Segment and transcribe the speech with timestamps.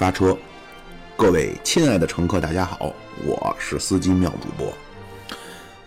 [0.00, 0.34] 发车，
[1.14, 2.90] 各位亲爱的乘客，大家好，
[3.22, 4.72] 我是司机妙主播。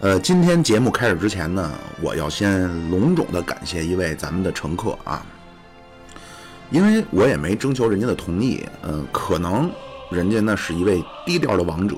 [0.02, 5.26] 呃，今天节目开始之前呢，我要先隆重的感谢一位咱们的乘客啊，
[6.70, 9.68] 因为我也没征求人家的同意，嗯、可能
[10.12, 11.96] 人家那是一位低调的王者，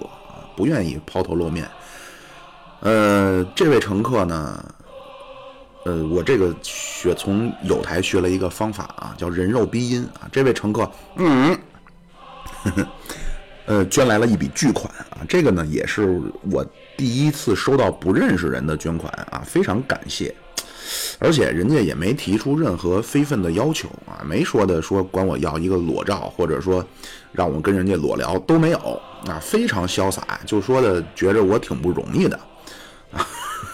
[0.56, 1.70] 不愿意抛头露面。
[2.80, 4.74] 呃，这位乘客呢，
[5.84, 10.30] 呃，我这个学从有台学了一个方法啊，叫人肉逼音啊。
[10.32, 11.58] 这位乘客，嗯，
[12.66, 12.88] 呵 呵
[13.68, 16.64] 呃，捐来了一笔巨款啊，这个呢也是我
[16.96, 20.36] 第一次收到不认识人的捐款啊，非常感谢。
[21.18, 26.86] 而且人家也没提出任何非分的要求啊，没说的说管我要一个裸照，或者说
[27.32, 28.78] 让我跟人家裸聊都没有
[29.26, 32.40] 啊，非常潇洒，就说的觉着我挺不容易的
[33.12, 33.28] 啊。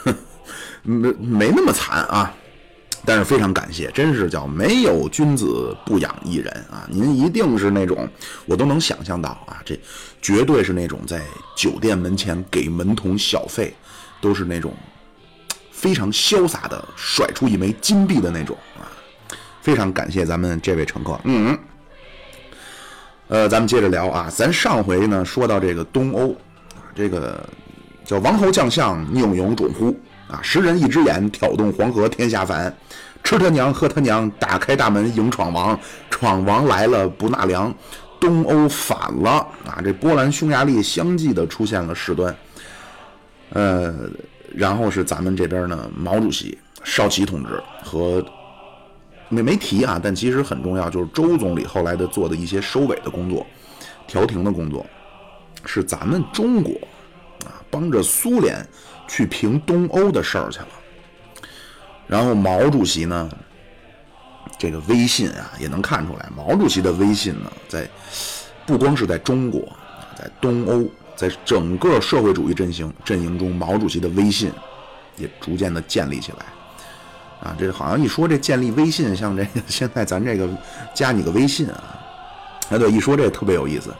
[0.84, 2.34] 没没那么惨啊，
[3.04, 6.88] 但是非常感谢，真是叫没有君子不养艺人啊！
[6.90, 8.08] 您一定是那种
[8.46, 9.80] 我都能想象到啊，这
[10.22, 11.22] 绝对是那种在
[11.56, 13.74] 酒店门前给门童小费，
[14.22, 14.72] 都是那种
[15.72, 18.86] 非常潇洒的甩出一枚金币的那种啊！
[19.62, 21.58] 非常感谢咱们这位乘客，嗯。
[23.30, 26.34] 呃，咱们接着聊啊，咱上回呢说到这个东欧
[26.76, 27.48] 啊，这个
[28.04, 29.98] 叫王侯将相宁有种乎
[30.32, 32.74] 啊，十人一只眼，挑动黄河天下反，
[33.22, 35.78] 吃他娘喝他娘，打开大门迎闯王，
[36.10, 37.74] 闯王来了不纳粮，
[38.20, 42.34] 东欧反了啊，这波兰匈牙利相继的出现了事端，
[43.50, 44.10] 呃，
[44.56, 48.26] 然后是咱们这边呢，毛主席少奇同志和
[49.28, 53.46] 没没提啊，但其实很重要，就是周总理后来的做的一些收尾的工作、
[54.08, 54.86] 调停的工作，
[55.66, 56.72] 是咱们中国
[57.46, 58.66] 啊帮着苏联
[59.12, 60.68] 去平东欧的事儿去了。
[62.08, 63.30] 然后毛主席呢，
[64.58, 67.86] 这个威信啊也能看出来，毛主席的威信呢，在
[68.66, 69.68] 不光是在中国，
[70.18, 74.50] 在东欧，在整个社会主义阵营阵营中，毛主席的威信
[75.18, 76.46] 也逐渐的建立起来。
[77.42, 80.48] 啊，这好像一说这建立微信，像这个现在咱这个
[80.94, 82.00] 加你个微信啊，
[82.70, 83.94] 哎对，一说这特别有意思。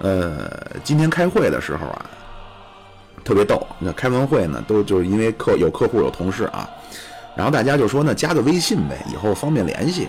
[0.00, 0.50] 呃，
[0.84, 2.10] 今天开会的时候啊，
[3.28, 3.64] 特别逗。
[3.78, 6.66] 那开完会呢，都就是因为客有客户有同事啊，
[7.36, 10.08] 然后大家就说呢，加个微信呗，以后方便联系。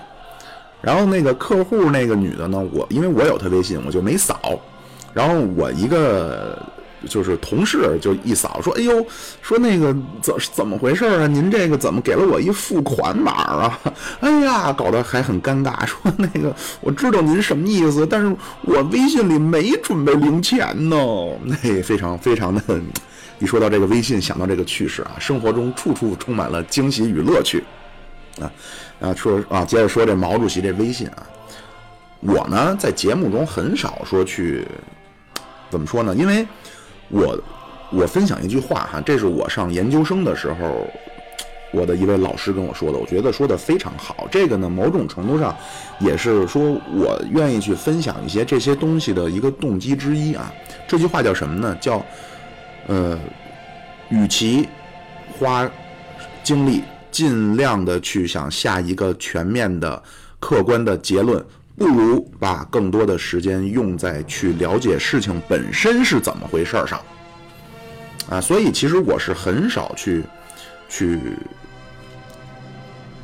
[0.82, 4.40] 然后那个客户那个女的呢，我因为我有她微信，我就没扫。
[5.14, 6.58] 然后我一个
[7.08, 9.06] 就是同事就一扫说：“哎呦，
[9.42, 11.28] 说那个怎怎么回事啊？
[11.28, 13.80] 您这个怎么给了我一付款码啊？
[14.20, 15.86] 哎呀，搞得还很尴尬。
[15.86, 20.98] 说那个我知道您什么意思，但是我微信里没准备零钱呢。
[21.46, 22.62] 那 非常非常的，
[23.40, 27.64] 一说到这个微信，想到这个趣事啊，生活中处处充满了惊喜与乐趣
[28.42, 28.52] 啊
[29.00, 29.14] 啊！
[29.16, 31.24] 说啊，接着说这毛主席这微信啊，
[32.20, 34.68] 我呢在节目中很少说去
[35.70, 36.46] 怎么说呢，因为。
[37.10, 37.38] 我
[37.92, 40.88] 我分享一句话哈，这是我上研究生的时候，
[41.72, 44.28] 我的一位老师跟我说的，我觉得说的非常好。
[44.32, 45.56] 这个呢，某种程度上
[46.00, 46.62] 也是说
[46.94, 50.52] 我愿意去分享一些这些东西的一个动机之一啊。
[50.88, 51.78] 这句话叫什么呢？
[51.82, 52.04] 叫
[52.88, 53.20] 呃，
[54.10, 54.68] 与其
[55.38, 55.70] 花
[56.44, 60.02] 精力尽量的去想下一个全面的、
[60.40, 61.44] 客观的结论。
[61.80, 67.02] 不如把更多的时间用在去了解事情本身是怎么回事上，
[68.30, 70.22] 啊，所以其实我是很少去
[70.90, 71.20] 去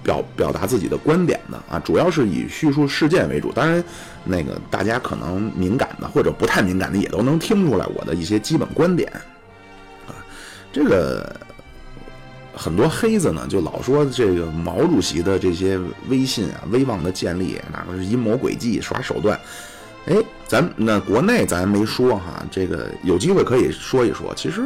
[0.02, 3.52] 表表达自己的观点的啊，主要是以叙述事件为主。
[3.52, 3.84] 当然，
[4.24, 9.12] 那个大家可能敏感的或者不太敏感的也都能听出来我的一些基本观点
[10.08, 10.16] 啊。
[10.72, 11.36] 这个
[12.58, 19.40] 很多黑子呢，就老说这个毛主席的这些威信啊、威望的建立，哪怕是阴谋诡计、耍手段。
[20.08, 20.16] 哎，
[20.48, 24.34] 咱那国内咱没说哈，这个有机会可以说一说。
[24.36, 24.64] 其实，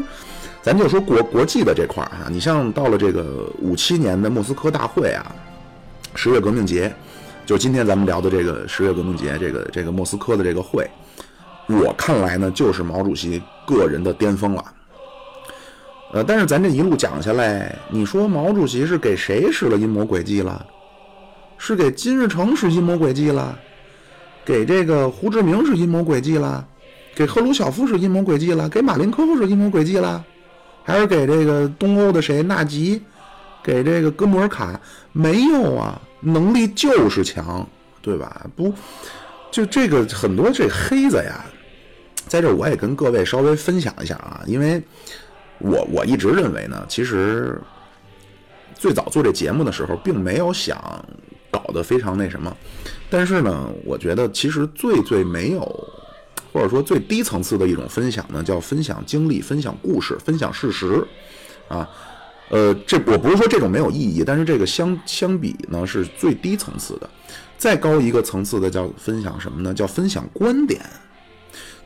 [0.62, 5.34] 咱就说国国际的这块儿哈，你像到了这个五七年的莫斯科大会啊，
[6.14, 6.94] 十月革命节，
[7.46, 10.86] 就今天咱们聊的这个十月革命节，这个这个莫斯科的这个会，
[11.68, 14.64] 我看来呢，就是毛主席个人的巅峰了。
[16.12, 20.66] 呃，但是咱这一路讲下来，你说毛主席是给谁使了阴谋诡计了？
[21.60, 23.56] 是给金日成使阴谋诡计了？
[24.44, 26.66] 给这个胡志明是阴谋诡计了？
[27.14, 28.68] 给赫鲁晓夫是阴谋诡计了？
[28.68, 30.26] 给马林科夫是阴谋诡计了？
[30.84, 33.00] 还是给这个东欧的谁纳吉？
[33.64, 34.82] 给这个哥穆尔卡？
[35.12, 37.68] 没有啊，能力就是强，
[38.02, 38.48] 对吧？
[38.56, 38.74] 不，
[39.52, 41.46] 就这个很多这黑子呀，
[42.28, 44.82] 在这我也跟各位稍微分享一下啊，因为。
[45.60, 47.60] 我我一直认为呢，其实
[48.76, 50.78] 最早做这节目的时候，并没有想
[51.52, 52.56] 搞得非常那什么。
[53.10, 55.62] 但是呢，我觉得其实最最没有，
[56.54, 61.06] 或者说最低层次的一种分享呢，叫分享经历、分享故事、分享事实，
[61.68, 61.90] 啊，
[62.50, 67.10] 呃，这我不是说这种没有意义，但是这个相相比呢是最低层次的。
[67.58, 69.74] 再高一个层次的叫分享什么呢？
[69.74, 70.80] 叫分享观点。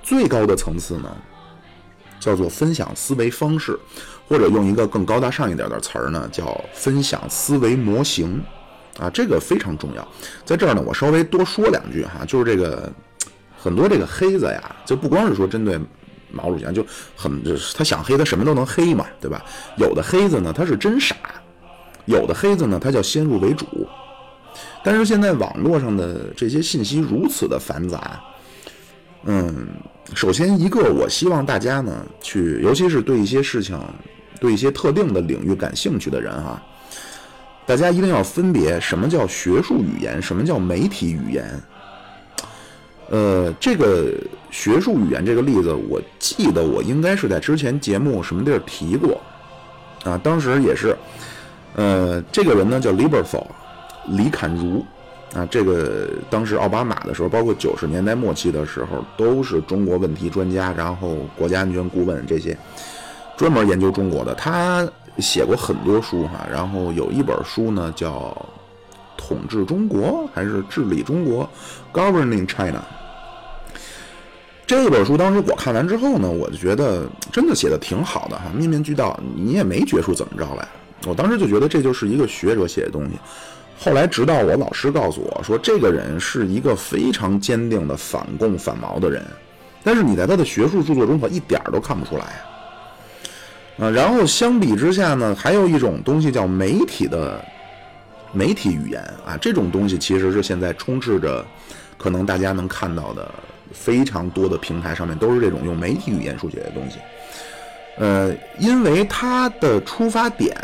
[0.03, 1.09] 最高的层次呢，
[2.23, 3.77] 叫做分享思维方式，
[4.27, 8.41] 或者用一个更高大上一点的词儿呢，叫分享思维模型。
[8.99, 10.07] 啊，这个非常重要。
[10.45, 12.87] 在这儿呢，我稍微多说两句哈，就是这个
[13.57, 15.79] 很多这个黑子呀，就不光是说针对
[16.31, 16.85] 毛主席，就
[17.15, 19.43] 很就是他想黑，他什么都能黑嘛，对吧？
[19.77, 21.15] 有的黑子呢，他是真傻；
[22.05, 23.65] 有的黑子呢，他叫先入为主。
[24.83, 28.21] 但是现在网络上的这些信息如此的繁杂，
[29.25, 29.69] 嗯，
[30.13, 33.79] 首先一个，我希望大家呢去，尤其是对一些事情、
[34.39, 36.61] 对一些特定的领域感兴趣的人哈，
[37.65, 41.45] 大家一定要分别什么叫学术语言，什么叫媒体语言。
[43.09, 44.13] 呃，这个
[44.51, 49.19] 学术语言这个例子，我记得我应该是在之前节目什么地儿提过
[50.03, 50.95] 啊，当时也是，
[51.75, 53.45] 呃，这个人呢叫 Liberfo，。
[54.05, 54.85] 李侃如，
[55.33, 62.55] 啊，这个当时奥巴马的时候，包括九十年代末期的时候，都是中国问题专家，然后国家安全顾问这些，
[63.35, 64.35] 专门研究中国的。
[64.35, 64.87] 他
[65.17, 68.35] 写过很多书哈，然后有一本书呢叫
[69.17, 70.01] 《统治中国》
[70.35, 71.49] 还是《治理中国》
[71.97, 72.83] （Governing China）。
[74.67, 80.67] 这本书当时我看完之后呢，我就觉得真的写的挺好的哈，面面俱到，你也没觉出怎么着来。
[81.05, 83.11] 我当时就觉得这就是一个学者写的东西。
[83.79, 89.21] 后来，直到我老师告诉我说，这个人是一个非常坚定的反共反毛的人，
[89.83, 92.23] 但是你在他的学术著作中可一点都看不出来
[93.77, 93.89] 啊。
[93.89, 97.43] 然后相比之下呢，还有一种东西叫媒体的
[98.31, 101.45] 媒体语言啊，这种东西其实是现在充斥着，
[101.97, 103.29] 可能大家能看到的
[103.73, 106.99] 非常多的平台上面都是这种用媒体语言书写的东西。
[107.97, 110.55] 呃，因为它的出发点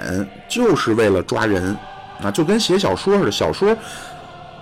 [0.47, 1.75] 就是为了抓人。
[2.21, 3.75] 啊，就跟写小说似的，小说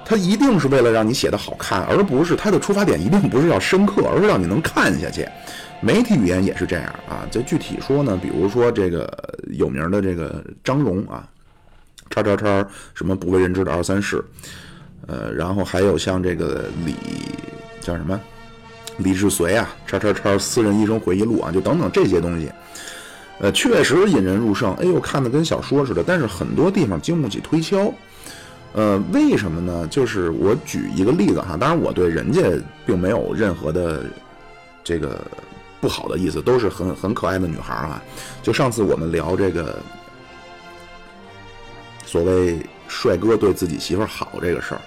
[0.06, 5.28] 它一定是为了让你写的好看，而不是它的出发点一定不是要深刻，而是让你能看下去。
[5.82, 7.28] 媒体语言也是这样啊。
[7.30, 9.12] 就具体说呢，比如说这个
[9.52, 11.28] 有名的这个张荣啊，
[12.10, 14.24] 叉叉叉什么不为人知的二三事，
[15.08, 16.96] 呃，然后还有像这个李
[17.82, 18.20] 叫什么
[18.98, 22.50] 李志绥啊，叉叉叉私人医生回忆录啊，就等等这些东西。
[23.40, 24.74] 呃，确实引人入胜。
[24.76, 27.94] 哎呦，看的跟小说似的，但是很多地方经不起推敲。
[28.74, 29.88] 呃，为什么呢？
[29.90, 32.42] 就是我举一个例子哈，当然我对人家
[32.86, 34.06] 并没有任何的
[34.84, 35.20] 这个
[35.80, 38.02] 不好的意思，都是很很可爱的女孩啊。
[38.42, 39.80] 就上次我们聊这个
[42.06, 44.82] 所谓帅哥对自己媳妇好这个事儿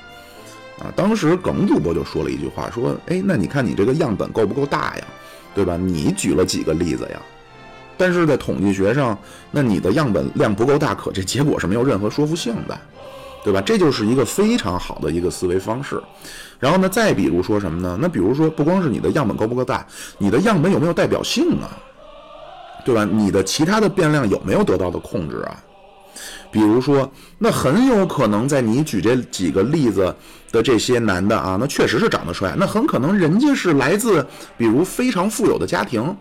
[0.81, 5.04] 啊，当时耿主播就说了一句话，说：“哎，那你看你这个样本够不够大呀？
[5.54, 5.76] 对吧？
[5.76, 7.21] 你举了几个例子呀？”
[8.00, 9.16] 但是在统计学上，
[9.50, 12.78] 那你的样本量不够大，可这结果是没有任何说服性的，
[13.45, 13.61] 对吧？
[13.61, 16.02] 这就是一个非常好的一个思维方式。
[16.59, 17.99] 然后呢，再比如说什么呢？
[18.00, 21.69] 那比如说，不光是你的样本够不够大，你的样本有没有代表性啊？
[22.87, 23.04] 对吧？
[23.04, 25.62] 你的其他的变量有没有得到的控制啊？
[26.50, 30.14] 比如说，那很有可能在你举这几个例子
[30.50, 34.26] 的这些男的啊，那确实是长得帅，那很可能人家是来自
[34.57, 36.16] 比如非常富有的家庭。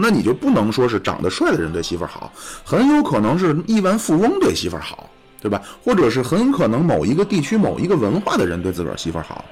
[0.00, 2.32] 那你就不能说是长得帅的人对媳妇儿好，
[2.64, 5.08] 很有可能是亿万富翁对媳妇儿好，
[5.40, 5.60] 对吧？
[5.82, 9.44] 或者是很可能某一个地区某一个文化的人对自个儿媳妇儿好，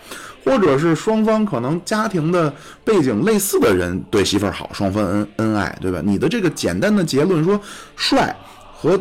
[0.45, 2.53] 或者是双方可能家庭的
[2.85, 6.01] 背景类似的人对媳妇儿好，双方恩恩爱，对吧？
[6.05, 7.61] 你的这个简单的结论说，
[7.97, 8.35] 帅
[8.75, 9.01] 和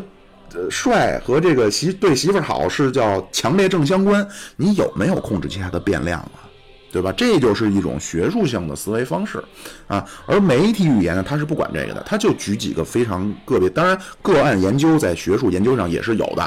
[0.54, 6.51] 呃帅和这个媳对媳妇好是叫强烈正相关，你有没有控制其他的变量啊？
[6.92, 7.12] 对吧？
[7.16, 9.42] 这就是一种学术性的思维方式，
[9.88, 16.44] 啊，而媒体语言呢，它是不管这个的，它就举几个非常个别，当然个案研究在学术研究上也是有的，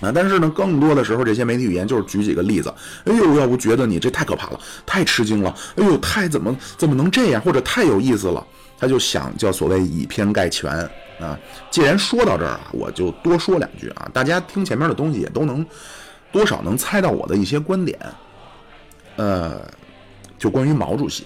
[0.00, 2.72] 啊，但是呢，更多的时候这些媒体语言就是举几个例子，
[3.04, 8.46] 哎呦，要不觉得你这太可怕了，太吃惊了，哎呦，太怎么怎么能这样，或者太有意思了，
[8.78, 10.72] 他就想叫所谓以偏概全
[11.20, 11.38] 啊。
[11.70, 15.66] 既然说到这儿啊，我就多说两句啊，大家听前面的东西也都能
[16.32, 17.98] 多少能猜到我的一些观点。
[19.18, 19.60] 呃，
[20.38, 21.24] 就关于毛主席，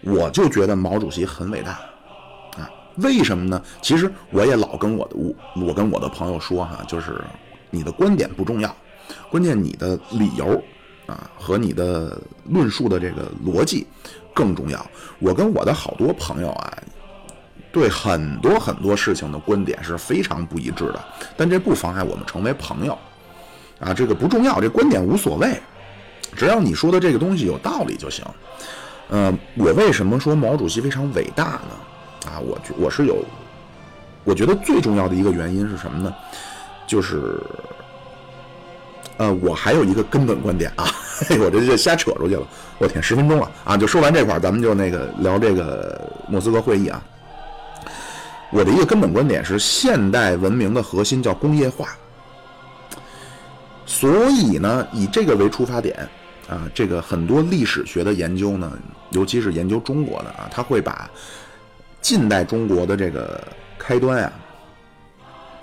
[0.00, 1.72] 我就觉得毛主席很伟大
[2.56, 2.68] 啊。
[2.96, 3.62] 为什么呢？
[3.80, 5.32] 其实我也老跟我的我
[5.64, 7.20] 我跟我的朋友说哈，就是
[7.70, 8.76] 你的观点不重要，
[9.30, 10.60] 关键你的理由
[11.06, 13.86] 啊和你的论述的这个逻辑
[14.34, 14.84] 更重要。
[15.20, 16.78] 我跟我的好多朋友啊，
[17.70, 21.00] 对很多很多事情的观点是非常不一致的，
[21.36, 22.98] 但这不妨碍我们成为朋友。
[23.78, 25.60] 啊，这个不重要，这观点无所谓，
[26.36, 28.24] 只要你说的这个东西有道理就行。
[29.08, 32.30] 呃，我为什么说毛主席非常伟大呢？
[32.30, 33.22] 啊，我觉我是有，
[34.24, 36.14] 我觉得最重要的一个原因是什么呢？
[36.86, 37.40] 就是，
[39.18, 40.86] 呃，我还有一个根本观点啊，
[41.40, 42.46] 我这就瞎扯出去了。
[42.78, 43.76] 我天，十分钟了啊！
[43.76, 47.02] 就说完这块儿，咱们就那个聊这个莫斯科会议啊。
[48.50, 51.88] 我的一个根本观点是，现代文明的核心叫工业化。
[53.86, 56.08] 所以呢，以这个为出发点，
[56.48, 58.72] 啊，这个很多历史学的研究呢，
[59.10, 61.08] 尤其是研究中国的啊，他会把
[62.00, 63.42] 近代中国的这个
[63.78, 64.32] 开端啊，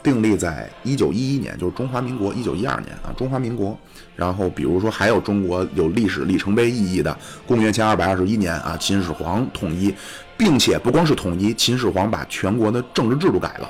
[0.01, 3.77] 定立在一九一一年，就是中华民国一九一二年啊，中华民国。
[4.15, 7.17] 然后比如说还有中国有历史里程碑意义的
[7.47, 9.93] 公元前二百二十一年啊，秦始皇统一，
[10.37, 13.69] 并且不光是统一，秦始皇把全国的政治制度改了，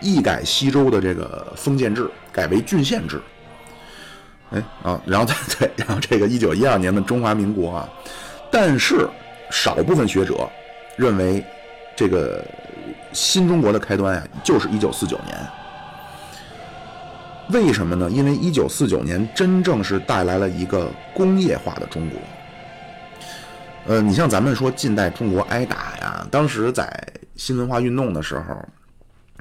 [0.00, 3.20] 一改西周的这个封建制，改为郡县制。
[4.50, 7.88] 哎啊，然后再对，然后这个一九一二年的中华民国啊，
[8.50, 9.06] 但是
[9.50, 10.48] 少部分学者
[10.96, 11.44] 认为，
[11.94, 12.42] 这个
[13.12, 15.36] 新中国的开端啊，就是一九四九年。
[17.50, 18.10] 为什么呢？
[18.10, 22.18] 因为一九四九年真正是带来了一个工业化的中国。
[23.86, 26.90] 呃，你像咱们说近代中国挨打呀，当时在
[27.36, 28.42] 新文化运动的时候。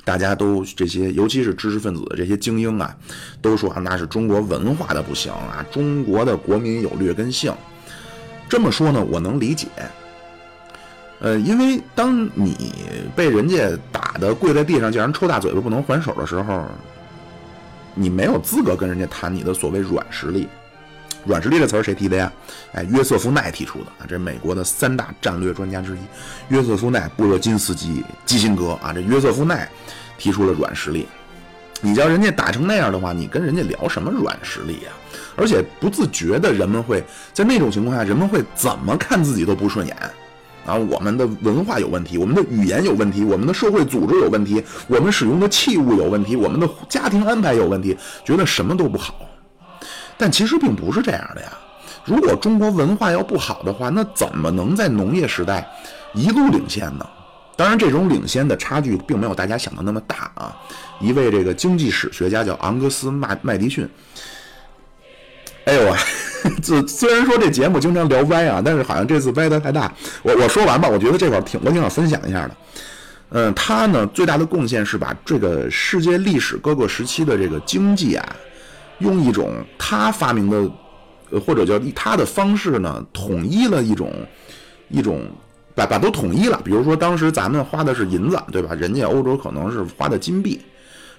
[0.08, 2.96] 大家都这些，尤其是知识分子的这些精英啊，
[3.42, 7.54] 都说啊，那是中国文化的不行啊，中国的国民有劣根性。
[8.48, 9.68] 这么说呢，我能理解。
[11.20, 12.56] 呃，因为当你
[13.18, 16.64] 被人家打的跪在地上，叫人抽大嘴巴不能还手的时候，
[17.94, 20.48] 你没有资格跟人家谈你的所谓软实力。
[21.28, 22.32] 软实力这词儿谁提的呀？
[22.74, 26.00] 哎，约瑟夫奈提出的啊，这美国的三大战略专家之一，
[26.48, 29.70] 约瑟夫奈、布热津斯基、基辛格啊，这约瑟夫奈
[30.18, 31.06] 提出了软实力。
[31.82, 34.92] 你叫人家打成那样的话，你跟人家聊什么软实力呀？
[35.36, 37.04] 而且不自觉的，人们会
[37.34, 39.96] 在那种情况下，人们会怎么看自己都不顺眼
[40.66, 40.76] 啊！
[40.76, 49.30] 我们的文化有问题，我们的语言有问题，我们的社会组织有问题，我们使用的器物有问题，我们的家庭安排有问题，觉得什么都不好。
[50.18, 51.50] 但其实并不是这样的呀。
[52.06, 55.68] 如果中国文化要不好的话，那怎么能在农业时代
[56.14, 57.06] 一路领先呢？
[57.56, 60.56] 当然，这种领先的差距并没有大家想的那么大啊。
[61.00, 63.90] 一位这个经济史学家叫昂格斯麦麦迪逊。
[65.66, 65.98] 哎呦啊，
[66.64, 69.92] 这虽然说这节目经常聊歪啊，但是好像这次歪的太大。
[70.24, 72.56] 我我说完吧，我觉得这块挺我挺想分享一下的。
[73.30, 78.36] 嗯，他呢最大的贡献是把这个世界历史各个时期的这个经济啊。
[79.00, 80.72] 用一种他发明的，
[81.32, 84.12] 呃，或者叫他的方式呢，统一了一种
[84.90, 85.22] 一种
[85.76, 86.60] 把把都统一了。
[86.64, 88.74] 比如说，当时咱们花的是银子，对吧？
[88.74, 90.60] 人家欧洲可能是花的金币，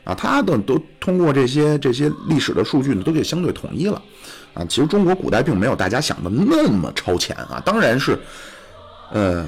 [0.04, 4.02] 啊，他的都通过这些这些历史的数据呢，都给相对统一了。
[4.54, 8.18] 啊，其实中国古代并没有大家想的那么超前啊，当然是，
[9.12, 9.46] 呃，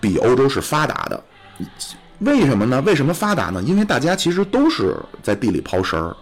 [0.00, 1.22] 比欧洲是发达的。
[2.20, 2.80] 为什么呢？
[2.82, 3.62] 为什么发达呢？
[3.62, 6.16] 因为大家其实都是在地里刨食儿，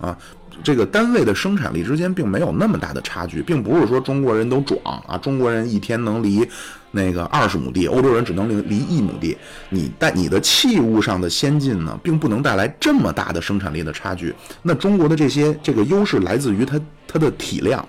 [0.00, 0.18] 啊。
[0.62, 6.46] 这个单位的生产力之间并没有那么大的差距，并不是说中国人都壮啊，中国人一天能犁
[6.90, 9.36] 那个二十亩地，欧洲人只能犁犁一亩地。
[9.70, 14.34] 你带你的器物上的先进呢，并不能带来这么大的生产力的差距。
[14.62, 17.86] 那中国的这些这个优势来自于它它的体量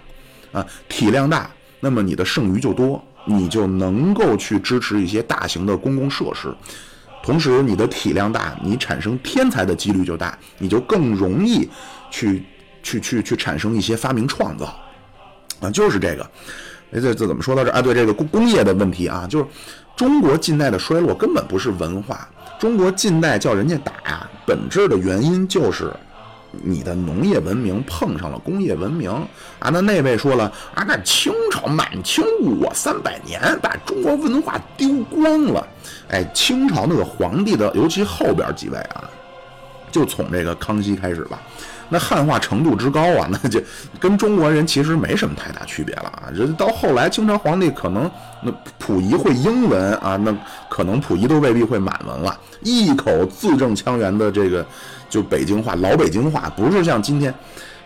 [0.52, 1.50] 啊，体量大，
[1.80, 6.54] 那么你的剩余就多，你就能够去支持一些大型的公共设施。
[7.24, 11.68] 同时，你的体量大，你产生天才的几率就大，你就更容易
[12.12, 12.44] 去。
[12.90, 14.66] 去去去产生一些发明创造，
[15.62, 16.24] 啊，就是这个，
[16.92, 17.80] 哎，这这怎么说到这啊？
[17.82, 19.46] 对这个工工业的问题啊，就是
[19.96, 22.28] 中国近代的衰落根本不是文化，
[22.58, 25.94] 中国近代叫人家打呀，本质的原因就是
[26.64, 29.12] 你的农业文明碰上了工业文明
[29.60, 29.70] 啊。
[29.70, 32.24] 那那位说了啊，那清朝满清
[32.60, 35.68] 我三百年，把中国文化丢光了。
[36.10, 39.08] 哎，清朝那个皇帝的，尤其后边几位啊，
[39.92, 41.40] 就从这个康熙开始吧。
[41.90, 43.62] 那汉化程度之高啊， 那就
[44.00, 46.30] 跟中国人其实没什么太大区别了啊。
[46.36, 48.10] 这到后来，清朝皇帝可能
[48.42, 50.36] 那溥仪会英文啊，那
[50.70, 54.66] 可能溥仪都未必会满文了，一口字正腔圆的这个
[55.10, 57.34] 就北京话，老北京话，不是像今天。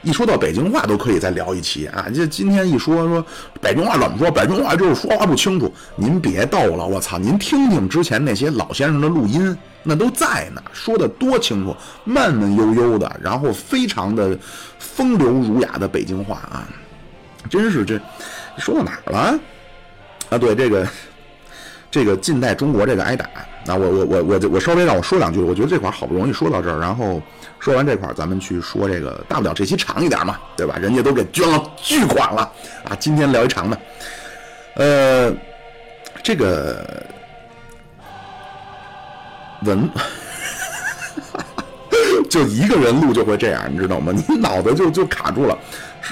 [0.06, 2.08] 一说到北京话都可以再聊一期啊！
[2.14, 3.26] 这今天一说说
[3.62, 4.30] 北京话怎么说？
[4.30, 5.74] 北京话就是说话不清楚。
[5.96, 7.18] 您别逗了，我操！
[7.18, 11.76] 您听听之前那些老先生的录音，那都在呢，说的多清楚，
[12.06, 14.38] 慢慢悠悠的，然后非常的
[14.80, 16.68] 风流儒雅的北京话啊！
[17.50, 18.00] 真是这
[18.58, 19.40] 说到哪儿了？
[20.30, 20.88] 啊，对这个
[21.92, 23.26] 这个近代中国这个挨打，
[23.66, 27.22] 那我我我我我稍微让我说两句，我觉得这块好不容易说到这儿，然后
[27.60, 30.78] 说完这块，咱们去说这个，大不了这期长一点嘛，对吧？
[30.78, 32.50] 人家都给捐了巨款了
[32.86, 33.78] 啊，今天聊一长的，
[34.76, 35.34] 呃，
[36.24, 37.06] 这个
[39.64, 39.90] 文。
[42.30, 44.12] 就一个人录就会这样，你知道吗？
[44.12, 45.56] 你脑子就就卡住了。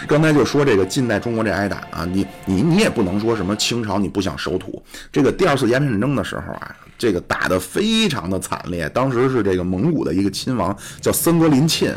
[0.07, 4.81] 刚才就说这个近代中国这挨打啊，你你你也不能说什么清朝你不想守土。
[5.11, 8.87] 这个第二次鸦片战争的时候啊，这个打得非常的惨烈。
[8.89, 11.95] 当时是这个蒙古的一个亲王叫森格林沁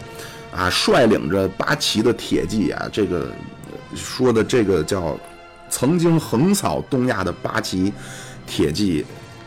[0.57, 3.31] 啊，率领着八旗的铁骑啊，这个
[3.95, 5.19] 说的这个叫
[5.69, 7.93] 曾经横扫东亚的八旗
[8.47, 9.05] 铁骑。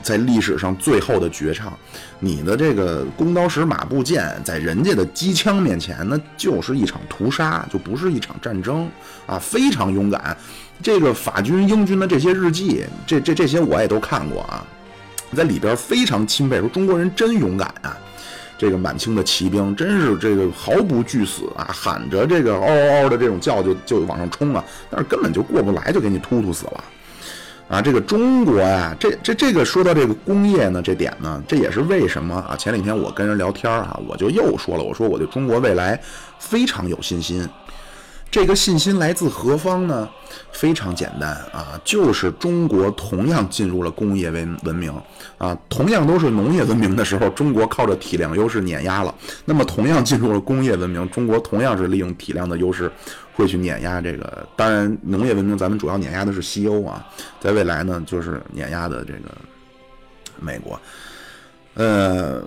[0.08, 1.78] 在历史上最后的绝唱，
[2.18, 8.90] 你的这个弓刀石马步剑，在人家的机枪面前，那就是一场屠杀，就不是一场战争
[9.26, 9.38] 啊！
[9.38, 10.38] 非常勇敢。
[10.82, 14.66] 这个法军、英军的这些日记，这这这些我也都看过啊，
[15.36, 17.98] 在里边非常钦佩，说中国人真勇敢啊！
[18.58, 26.84] 这个满清的骑兵真是这个毫不惧死啊，喊着这个嗷嗷嗷的这种叫就就往上冲啊，但是根本就过不来，就给你突突死了。
[27.68, 32.56] 啊，这个中国呀，这这这个说到这个工业呢，这点呢，这也是为什么啊？
[32.56, 36.00] 前两天我跟人聊天啊，我就又说了，我说我对中国未来
[36.40, 37.48] 非常有信心。
[38.30, 40.08] 这个信心来自何方呢？
[40.52, 44.94] 非常简单啊，就是中国同样进入了工业文文明
[45.38, 49.14] 啊，同样都是农业文明的时候，中国靠着体量优势碾压了。
[49.46, 52.92] 那么同样进入了工业文明，中国同样是利用体量的优势
[53.36, 54.48] 会去碾压这个。
[54.56, 57.06] 当然，农业文明咱们主要碾压的是西欧啊，
[57.40, 59.30] 在未来呢，就是碾压的这个
[60.40, 60.80] 美国，
[61.76, 62.44] 呃。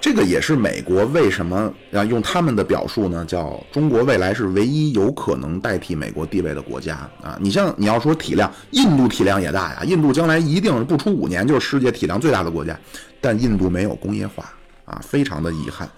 [0.00, 3.24] 这个也是美国为什么要用他们的表述呢？
[3.24, 7.36] 叫中国未来是唯一有可能代替美国地位的国家啊！
[7.40, 12.78] 你像你要说体量，印度体量也大呀，印度将来一定不出五年就是世界体量最大的国家，
[13.20, 14.44] 但印度没有工业化
[14.84, 15.90] 啊，非常的遗憾。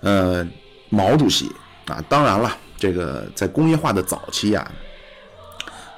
[0.00, 0.46] 呃，
[0.88, 1.46] 毛主席
[1.86, 4.68] 啊，当然了，这个在工业化的早期啊，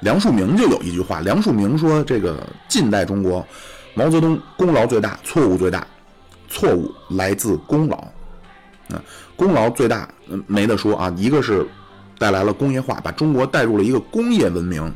[0.01, 3.45] 梁漱溟就有一句话，梁漱溟说：“这个近代中国，
[3.95, 5.85] 毛泽东功劳最大，错误最大。”
[6.53, 7.97] 错误来自功劳，
[8.89, 9.01] 啊，
[9.35, 10.07] 功劳最大，
[10.45, 11.11] 没得说啊。
[11.17, 11.65] 一个是
[12.19, 14.93] 带来了工业化，把中国带入了一个工业文明，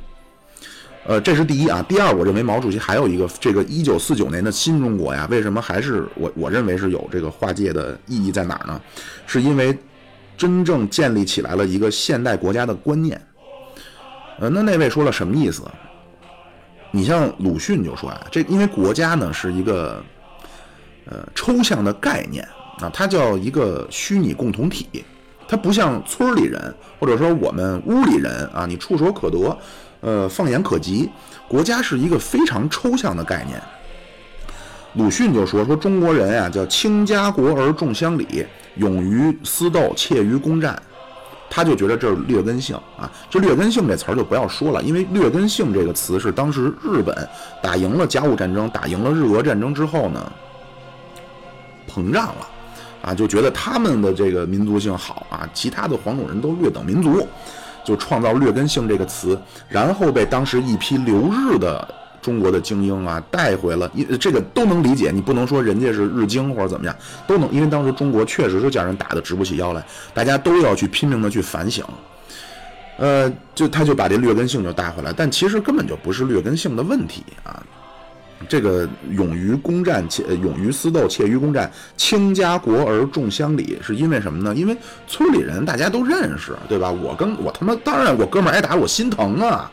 [1.07, 1.83] 呃，这是第一啊。
[1.89, 8.79] 第二，我认为毛主席还有一个这个一九四九年的新中国呀，为什么还是我我认为是有这个划界的意义在哪儿呢？
[9.25, 9.75] 是因为
[10.37, 13.19] 真正建立起来了一个现代国家的观念。
[14.39, 15.63] 呃，那那位说了什么意思？
[16.91, 20.03] 你像鲁迅就说啊，这因为国家呢是一个。
[21.09, 22.47] 呃，抽象的概念
[22.79, 25.05] 啊，它叫一个虚拟共同体，
[25.47, 29.57] 它不像村里人或者说我们屋里人啊，你触手可得，
[30.01, 31.09] 呃，放眼可及。
[31.47, 33.61] 国家是一个非常抽象的概念。
[34.95, 40.77] 鲁迅就说说中国人啊，叫轻家国而重乡里，勇于私斗，怯于攻战。
[41.49, 47.15] 他就觉得这是劣根性啊，这劣根性这词儿就不要说了，因为劣根性这个词是当时日本
[47.63, 50.31] 打赢了甲午战争，打赢了日俄战争之后呢。
[51.89, 52.47] 膨胀了，
[53.01, 57.25] 啊，就觉得他们的这个民族性好啊，其他的黄种人都劣等民族，
[57.83, 61.87] 就创造劣根性这个词，然后被当时一批留日的
[62.21, 66.93] 中国的精英啊带回了，一这个都能理解，你不能说人家是日精或者怎么样，
[67.25, 71.85] 都能，因为当时中国确实是叫人打得直不起腰来，大家都要去拼命的去反省，
[72.97, 77.63] 呃，就他就把这劣根性就带回来，但其实根本就不是劣根性的问题啊。
[78.47, 84.53] 这个勇于攻战，且勇于私斗，怯于攻战，轻家国而重乡里，是因为什么呢？
[84.55, 86.91] 因为村里人大家都认识，对吧？
[86.91, 89.71] 我跟我他妈当然我哥们挨打我心疼啊。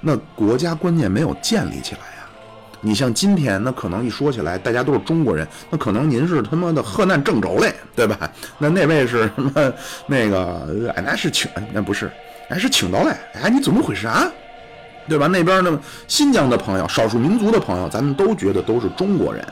[0.00, 2.06] 那国家观念没有建立起来呀。
[2.80, 8.18] 你像今天，那可能一说起来，大家都是中国人，那可能您是他妈的河南郑州嘞，对吧？
[8.56, 9.72] 那那位是什么？
[10.06, 12.10] 那个哎，那是青，那不是，
[12.48, 13.14] 哎是青岛嘞。
[13.34, 14.26] 哎，你怎么回事啊？
[15.10, 15.26] 对吧？
[15.26, 19.44] 那边呢，新疆的朋友、少数民族的朋友，咱们都觉得都是中国人，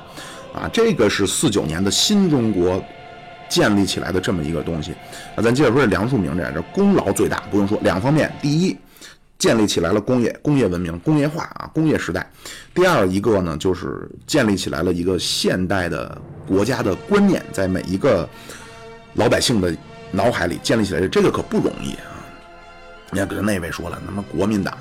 [0.55, 2.81] 啊，这个是四九年的新中国
[3.49, 4.94] 建立起来的这么一个东西。
[5.35, 8.77] 那咱接着说这梁漱溟这这功劳最大，不用说，两方面：第一，
[9.37, 12.23] 建立起来了工业、工业文明、工业化啊，工业时代；
[12.73, 16.16] 第二一个呢，就是建立起来了一个现代的
[16.47, 18.29] 国家的观念，在每一个
[19.14, 19.77] 老百姓的
[20.12, 22.14] 脑海里建立起来，这个可不容易啊！
[23.11, 24.79] 你看，跟那位说了，那么国民党。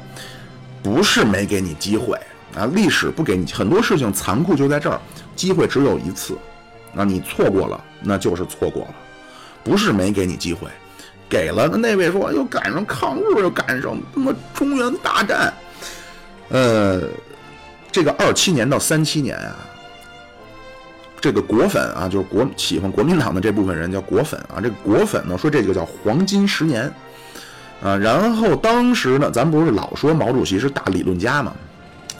[0.81, 2.17] 不是没给你机会
[2.55, 2.65] 啊！
[2.73, 4.99] 历史不给你很多事情残酷就在这儿，
[5.35, 6.37] 机会只有一次，
[6.93, 8.95] 那你错过了，那就是错过了。
[9.63, 10.69] 不是没给你机会，
[11.27, 11.67] 给了。
[11.67, 15.53] 那位说又赶上抗日，又赶上他妈中原大战，
[16.47, 17.01] 呃，
[17.91, 19.57] 这个二七年到三七年啊，
[21.19, 24.61] 这个果粉啊，就是国喜欢国民党的这部分人叫果粉啊。
[24.63, 26.89] 这个果粉呢说这个叫黄金十年
[27.81, 27.95] 啊。
[27.97, 31.53] 然后当时呢，咱不是老说毛主席是大理论家嘛？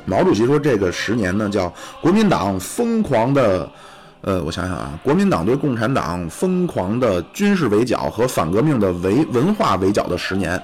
[0.06, 3.70] 毛主席说这个十年呢叫国民党疯狂的，
[4.22, 10.62] 呃，我想想啊，国民党对共产党疯狂的军事围剿和反革命的围文化围剿的十年。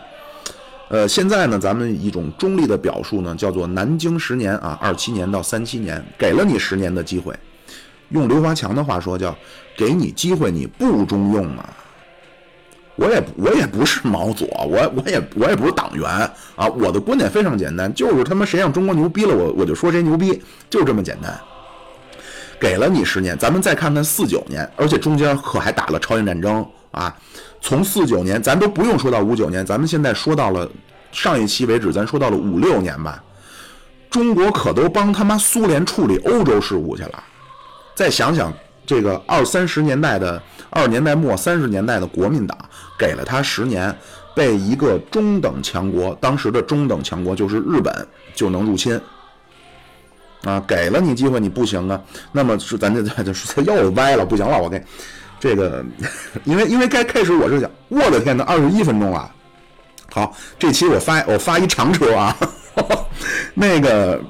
[0.90, 7.34] 呃，现在呢，咱们一种中立的表述呢，叫做南京十年啊，二七年到三七年，给了你十年的机会。
[8.10, 9.36] 用刘华强的话说，叫
[9.76, 11.68] 给你机会，你不中用啊。
[12.96, 16.08] 我也我也不是毛左，我我也我也不是党员
[16.56, 16.68] 啊。
[16.68, 21.40] 我的观点非常简单，就是他妈谁让中国牛逼了，我我就说谁牛逼，就这么简单。
[22.60, 27.14] 给了你十年，咱们再看看四九年，而且中间可还打了朝鲜战争啊。
[27.60, 30.70] 从四九年，咱都不用说到五九年，咱们现在说到了
[31.12, 33.22] 上一期为止，咱说到了五六年吧。
[34.10, 37.24] 中国可都帮他妈苏联处理欧洲事务去了。
[37.96, 38.54] 再想想
[38.86, 40.42] 这个二三十年代的
[40.74, 42.58] 二十年代末三十年代的国民党，
[42.98, 43.96] 给了他十年，
[44.36, 49.00] 被一个中等强国，当时的中等强国就是日本就能入侵
[50.44, 54.84] 啊，给了你机会你不行啊，那么是咱这这这又歪了，不行了，我给。
[55.40, 55.84] 这个，
[56.46, 59.30] 因为因为该开始我是想，我的天呐，二十一分钟了。
[60.10, 62.38] 好，这期我发我发一长车啊，
[63.54, 64.22] 那个，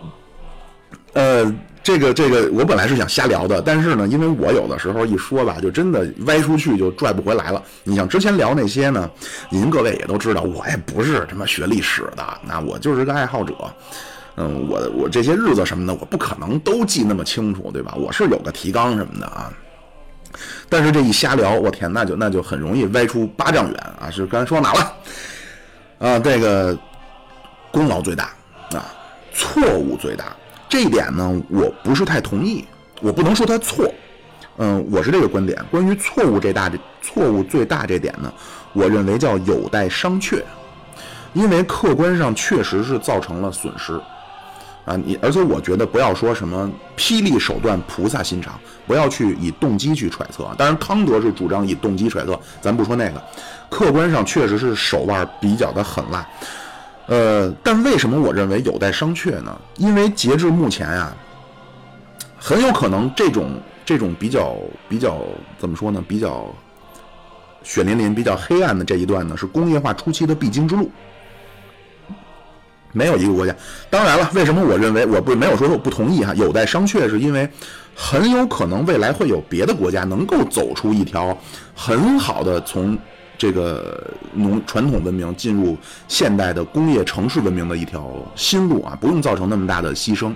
[1.13, 7.61] 呃，这个这个我本来是想瞎聊的，但是呢，因为我有的时候一说吧，就真的歪出去就拽不回来了。
[7.83, 9.09] 你像之前聊那些呢，
[9.49, 13.53] 您各位也都知道，我也不是他妈学历史的，那我就是个爱好者。
[14.37, 17.93] 嗯，我我这些日子什么的，我不可能都记那么清楚，对吧？
[17.97, 19.51] 我是有个提纲什么的啊。
[20.69, 24.09] 但是这一瞎聊，我天，那就那就很容易歪出八丈远啊！
[24.09, 24.93] 是刚才说哪了？
[25.99, 26.75] 啊，这个
[27.71, 28.31] 功劳最大
[28.71, 28.89] 啊，
[29.33, 30.25] 错误最大。
[30.73, 32.65] 这一点呢，我不是太同意。
[32.99, 33.88] 我不能说他错，
[34.57, 35.63] 嗯，我是这个观点。
[35.69, 38.33] 关于错误这大这错误最大这点呢，
[38.73, 40.41] 我认为叫有待商榷，
[41.33, 44.01] 因为客观上确实是造成了损失。
[44.86, 50.49] 啊，你而且我觉得不要说什么霹雳手段、菩萨心肠，不要去以动机去揣测。
[50.57, 53.23] 当然，康德是主张以动机揣测，咱不说那个。
[53.69, 56.27] 客观上确实是手腕比较的狠辣，
[57.07, 59.59] 呃，但为什么我认为有待商榷呢？
[59.77, 61.15] 因为截至目前啊，
[62.37, 64.55] 很有可能这种这种比较
[64.87, 65.19] 比较
[65.57, 66.03] 怎么说呢？
[66.07, 66.45] 比较
[67.61, 70.89] 血淋淋、比较黑暗的这一段呢，是工业化初期的必经之路。
[72.93, 73.55] 没有一个国家，
[73.89, 77.49] 当然了，为什么我认为我不没有说我不同意哈，有待商榷，是因为
[77.95, 81.35] 很有可能未来会有别的国家能够走出一条
[81.75, 82.97] 很好的从
[83.37, 84.01] 这个
[84.33, 90.33] 农传统文明进入现代的工业城市文明的一条新路啊，不用造成那么大的牺牲。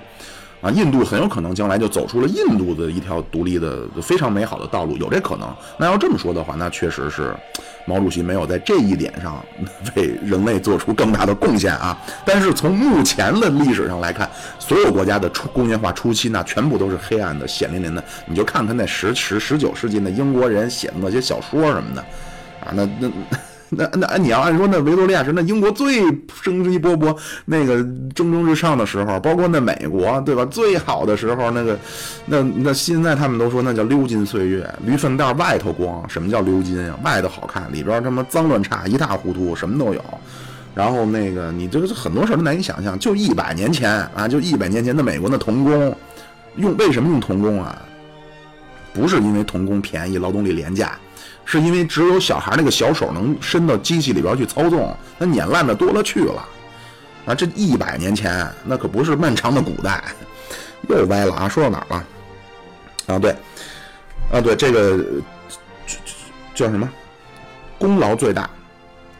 [0.59, 5.47] 啊，印度很有可能将来就走出了印度的一条独立的非常美好的道路，有这可能。
[5.77, 7.31] 那要这么说的话，那确实是
[7.85, 9.39] 毛主席没有在这一点上
[9.95, 11.95] 为人类做出更大的贡献啊。
[12.25, 18.03] 但是从目前的历史上来看，所有国家的初工业化初期那全部都是黑暗的、血淋淋的。
[18.25, 22.03] 你就看看那十十十九世纪那英国人写的那些小说什么的，
[22.67, 23.09] 啊，那那。
[23.69, 25.99] 那那你要按说那维多利亚时那英国最
[26.41, 27.83] 生机勃勃、那个
[28.15, 30.45] 蒸蒸日上的时候，包括那美国对吧？
[30.45, 31.77] 最好的时候，那个
[32.27, 36.01] 那那现在他们都说那叫鎏金岁月，驴粪蛋外头光。
[36.09, 36.97] 什么叫鎏金啊？
[37.03, 40.01] 外头好看，里边他妈脏乱差一塌糊涂，什么都有。
[40.73, 42.97] 然后那个你这个很多事儿都难以想象。
[42.97, 45.93] 就一百年前啊，就一百年前的美国那童工，
[46.55, 47.77] 用为什么用童工啊？
[48.93, 50.97] 不是因为童工便宜，劳动力廉价。
[51.49, 56.45] 是因为只有小孩那个小手能伸到机器里边去操纵，那碾烂的多了去了，
[57.25, 60.03] 啊，这一百年前那可不是漫长的古代，
[60.89, 61.47] 又歪了啊！
[61.47, 62.05] 说到哪儿了？
[63.15, 63.31] 啊，对，
[64.29, 64.99] 啊对，这个
[66.53, 66.89] 叫什么？
[67.79, 68.49] 功劳最大，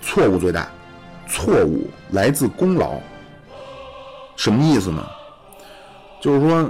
[0.02, 0.68] 错误最大，
[1.30, 3.00] 错误来自功劳，
[4.36, 5.02] 什么意思呢？
[6.22, 6.70] 就是说。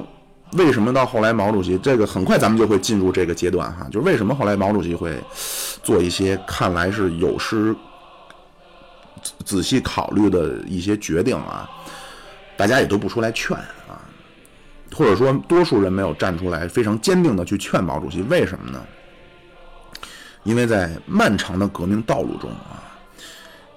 [0.57, 3.87] 为什么到后来毛主席这个很快咱们就会进入这个阶段哈？
[3.91, 5.17] 就为什么后来毛主席会
[5.83, 7.75] 做一些看来是有失
[9.45, 11.69] 仔细考虑的一些决定啊？
[12.55, 14.01] 大家也都不出来劝啊，
[14.95, 18.83] 或者说多数人没有站出来非常坚定的去劝毛主席，为什么呢？
[20.43, 22.81] 因为在漫长的革命道路中啊，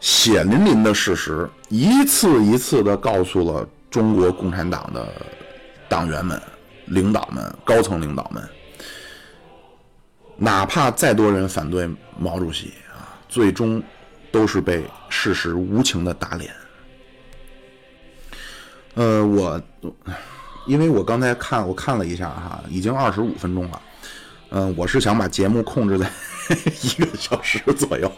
[0.00, 5.06] 血淋淋的事实一次一次的告诉了中国共产党的
[5.88, 6.40] 党员们。
[6.90, 8.46] 领导们、高层领导们，
[10.36, 13.82] 哪怕再多人反对毛主席啊，最终
[14.30, 16.52] 都是被事实无情的打脸。
[18.94, 19.62] 呃，我
[20.66, 23.82] 因为我刚才看我看了一下哈，已经二十五分钟了。
[24.50, 26.10] 嗯，我是想把节目控制在
[26.82, 28.10] 一个小时左右，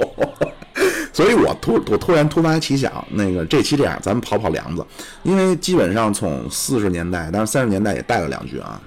[1.12, 4.84] 所以我突我突然突发奇想，那个这期这样，咱们跑跑梁子，
[5.22, 8.80] 因为基本上从四十年代，但是三十年代也带了两句啊。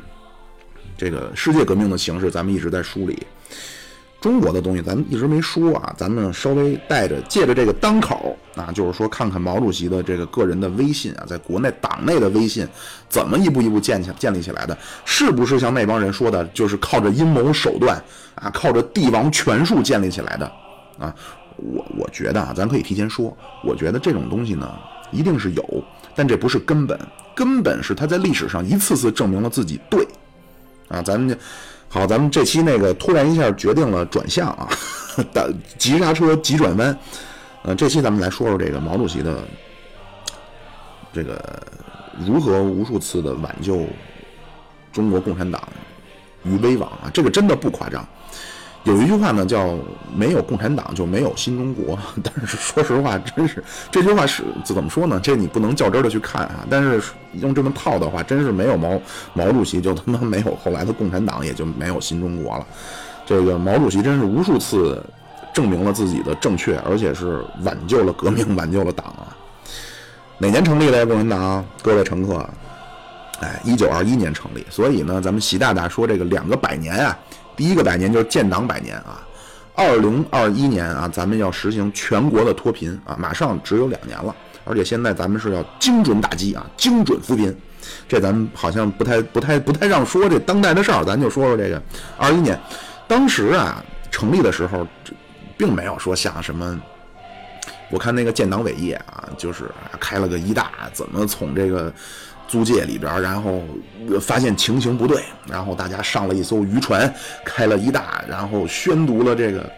[0.97, 3.25] 这个世界革命的形式，咱们一直在梳理。
[4.21, 12.67] 中国的东西咱们一直没说啊，咱们稍微带着借着这个当口啊，就是说看看毛主席的这个个人的威信啊，在国内党内的威信
[13.07, 18.01] 怎么一步一步建起建立起来的，是不是像那帮人说的，就是靠着阴谋手段
[18.33, 20.51] 啊，靠着帝王权术建立起来的
[20.97, 21.13] 啊？
[21.58, 24.74] 我我觉得啊，咱可以提前说，我觉得这种东西呢，
[25.12, 25.84] 一定是有，
[26.15, 27.00] 但这不是根本，
[27.36, 30.08] 根本是他在历史上一次次证明了自己对
[30.88, 31.38] 啊，咱们。
[31.88, 34.68] 好，咱们这期那个突然一下决定了转向啊，
[35.32, 36.98] 打急刹车急转弯。
[37.62, 39.38] 呃，这期咱们来说说这个毛主席的
[41.13, 41.63] 这个
[42.20, 43.86] 如何无数次的挽救
[44.91, 45.62] 中国共产党
[46.44, 48.06] 于危亡啊，这个真的不夸张。
[48.86, 49.76] 有一句话呢，叫
[50.15, 55.19] “没有共产党就没有新中国”， 但是说实话，真是这句话是怎么说呢？
[55.21, 56.63] 这你不能较真的去看啊。
[56.69, 57.02] 但是
[57.34, 59.02] 用这么套的话，真是没有毛
[59.34, 62.67] 毛主席就他妈没有后来的共产党，也就没有新中国了。
[63.26, 65.04] 这个毛主席真是无数次
[65.52, 69.36] 证明了自己的正确，而且是挽救了革命，挽救了党啊。
[70.38, 71.65] 哪年成立的共产党？
[71.82, 72.48] 各位乘客，
[73.39, 74.63] 哎，一九二一年成立。
[74.69, 77.17] 所以呢，咱们习大大说这个两个百年啊。
[77.56, 79.26] 第一个百年就是建党百年啊，
[79.74, 87.56] 二零二一年啊，咱们要实行全国的脱贫啊，马上只有两年了，而且现在咱们是要精准打击啊，精准扶贫，
[88.08, 91.82] 这咱们好像不太不太不太让说这当代的事儿，咱就说说这个
[92.18, 92.60] 二一年，
[93.08, 94.86] 当时啊成立的时候，
[95.58, 96.80] 并没有说像什么，
[97.89, 101.94] 我看那个建党伟业啊，就是开了个一大，怎么从这个。
[102.47, 103.62] 租界里边，然后
[104.21, 107.12] 发现情形不对，然后大家上了一艘渔船，
[107.43, 109.69] 开了一大，然后宣读了这个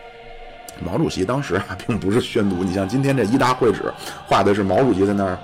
[0.80, 2.63] 毛主席当时啊，并不是宣读。
[2.63, 3.91] 你像今天这一大会址
[4.25, 5.38] 画的是毛主席在那儿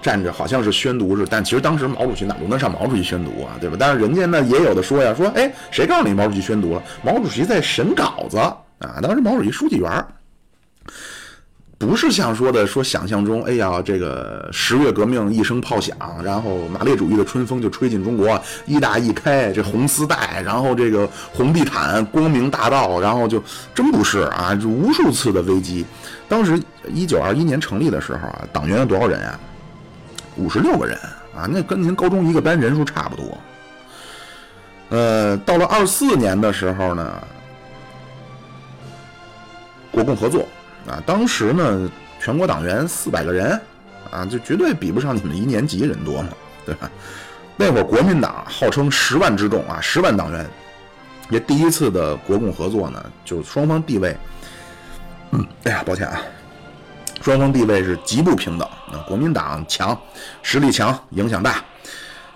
[0.00, 3.76] 站着，好像是宣读是，但其实当时毛主席哪轮得上毛主席宣读啊，对吧？
[3.78, 6.82] 但是人家呢也有的说呀，说哎，谁告诉你毛主席宣读了？
[7.02, 10.04] 毛主席在审稿子啊，当时毛主席书记员。
[11.86, 23.42] 不是像说的说想象中，哎呀，这个十月革命一声炮响，然后马列主义的春风就吹进中国，一大一开，这红丝带，然后这个红地毯，光明大道，然后就
[23.74, 25.84] 真不是啊，就无数次的危机。
[26.28, 26.56] 当时
[26.88, 29.38] 一九二一年成立的时候啊，党员有多少人啊？
[30.36, 30.96] 五十六个人
[31.34, 33.38] 啊，那跟您高中一个班人数差不多。
[34.90, 37.22] 呃，到了二四年的时候呢，
[39.90, 40.46] 国共合作。
[40.86, 41.90] 啊，当时呢，
[42.20, 43.60] 全国党员四百个人，
[44.10, 46.28] 啊，就绝对比不上你们一年级人多嘛，
[46.66, 46.90] 对吧？
[47.56, 50.46] 那会儿国民党号称十万之众啊，十万党员，
[51.30, 54.16] 也第一次的国共合作呢，就双方地位，
[55.30, 56.20] 嗯，哎呀，抱歉啊，
[57.20, 58.68] 双方地位是极不平等。
[58.92, 59.98] 啊，国民党强，
[60.42, 61.64] 实力强，影响大，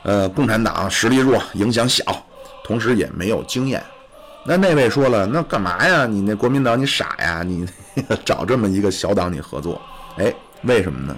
[0.04, 2.02] 呃，共产党实力弱，影响小，
[2.64, 3.82] 同时也没有经验。
[4.48, 6.06] 那那位说了，那干嘛呀？
[6.06, 7.42] 你那国民党你傻呀？
[7.42, 7.66] 你
[8.24, 9.80] 找这么一个小党你合作？
[10.18, 10.32] 哎，
[10.62, 11.16] 为什么呢？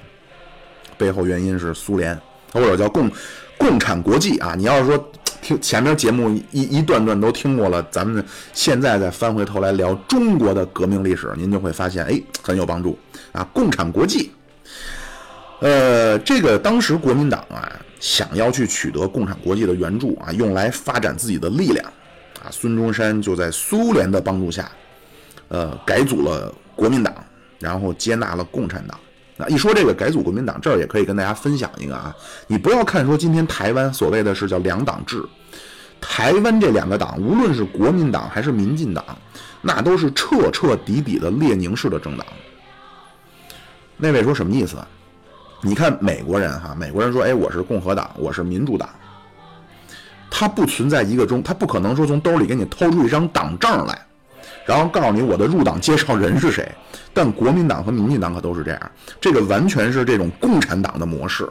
[0.97, 2.19] 背后原因是苏联，
[2.53, 3.11] 或者叫共
[3.59, 4.55] 共产国际啊。
[4.57, 5.13] 你要是说
[5.43, 12.99] 听前面节目一一段段都听过了，咱们现在再翻回头来聊中国的革命历史，您就会发现，哎，很有帮助
[13.33, 13.47] 啊。
[13.53, 14.33] 共产国际，
[15.61, 21.85] 呃，这个当时国民党啊，想要去取得共产国际的援助啊，用来发展自己的力量。
[22.43, 24.71] 啊，孙中山就在苏联的帮助下，
[25.49, 27.15] 呃，改组了国民党，
[27.59, 28.99] 然后接纳了共产党。
[29.39, 32.15] 啊，一说这个改组国民党，这儿也可以跟大家分享一个啊，
[32.47, 35.23] 你不要看说今天台湾所谓的是叫两党制，
[36.01, 39.05] 台湾这两个党，无论是国民党还是民进党，
[39.63, 42.27] 那都是彻彻底底的列宁式的政党。
[43.97, 44.77] 那位说什么意思？
[45.61, 48.89] 你看美国人哈，美国人说，哎，我是共和党，我是民主党。
[50.31, 53.99] 他不存在一个中，他不可能说从兜里给你掏出一张党证来，
[54.67, 56.71] 然后告诉你我的入党介绍人是谁。
[57.15, 61.49] 但国民党和民进党可都是这样，这个完全是这种共产党的模式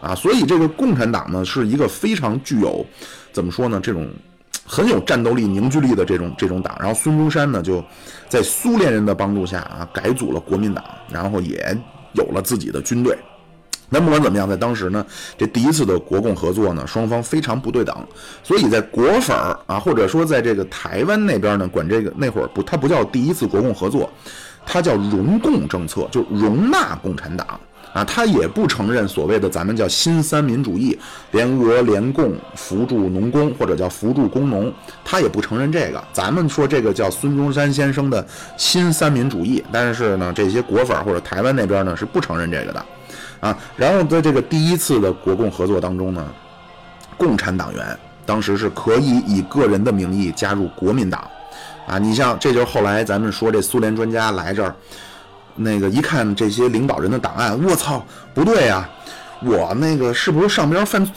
[0.00, 0.14] 啊。
[0.14, 2.84] 所以这个共产党呢，是一个非常具有
[3.32, 4.06] 怎么说呢，这种
[4.66, 6.76] 很有战斗力、凝聚力的这种这种党。
[6.78, 7.82] 然后孙中山呢，就
[8.28, 11.74] 在苏联人的帮助下啊，改组了国民党，然后也
[12.12, 13.16] 有了自己的军队。
[13.88, 15.04] 那不管怎么样，在当时呢，
[15.38, 17.96] 这第一次的国共合作呢，双方非常不对等，
[18.42, 24.10] 所以在国粉儿啊，或者说在这个台湾那边呢，管这个那会儿不，它不叫第一次国共合作，
[24.66, 27.58] 它叫容共政策，就容纳共产党。
[27.92, 30.98] 啊，他也不承认所谓的咱们叫新三民主义，
[31.30, 34.70] 联俄联共扶助农工或者叫扶助工农，
[35.02, 36.04] 他也不承认这个。
[36.12, 38.26] 咱们说这个叫孙中山先生的
[38.58, 42.84] 新三民主义，但是呢，这些国粉儿或者台湾那边呢是不承认这个的，
[43.40, 46.24] 啊，然后在这个第一次的国共合作当中呢，
[47.16, 51.26] 共产党员当时是可以以个人的名义加入国民党。
[51.86, 54.74] 啊，你像这就是后来咱们说这苏联专家来这儿，
[55.54, 58.88] 那个一看这些领导人的档案，我操，不对呀，
[59.40, 61.08] 我那个是不是上边犯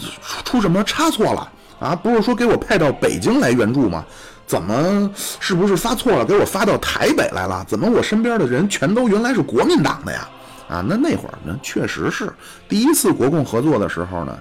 [0.46, 1.96] 出什么差错了啊？
[1.96, 4.06] 不是说给我派到北京来援助吗？
[4.46, 7.66] 怎么是不是发错了，给我发到台北来了？
[7.68, 10.28] 怎么我身边的人全都原来是国民党的呀？
[10.70, 12.32] 啊，那那会儿呢，确实是
[12.68, 14.40] 第一次国共合作的时候呢，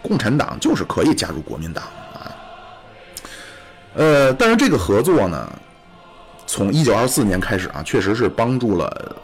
[0.00, 2.34] 共产党就是可以加入国民党啊。
[3.94, 5.46] 呃，但是这个合作呢，
[6.46, 9.14] 从一九二四年开始啊，确实是帮助了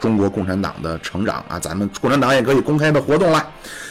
[0.00, 1.56] 中国共产党的成长啊。
[1.58, 3.46] 咱们共产党也可以公开的活动了，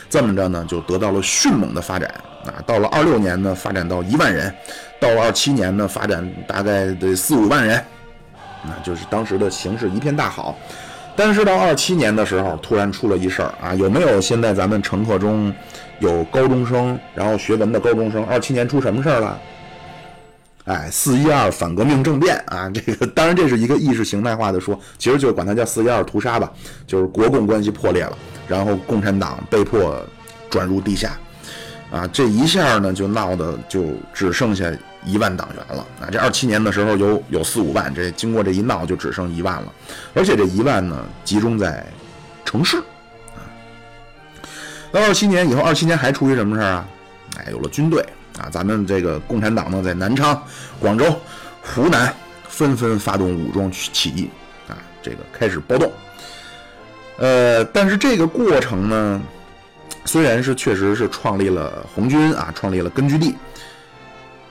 [0.09, 2.13] 这么着呢，就得到了迅猛的发展
[2.45, 2.59] 啊。
[2.65, 4.51] 到了二六年呢，发展到一万人；
[4.99, 7.81] 到了二七年呢，发展大概得四五万人，
[8.63, 10.57] 那就是当时的形势一片大好。
[11.15, 15.53] 但是到二七年的时候，突然出了一事儿啊，有没有现在咱们乘客中
[15.99, 18.25] 有高中生，然后学文的高中生？
[18.25, 19.39] 二七年出什么事儿了？
[20.65, 26.51] 哎，四一二反革命政变啊， 这个当然这是一个意识形态化的说，其实就管它叫四一二屠杀吧，
[26.85, 29.99] 就是国共关系破裂了，然后共产党被迫
[30.51, 31.17] 转入地下，
[31.91, 34.71] 啊，这一下呢就闹得就只剩下
[35.05, 39.73] 一万党员了啊，这二七年的时候有有四五万，这经过这一闹就只剩一万了，
[40.13, 41.85] 而且这一万呢集中在
[42.45, 42.77] 城市
[43.35, 43.41] 啊，
[44.91, 46.87] 到二七年以后，二七年还出于什么事儿啊？
[47.37, 48.05] 哎，有了军队。
[48.39, 50.41] 啊，咱们这个共产党呢，在南昌、
[50.79, 51.05] 广州、
[51.61, 52.11] 湖南
[52.47, 54.29] 纷纷发动武装起义，
[54.69, 55.91] 啊，这个开始暴动。
[57.17, 59.21] 呃，但是这个过程呢，
[60.05, 63.35] 虽然是确实是创立了红军啊，创立了根据地，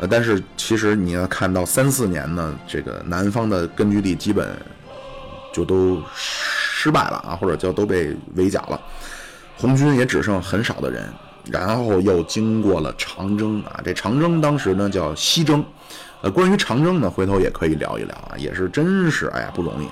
[0.01, 4.57] 呃，但是其实你要看到三四年呢，这个南方的根据地基本
[5.53, 8.81] 就都失败了啊，或者叫都被围剿了，
[9.59, 11.07] 红军也只剩很少的人。
[11.51, 15.65] 然后又经过了长征啊，这长征当时呢叫西征，
[16.23, 19.89] 呃，关于长征呢，回头也可以聊一聊啊，也是真是哎呀不容易。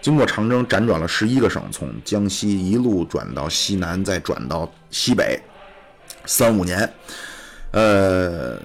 [0.00, 5.42] 经过长征，辗转了十一个省，从江西一路转到西南，再转到西北，
[6.24, 6.88] 三五年，
[7.72, 8.56] 呃，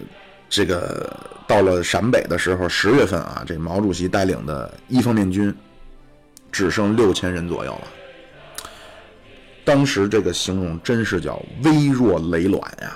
[0.51, 1.09] 这个
[1.47, 5.55] 到了陕北的时候，十月份啊，这毛主席带领的一方面军
[6.51, 7.87] 只剩六千人左右了。
[9.63, 12.91] 当时这个形容真是叫微弱雷卵呀，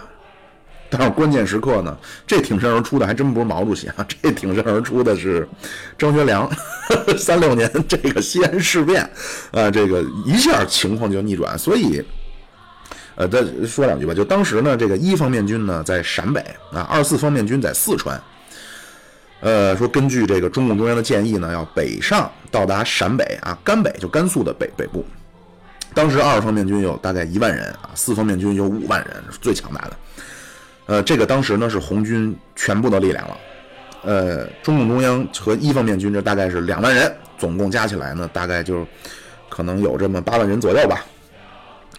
[0.90, 5.48] 但是关键时刻呢，这挺身而出的还真不是毛主席啊， 这挺身而出的是
[5.98, 6.50] 张学良。
[7.18, 9.10] 三六年这个西安事变，
[9.52, 11.58] 啊，这个一下情况就逆转。
[11.58, 12.04] 所以，
[13.16, 14.14] 呃，再说两句吧。
[14.14, 18.22] 就当时呢，这个一方面军呢在陕北啊，二四方面军在四川。
[19.42, 25.06] 呃，说根据这个中共中央的建议呢，要北上到达陕北啊，甘北就甘肃的北北部。
[25.94, 29.98] 当时二方面军有大概一万人啊，四方面军有五万人，是最强大的。
[30.88, 33.38] 呃，这个当时呢是红军全部的力量了。
[34.04, 38.86] 呃，中共中央和一方面军这大概是两万人，总共加起来呢，大概就
[39.50, 41.06] 可能有这么八万人左右吧。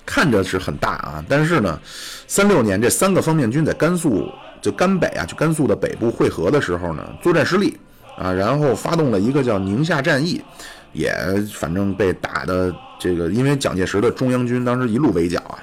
[0.06, 1.78] 看着是很大啊，但是呢，
[2.26, 7.76] 三六年这三个方面军在甘肃就甘北啊，就甘肃的北部会合的时候呢，作战失利
[8.16, 10.40] 啊，然后发动了一个叫宁夏战役，
[10.92, 11.12] 也
[11.52, 12.72] 反正被打的。
[12.98, 15.58] 这个因为蒋介石的中央军当时一路围剿啊，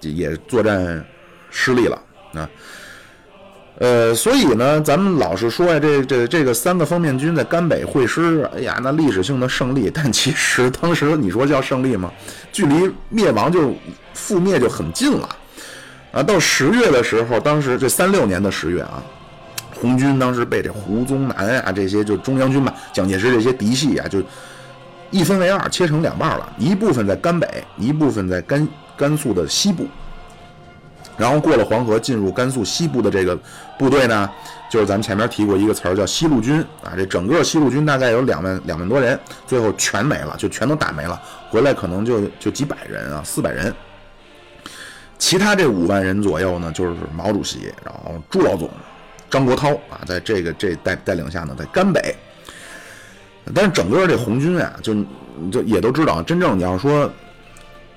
[0.00, 1.04] 也作战
[1.50, 2.00] 失利了
[2.34, 2.48] 啊。
[3.82, 9.90] 呃，所以呢，咱们老是说呀，这这这个三个方面军在甘北会师，哎呀，那历史性的胜利。
[9.92, 12.08] 但其实当时你说叫胜利吗？
[12.52, 13.74] 距离灭亡就
[14.14, 15.28] 覆灭就很近了
[16.12, 16.22] 啊。
[16.22, 19.02] 到十月的时候，当时这三六年的十月啊，
[19.74, 24.22] 红军当时被这胡宗南啊这些就中央军吧，蒋介石这些嫡系啊就。
[25.10, 27.46] 一分为二，切成两半了，一部分在甘北，
[27.76, 29.86] 一部分在甘甘肃的西部。
[31.22, 33.38] 然后过了黄河，进入甘肃西部的这个
[33.78, 34.28] 部队呢，
[34.68, 36.94] 就是咱们前面提过一个词儿叫西路军啊。
[36.96, 39.16] 这整个西路军大概有两万两万多人，
[39.46, 43.72] 最后全没了，就全都打没了，回来可能就就几百人啊，四百人。
[45.16, 48.68] 其他这五万人左右呢，就是毛主席，然后朱老总、
[49.30, 52.12] 张国焘啊，在这个这带带领下呢，在甘北。
[53.54, 54.92] 但是整个这红军啊，就
[55.52, 57.08] 就也都知道，真正你要说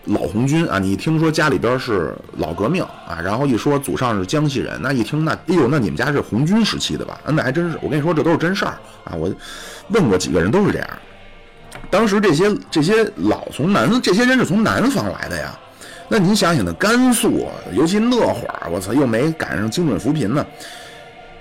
[0.06, 7.20] 老红军啊，你一听说家里边是老革命啊，然后一说祖上是江西人，那一听那，哎呦，那你们家是红军时期的吧？
[7.26, 9.34] 那还真是，我跟你说这都是真事儿啊，我
[9.90, 10.88] 问过几个人都是这样。
[11.90, 15.58] 当时这些这些老从南，这些人是从南方来的呀。
[16.08, 20.46] 那你想想，那甘肃，尤其那会儿，我操，又没赶上精准扶贫呢。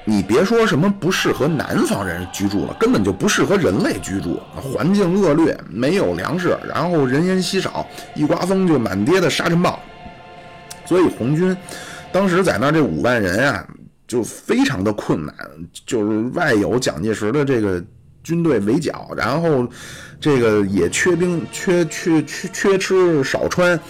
[0.06, 9.80] 你别说什么不适合南方人居住了，根本就不适合人类居住，环境恶劣，没有粮食，然后人烟稀少，一刮风就满街的沙尘暴。
[10.84, 11.56] 所以红军
[12.12, 13.66] 当时在那这五万人啊，
[14.06, 15.34] 就非常的困难，
[15.86, 17.82] 就是外有蒋介石的这个
[18.22, 19.66] 军队围剿，然后
[20.20, 23.80] 这个也缺兵、缺缺缺缺吃少穿，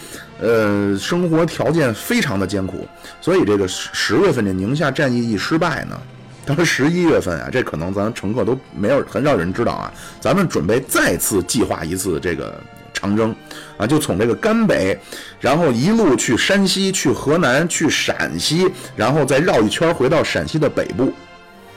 [0.41, 2.87] 呃，生活条件非常的艰苦。
[3.21, 6.01] 所以这个十十月份这宁夏战役一失败呢，
[6.45, 12.55] 当时十一月份啊，这可能咱乘客都没有很少人知道啊，咱们准备再次计划一次这个。
[12.97, 13.35] 长征，
[13.77, 14.97] 啊，就从这个甘北，
[15.41, 21.13] 然后一路去山西、去河南、去陕西，然后再绕一圈回到陕西的北部，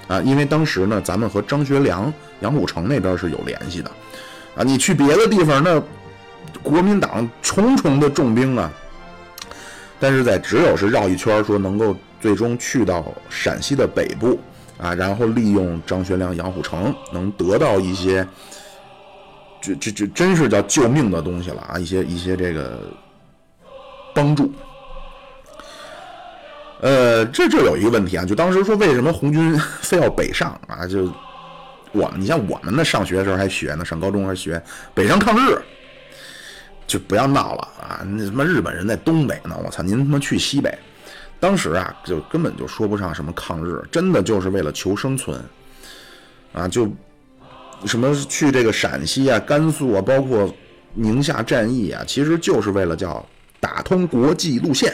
[0.08, 3.92] 啊，因为当时呢，咱们和张学良、杨虎城那边是有联系的，
[4.56, 5.82] 啊，你去别的地方，那
[6.64, 8.72] 国民党重重的重兵啊，
[10.00, 14.40] 但是在只有是绕一圈，说能够最终去到陕西的北部，
[14.78, 18.28] 啊，然后利用张学良、杨虎城能得到一些。
[19.60, 21.80] 这这这真是叫救命的东西了啊！
[21.80, 22.80] 一些一些这个
[24.14, 24.54] 帮助，
[26.80, 30.86] 呃，这这有一个问题啊，就当时说为什么红军 非要北上啊？
[30.86, 31.12] 就
[31.92, 34.62] 我们，你像我们那上学的时候还学呢，上高中还学
[34.94, 35.60] 北上抗日，
[36.88, 38.02] 就不要闹了啊！
[38.04, 40.76] 那他妈日本人在东北呢，我操，您他妈去西北，
[41.40, 45.40] 当时啊就根本就说不上什么抗日，真的就是为了求生存
[46.54, 46.92] 啊，就。
[47.86, 50.52] 什么去这个陕西啊、甘肃啊，包括
[50.96, 53.24] 宁夏战役啊，其实就是为了叫
[53.60, 54.92] 打通国际路线，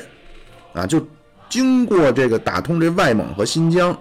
[0.74, 1.08] 啊，就
[1.48, 3.98] 经过这个打通这外蒙和新疆，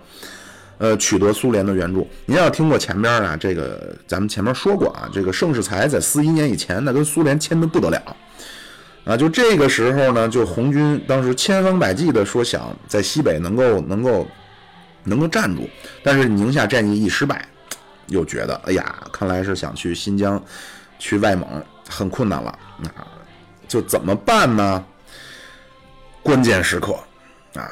[0.82, 2.10] 呃，取得苏联的援助。
[2.26, 8.16] 您要听过前边啊，这个咱们前面说过啊，这个盛世才在四一年以前，那跟苏联签的不得了，
[9.04, 14.26] 啊，就这个时候呢，就红军当时千方百计的说想在西北能够能够
[15.04, 15.70] 能够站住，
[16.02, 17.46] 但是宁夏战役一失败。
[18.08, 20.42] 又觉得，哎呀，看来是想去新疆、
[20.98, 22.90] 去外蒙很困难了，那
[23.68, 24.84] 就怎么办呢？
[26.24, 26.94] 关键时刻，
[27.54, 27.70] 啊，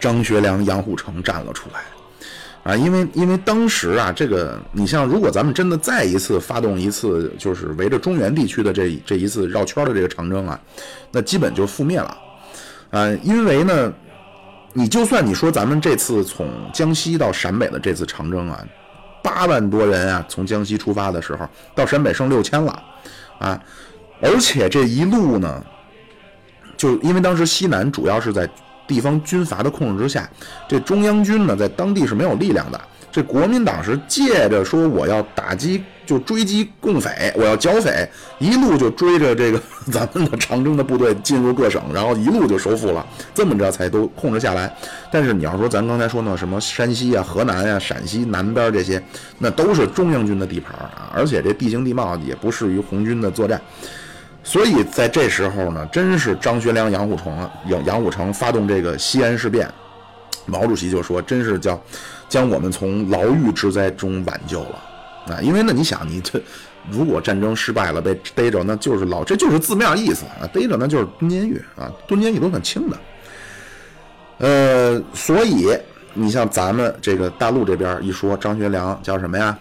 [0.00, 10.60] 张学良、杨虎城站了出来，啊，因为因为当时啊，这个你像，如果咱们真的再一次发动一次，就是围着中原地区的这这一次绕圈的这个长征啊，
[11.10, 12.16] 那基本就覆灭了，
[12.90, 13.92] 啊，因为呢。
[14.74, 18.64] 你就算你说咱们这次从江西到陕北的这次长征啊，
[19.24, 22.82] 八万多人啊，从江西出发的时候到陕北剩六千了，
[23.38, 23.60] 啊，
[24.20, 25.64] 而且这一路呢，
[26.76, 28.48] 就因为当时西南主要是在
[28.88, 30.28] 地方军阀的控制之下，
[30.66, 32.80] 这中央军呢在当地是没有力量的。
[33.10, 38.06] 这国民党是借着说我要打击，就追击共匪，我要剿匪，
[38.38, 39.60] 一路就追着这个
[39.90, 44.70] 咱们的长征的部队进入各省，然后一路就收复了，这么着才都控制下来。
[45.10, 49.02] 但是你要说咱刚才说那什么山西啊、河南啊、陕西南边这些，
[49.38, 53.60] 那都是中央军的地盘啊，而且这地形地貌也不适于红军的作战，
[54.48, 59.70] 所以在这时候呢，真是张学良、杨虎城、杨杨虎城发动这个西安事变，
[60.46, 61.78] 毛主席就说，真是叫。
[62.30, 66.40] 将我们从牢狱之灾中挽救了，啊，因为那，你想，你这
[66.90, 72.98] 如果战争失败了被逮着，那就是牢，这就是字面意思啊，逮着那就是蹲监狱啊，蹲监狱都很轻的。
[74.38, 75.76] 呃，所以
[76.14, 79.58] 你像咱们这个大陆这边一说张学良叫什么呀？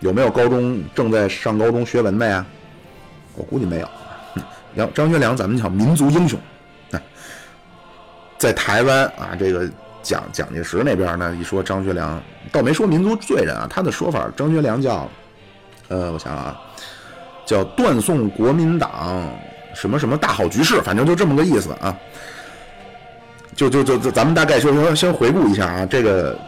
[0.00, 2.44] 有没有高中正在上高中学文的呀？
[3.34, 3.88] 我估计没有。
[4.76, 6.38] 杨张学良咱们叫民族英雄，
[8.38, 9.68] 在台湾啊，这个。
[10.04, 11.34] 蒋蒋介石那边呢？
[11.40, 12.22] 一说张学良，
[12.52, 13.66] 倒没说民族罪人啊。
[13.70, 15.08] 他的说法，张学良叫，
[15.88, 16.60] 呃，我想啊，
[17.46, 19.26] 叫断送国民党
[19.74, 21.96] 什么什么大好局势，反正就这么个意思啊。
[23.56, 25.86] 就就就就，咱们大概就说先回顾一下啊。
[25.86, 26.38] 这个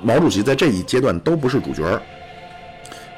[0.00, 1.82] 毛主席在这一阶段都不是主角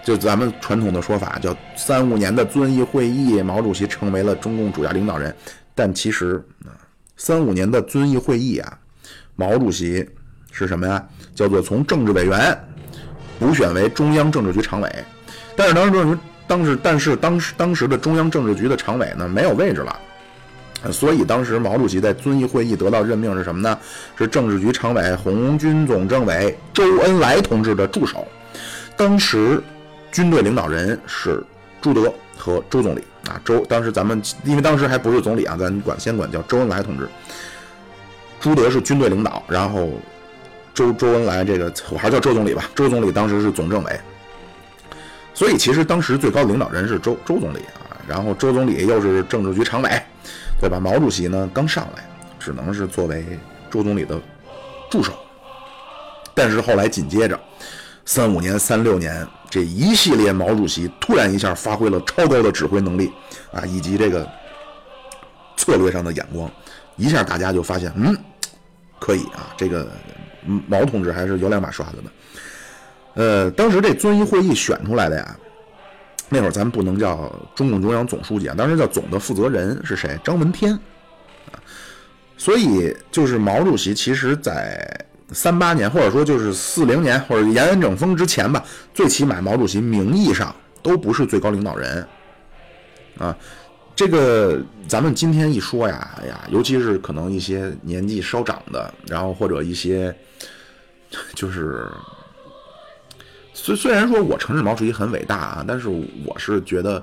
[0.07, 5.35] 就咱们传统的说法叫三五年的遵义会议，毛主席成为了中共主要领导人。
[5.75, 6.71] 但其实啊，
[7.17, 8.79] 三五年的遵义会议啊。
[9.35, 10.09] 毛主席
[10.53, 11.05] 是什么呀？
[11.35, 12.57] 叫做从政治委员
[13.41, 14.89] 补选为中央政治局常委，
[15.57, 19.99] 但是当时当时但是当时当时的中央政治局的常委呢没有位置了，
[20.93, 23.77] 所以当时毛主席在遵义会议得到任命是什么呢？
[24.17, 28.25] 是政治局常委、红军总政委周恩来同志的助手。
[28.97, 29.61] 当时
[30.17, 31.45] 军队领导人是
[31.79, 33.39] 朱德和周总理啊。
[33.45, 37.07] 周当时咱们因为当时还不是总理啊，咱管先管叫周恩来同志。
[38.41, 39.91] 朱德是军队领导，然后
[40.73, 42.65] 周周恩来这个我还是叫周总理吧。
[42.75, 44.01] 周总理当时是总政委，
[45.35, 50.03] 所以其实当时最高领导人是周周总理啊，然后周总理又是政治局常委，
[50.59, 50.81] 对吧？
[50.81, 52.03] 毛主席呢刚上来，
[52.41, 53.23] 只能是作为
[53.71, 54.19] 周总理的
[54.91, 55.13] 助手。
[56.35, 57.39] 但是后来紧接着，
[58.07, 63.13] 三五年、三六年这一系列，毛主席突然一下发挥了超高的指挥能力
[63.53, 64.27] 啊，以及这个
[65.57, 66.49] 策略上的眼光，
[66.97, 68.17] 一下大家就发现，嗯，
[69.01, 69.91] 可以啊，这个
[70.69, 72.11] 毛同志还是有两把刷子的。
[73.15, 75.37] 呃，当时这遵义会议选出来的呀，
[76.29, 80.17] 那会儿咱们不能叫中共中央总书记啊，当时叫总的负责人是谁？
[80.23, 80.73] 张闻天
[81.51, 81.59] 啊。
[82.37, 84.87] 所以就是毛主席，其实在
[85.33, 88.65] 三八年或者说就是四零年或者延安整风之前吧，
[88.95, 92.07] 最起码毛主席名义上都不是最高领导人
[93.19, 93.37] 啊。
[93.95, 100.15] 这个咱们今天一说呀，哎呀，尤其是可能一些年纪稍长的，然后或者一些
[101.35, 101.89] 就是。
[103.59, 107.03] 虽虽然说我承认毛主席很伟大啊，但是我是觉得，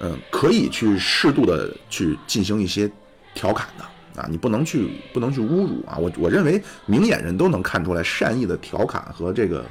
[0.00, 2.90] 嗯，可以去适度的去进行一些
[3.34, 3.84] 调侃的
[4.18, 5.96] 啊，你不能去不能去侮辱啊。
[5.96, 9.64] 我我认为明眼人都能看出来善意的调侃和这个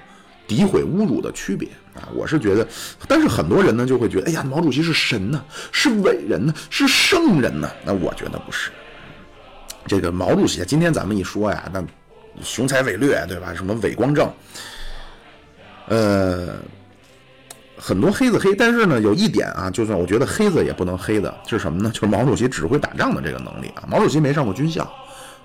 [0.48, 2.08] 诋毁侮辱的区别啊。
[2.16, 2.68] 我是觉得，
[3.08, 7.70] 但是很多人呢就会觉得，哎呀，毛主席是神呢，是伟人呢，是圣人呢。
[7.86, 8.72] 那我觉得不是。
[9.86, 11.84] 这个毛主席今天咱们一说呀，那
[12.42, 13.54] 雄才伟略，对吧？
[13.54, 14.32] 什么伟光正。
[15.88, 16.56] 呃，
[17.80, 21.92] 很多黑子黑，但是呢，有一点啊，就算我觉得黑子也不能黑的是什么呢？
[21.94, 23.84] 就是毛主席指挥打仗的这个能力啊。
[23.88, 24.92] 毛主席没上过军校，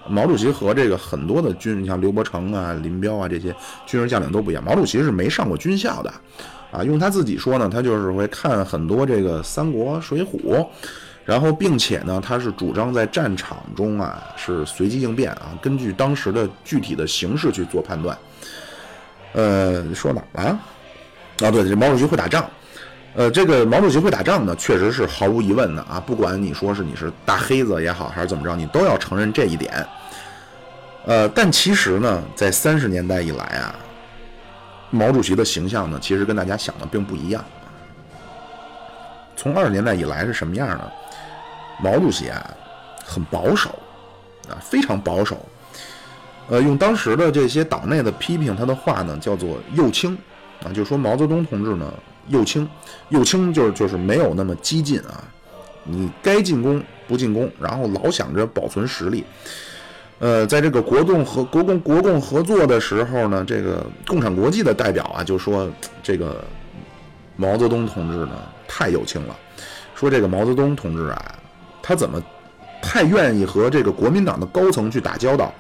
[0.09, 3.55] 毛主席和这个很多的军，像刘伯承啊、林彪啊这些
[3.87, 4.65] 军事将领都不一样。
[4.65, 6.13] 毛主席是没上过军校的，
[6.71, 10.67] 啊，用他自己说呢，他就是会看很多这个三国、水浒，
[11.25, 18.17] 然后并且呢，他是主张在战场中啊是随机应变啊，根据当时的具体的形势去做判断。
[19.35, 20.59] 呃，说哪儿了？
[21.43, 22.49] 啊对，这毛主席会打仗。
[23.15, 26.01] 呃，这个毛主席会打仗呢，确实是毫无疑问的啊。
[26.01, 29.87] 不管你说是你是大黑子也好，还是怎么着，你都要承认这一点。
[31.05, 33.75] 呃，但其实呢，在三十年代以来啊，
[34.91, 37.45] 毛主席的形象呢，其实跟大家想的并不一样。
[39.37, 40.91] 从二十年代以来是什么样呢？
[41.83, 42.51] 毛主席啊，
[43.05, 43.71] 很保守
[44.49, 45.45] 啊，非常保守。
[46.49, 50.17] 呃，用当时的这些党内的批评他的话呢，叫做右倾，
[50.65, 51.93] 啊，就说毛泽东同志呢
[52.29, 52.69] 右倾，
[53.09, 55.25] 右倾就是就是没有那么激进啊，
[55.85, 59.25] 你该进攻不进攻，然后老想着保存实力。
[60.19, 65.69] 呃，在这个国共和国共国共合作的时候呢，这个共产国际的代表啊就说
[66.03, 66.45] 这个
[67.37, 68.39] 毛泽东同志呢
[68.69, 69.37] 太右倾了，
[69.95, 71.35] 说这个毛泽东同志啊，
[71.83, 72.23] 他怎么
[72.81, 75.53] 太愿意和这个国民党的高层去打交道？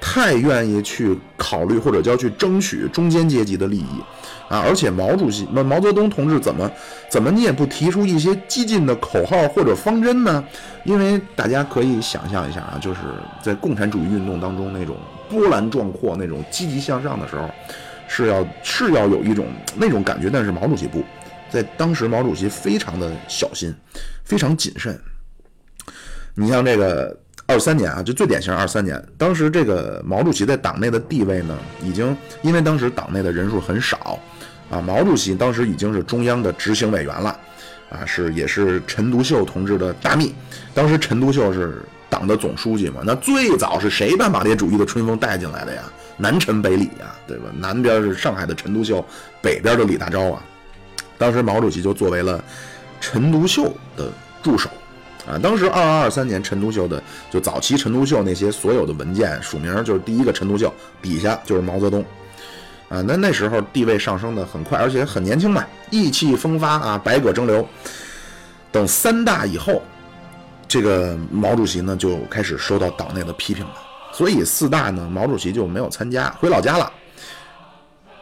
[0.00, 4.00] 太愿意去考虑或者叫去争取中间阶级的利益
[4.48, 4.64] 啊！
[4.66, 6.70] 而且毛主席、毛毛泽东同志怎么
[7.10, 10.42] 怎么你也不提出一些激进的口号或者方针呢？
[10.84, 13.00] 因为大家可以想象一下啊，就是
[13.42, 14.96] 在共产主义运动当中那种
[15.28, 17.48] 波澜壮阔、那种积极向上的时候，
[18.08, 19.46] 是要是要有一种
[19.76, 20.30] 那种感觉。
[20.32, 21.02] 但是毛主席不
[21.50, 23.74] 在当时，毛主席非常的小心，
[24.24, 24.98] 非常谨慎。
[26.34, 27.16] 你像这个。
[27.50, 28.54] 二三年啊，就最典型。
[28.54, 34.18] 二三年，当时这个毛主席在党内的地位呢，已经因为当时党内的人数很少，
[34.70, 37.38] 啊，毛主席当时已经是中央的执行委员了，
[37.90, 40.34] 啊，是也是陈独秀同志的大秘。
[40.74, 45.82] 当时陈独秀是党的总书记嘛，那最早是谁把马列主义的春风带进来的呀？
[46.16, 47.44] 南陈北李呀，对吧？
[47.58, 49.04] 南边是上海的陈独秀，
[49.40, 50.42] 北边的李大钊啊。
[51.16, 52.42] 当时毛主席就作为了
[53.00, 54.10] 陈独秀的
[54.42, 54.68] 助手。
[55.26, 62.04] 啊，当时二二二三年，陈独秀的就早期陈独秀那些所有的文件署名就是第一个陈独秀，底下就是毛泽东，
[62.88, 67.66] 啊，那那时候地位上升的很快，而且很年轻嘛，意气风发啊，百舸争流。
[68.70, 69.82] 等三大以后，
[70.66, 73.74] 这个毛主席呢就开始受到党内的批评了，
[74.12, 76.92] 所以四大呢，毛主席就没有参加，回老家了。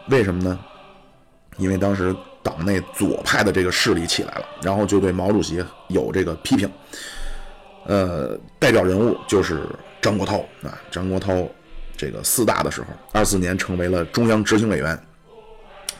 [0.09, 0.59] 为什么呢？
[1.57, 2.15] 因为当时。
[2.47, 6.71] 党内左派的这个势力起来了，然后就对毛主席有这个批评。
[7.87, 9.69] 呃，代表人物就是
[10.01, 11.49] 张国焘啊，张国焘
[11.97, 14.99] 这个四大的时候，二四年成为了中央执行委员。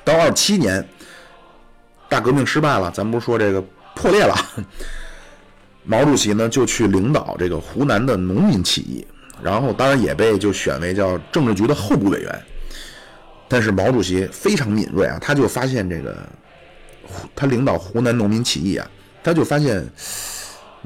[0.05, 0.87] 到二七年，
[2.09, 3.63] 大革命失败了，咱不是说这个
[3.95, 4.35] 破裂了，
[5.85, 9.07] 毛主席呢就去领导这个湖南的农民起义，
[9.43, 12.43] 然后当然也被就选为叫政治局的候补委员。
[13.49, 16.17] 但是毛主席非常敏锐啊，他就发现这个，
[17.35, 18.91] 他领导湖南农民起义啊，
[19.23, 19.85] 他就发现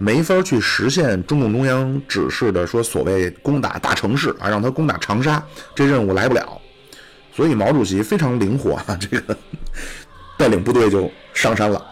[0.02, 5.42] 没法去实现中共中央指示的说所谓攻打大城市啊，让他攻打长沙，
[5.74, 6.58] 这任务来不了。
[7.36, 9.36] 所以毛主席非常灵活啊，这个
[10.38, 11.84] 带领部队就上山了。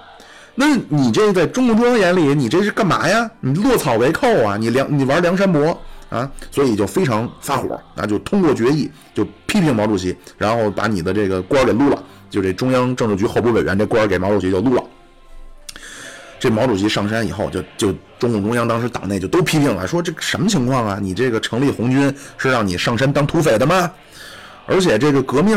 [0.55, 3.31] 那你这在中共中央眼里，你这是干嘛呀？
[3.41, 4.57] 你落草为寇啊？
[4.57, 5.79] 你梁你玩梁山伯
[6.09, 6.29] 啊？
[6.51, 14.83] 所以就非常发火，那就通过决议就批评毛主席，然后把你的这个官给撸了，就这中央政治局候补委员这官给毛主席就撸了。
[16.39, 20.99] 这毛主席上山以后，就就中共中央当时党内就都批评了，说这什么情况啊？
[21.01, 23.91] 你这个成立红军是让你上山当土匪的吗？
[24.67, 25.57] 而且这个革命，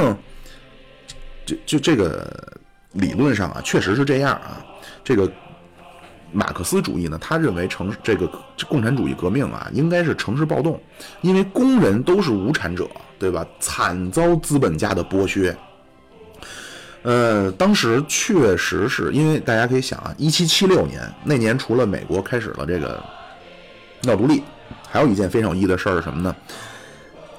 [1.45, 2.27] 就就这个
[2.93, 4.65] 理论上啊，确实是这样啊。
[5.03, 5.31] 这个
[6.31, 8.27] 马克思主义呢，他认为城这个
[8.69, 10.81] 共产主义革命啊，应该是城市暴动，
[11.21, 13.45] 因为工人都是无产者，对吧？
[13.59, 15.55] 惨遭资本家的剥削。
[17.03, 23.03] 呃，当时确实是因为大家可以想啊，一七七六年那年，除了美国开始了这个
[24.03, 24.43] 闹独立，
[24.87, 26.35] 还有一件非常有意义的事儿是什么呢？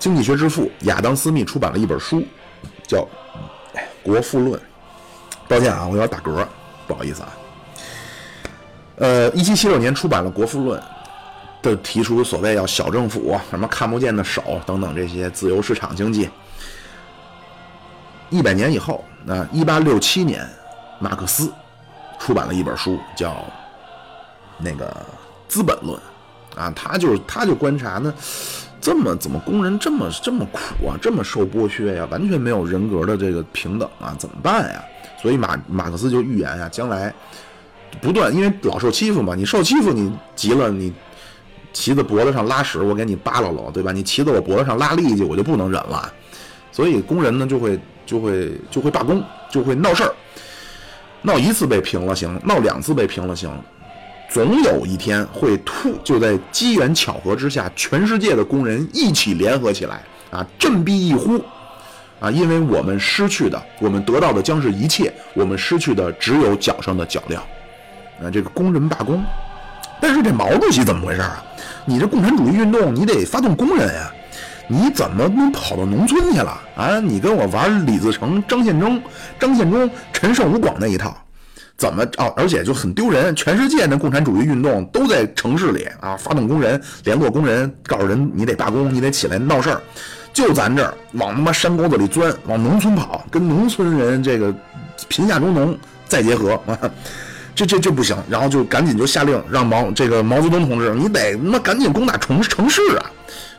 [0.00, 2.26] 经济学之父亚当·斯密出版了一本书，
[2.88, 2.98] 叫
[4.02, 4.58] 《国富论》。
[5.46, 6.44] 抱歉啊，我有点打嗝，
[6.88, 7.32] 不好意思啊。
[8.96, 10.80] 呃，一七七六年出版了《国富论》，
[11.62, 16.28] 的提出所谓要小政府、什么看不见的手等等这些自由市场经济。
[18.28, 20.46] 一百年以后，那一八六七年，
[20.98, 21.52] 马克思
[22.18, 23.30] 出版了一本书，叫
[24.58, 24.94] 《那个
[25.48, 25.98] 资本论》
[26.60, 28.12] 啊，他就是他就观察呢，
[28.80, 34.84] 这么怎么工人这么这么苦啊，这么受剥削呀，完全没有人格的这个平等啊，怎么办呀？
[35.20, 37.12] 所以马马克思就预言啊，将来。
[38.00, 40.90] 不断，因为老受欺负嘛，你受欺负，你急了，你
[41.74, 43.92] 骑在脖子上拉屎，我给你扒拉了，对吧？
[43.92, 46.10] 你骑在我脖子上拉痢疾，我就不能忍了。
[46.72, 50.12] 所以工人呢，就会就会就会罢工，就会闹事儿。
[51.22, 53.50] 闹一次被平了行，闹两次被平了行，
[54.28, 61.40] 总有一天会突，就在机缘巧合之下，全世界的工人一起联合起来啊，振臂一呼
[62.18, 67.36] 啊，因为我们失去的，我们得到的将是一切，我们失去的只有脚上的脚镣。
[68.24, 69.22] 啊，这个工人罢工，
[70.00, 71.42] 但是这毛主席怎么回事啊？
[71.84, 74.12] 你这共产主义运动，你得发动工人呀，
[74.68, 77.00] 你怎么能跑到农村去了啊？
[77.00, 79.00] 你跟我玩李自成、张献忠、
[79.38, 81.16] 张献忠、陈胜吴广那一套，
[81.76, 82.32] 怎么哦？
[82.36, 89.80] 而且就很丢人，全世界的共产主义运动都在城市里啊，发动工人，联络工人，告诉人你得罢工，你得起来闹事儿，
[90.32, 94.54] 就咱这儿往他妈山沟子里钻，往农村跑，跟农村人这个
[95.08, 96.78] 贫下中农再结合 啊。
[97.54, 103.10] 这这这不行，然后就赶紧就下令让毛这个毛泽东同志，你得他妈赶紧攻打城城市啊！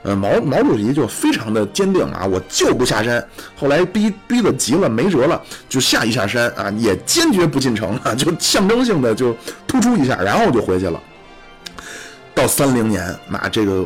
[0.03, 3.25] 呃，毛毛主席就非常的坚定啊，我就不下山。
[3.55, 9.35] 后来逼逼得急了，没辙了，就下一下山啊，也坚决不进城啊，就象征性的就
[9.65, 10.99] 突出一下，然后就回去了。
[12.35, 13.85] 到三零年，那这个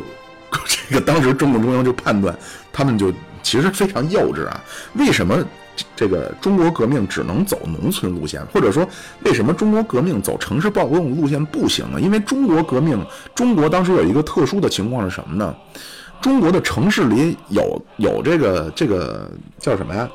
[0.89, 2.35] 这个当时中共中央就判断，
[2.73, 3.13] 他们就
[3.43, 4.59] 其实非常幼稚啊，
[4.95, 5.43] 为什么？
[5.95, 8.83] 这个中国革命只能走农村路线，或者说，
[9.23, 12.01] 为什么中国革命走城市暴动路线不行呢？
[12.01, 12.99] 因为中国革命，
[13.35, 15.55] 中国当时有一个特殊的情况是什么呢？
[16.21, 20.09] 中国的城市里有有这个这个叫什么呀？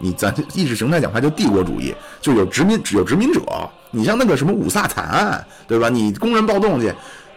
[0.00, 3.42] 你咱意识形态讲话叫帝国主义，就有殖民有殖民者。
[3.90, 5.88] 你像那个什么五卅惨案，对吧？
[5.88, 6.92] 你工人暴动去，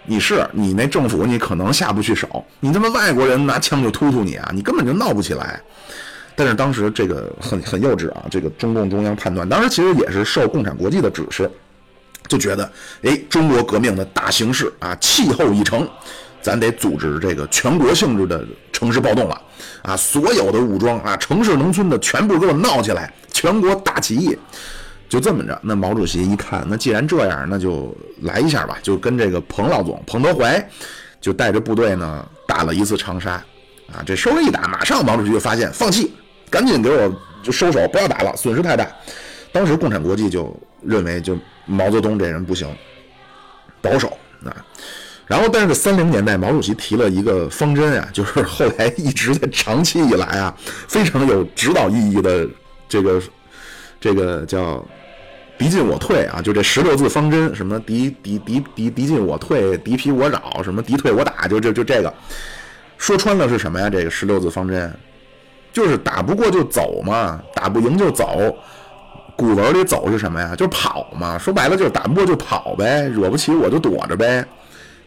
[0.05, 5.59] 你是你那政府你可能下不去手，你他妈外国人拿枪就突突你啊，你根本就闹不起来。
[6.35, 11.49] 但是当时这个很很幼稚啊，这个中共中央判断，当时其实也是受共产国际的指示，
[12.27, 12.71] 就觉得，
[13.03, 15.87] 哎，中国革命的大形势啊，气候已成，
[16.41, 19.41] 咱得组织这个全国性质的城市暴动了，
[19.83, 24.37] 啊，所有的武装啊，城市农村的全部给我闹起来，全国大起义，
[25.07, 25.59] 就这么着。
[25.63, 30.67] 那毛主席一看，那既然这样，那就来一下吧，就跟这个彭老总彭德怀，
[31.19, 33.31] 就带着部队呢打了一次长沙，
[33.93, 36.13] 啊，这稍微一打，马上毛主席就发现放弃。
[36.49, 37.09] 赶紧给我
[37.41, 38.85] 就收手，不要打了，损失太大。
[39.53, 42.67] 当时共产国际就认为，就毛泽东这人不行，
[43.81, 44.09] 保守
[44.43, 44.51] 啊。
[45.31, 50.53] 然后，但是三零年代，毛主席提了一个方针啊， 就是后来一直在长期以来啊，
[50.89, 52.45] 非常有指导意义的
[52.89, 53.21] 这个
[53.97, 54.85] 这个叫
[55.57, 62.13] “敌进我退”啊，就这十六字方针，什么敌敌敌敌敌进我退，敌疲我扰，什么敌退我打，就就就这个，
[62.97, 63.89] 说穿了是什么呀？
[63.89, 64.93] 这个十六字方针。
[65.71, 68.53] 就是打不过就走嘛，打不赢就走。
[69.37, 70.53] 古文里走是什么呀？
[70.57, 71.37] 就跑嘛。
[71.37, 74.45] 说白了就是打不过就跑呗，惹不起我就躲着呗。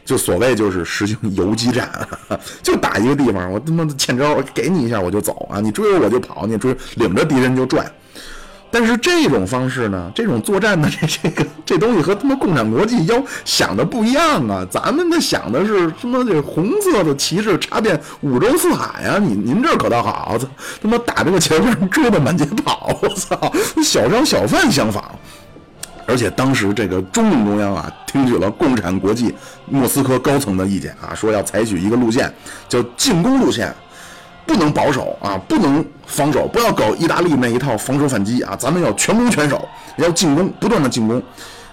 [0.05, 1.91] 就所谓就是实行游击战，
[2.63, 5.61] 就打一个地方，我他妈的欠招，给你一下我就走啊！
[5.61, 7.91] 你追我我就跑，你追领着敌人就转。
[8.71, 14.67] 但是这种方式呢，这种作战的这 这个这东西和他妈共产国际要想的不一样啊！
[14.69, 16.25] 咱们的想的是什么？
[16.25, 19.17] 这红色的旗帜插遍五洲四海啊！
[19.19, 20.37] 你您这可倒好，
[20.83, 23.53] 他妈打这个前面追的满街跑，我操，
[23.83, 25.05] 小商小贩相仿。
[26.07, 29.35] 而且当时这个中共中央啊，听取了共产国际
[29.67, 32.33] 莫斯科高层的意见啊，说要采取一个路线，
[32.69, 33.75] 叫进攻路线，
[34.47, 41.23] 不能保守啊，不能防守，不要搞意大利那一套防守反击啊，咱们要全攻全守，要进攻，不断的进攻。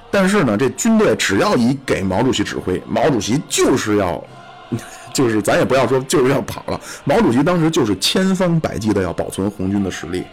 [0.10, 4.22] 但是呢，这军队只要一给毛主席指挥，毛主席就是要，
[5.14, 10.24] 就是咱也不要说就是要跑了，毛主席当时就是千方百计的要保存红军的实力。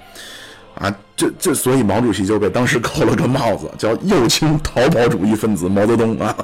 [0.80, 6.34] 啊，这这，所以毛主席就被当时扣了个帽子，叫右倾逃跑主义分子毛泽东啊。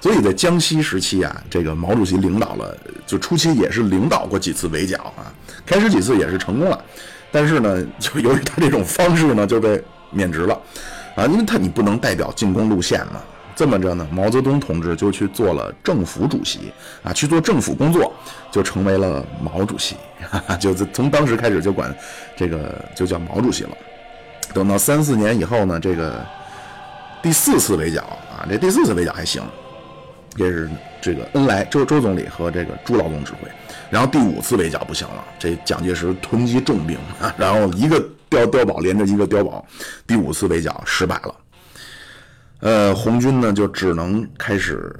[0.00, 5.30] 所以在江西时期啊，这个毛主席领导了，就初期也是领导过几次围剿啊，
[5.66, 6.84] 开始几次也是成功了，
[7.30, 10.58] 但是呢，就由于他这种方式呢，就被免职了
[11.14, 13.20] 啊，因为他你不能代表进攻路线嘛。
[13.54, 16.72] 这么着呢，毛泽东同志就去做了政府主席
[17.02, 18.12] 啊，去做政府工作，
[18.50, 19.94] 就成为了毛主席，
[20.30, 21.94] 哈 哈就从当时开始就管
[22.36, 23.70] 这个就叫毛主席了。
[24.54, 26.24] 等到三四年以后呢，这个
[27.22, 29.42] 第四次围剿啊，这第四次围剿还行，
[30.36, 33.48] 这是这个恩来周周总理和这个朱老总指挥。
[33.90, 38.00] 然后第五次围剿不行了，这蒋介石囤积重兵啊， 然后一个
[38.30, 39.64] 碉碉堡连着一个碉堡，
[40.06, 41.34] 第五次围剿失败了。
[42.62, 44.94] 呃，红军呢就只能开始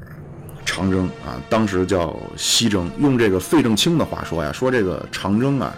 [0.65, 2.91] 长征啊，当时叫西征。
[2.99, 5.73] 用这个费正清的话说呀，说这个长征啊，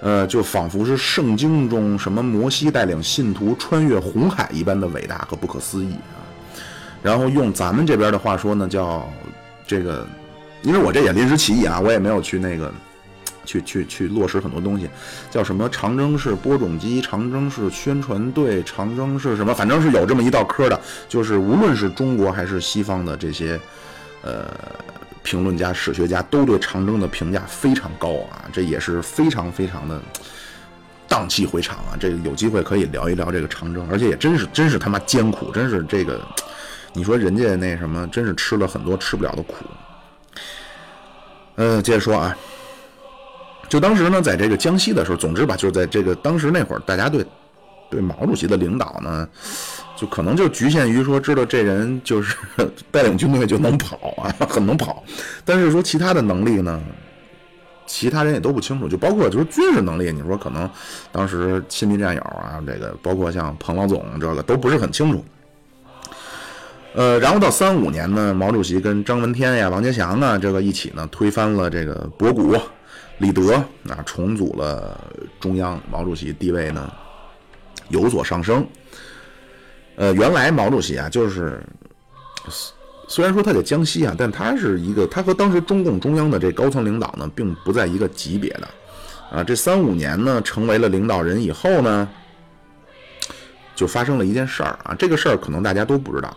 [0.00, 6.24] 呃，就仿佛是圣经中什么摩西带领信徒穿越红海一般的伟大和不可思议啊。
[7.02, 9.06] 然后用咱们这边的话说呢，叫
[9.66, 10.06] 这个，
[10.62, 12.72] 因为我这也临时起意啊，我也没有去那个。
[13.44, 14.88] 去去去落实很多东西，
[15.30, 19.54] 叫什么长征式播种机、长征式宣传队、长征是什么？
[19.54, 23.60] 反正是有这么一道科的，就是无论是中国还是西方的这些，
[24.22, 24.50] 呃，
[25.22, 30.00] 评论家、史学家都对长征的评价非常高啊，这也是非常非常的
[31.08, 31.96] 荡气回肠啊。
[31.98, 36.20] 这个有机会可以聊一聊这个长征，而且也真是真是他妈艰苦，真是这个，
[36.92, 39.64] 你说人家那什么，真是吃了很多吃不了的苦。
[41.56, 42.36] 呃，接着说啊。
[43.74, 47.26] 就当时呢，在这个江西的时候，总之吧，就是在这个当时那会儿，大家对
[47.90, 49.28] 对毛主席的领导呢，
[49.96, 52.36] 就可能就局限于说，知道这人就是
[52.92, 55.02] 带领军队就能跑啊， 很能跑。
[55.44, 56.80] 但是说其他的能力呢，
[57.84, 58.86] 其他人也都不清楚。
[58.86, 60.70] 就包括就是军事能力，你说可能
[61.10, 65.24] 当时亲密战友啊，这个包括像彭老总这个都不是很清楚。
[66.94, 72.56] 呃，然后到三五年呢，毛主席跟张闻天呀、王杰祥啊，这个一起呢，推翻了这个博古。
[73.18, 73.54] 李德
[73.88, 76.92] 啊，重组了中央，毛主席地位呢
[77.88, 78.66] 有所上升。
[79.96, 81.62] 呃，原来毛主席啊，就是
[83.06, 88.68] 虽然说他在江西啊，但他是一个，他和当时中共中央的这高层领导呢，并不在一个级别的。
[89.30, 92.08] 啊，这三五年呢，成为了领导人以后呢，
[93.76, 96.36] 就发生了一件事儿啊，这个事儿可能大家都不知道。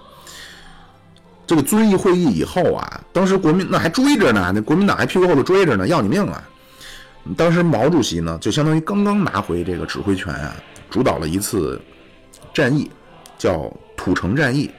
[1.47, 6.43] 这个遵义会议以后啊，当时国民那还追着呢，那国民党还屁股后头追着呢，要你命啊！
[7.35, 10.55] 当时毛主席呢，就相当于刚刚拿回这个指挥权啊，
[10.89, 11.81] 主导了一次
[12.53, 12.89] 战役，
[13.37, 14.71] 叫土城战役，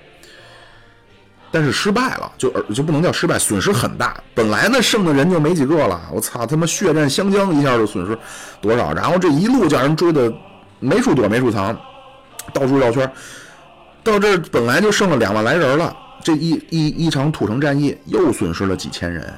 [1.51, 4.23] 但是失败了，就就不能叫失败，损失很大。
[4.35, 8.19] 本来呢剩的人就没几个了，我操他妈血战湘江，一下就损失
[8.61, 8.93] 多少？
[8.95, 10.33] 然后这一路叫人追的
[10.81, 11.77] 没处躲没处藏，
[12.55, 13.11] 到处绕圈，
[14.03, 19.33] 到这本来就剩了两万来人了，这一一一场土城战役又损失了几千人。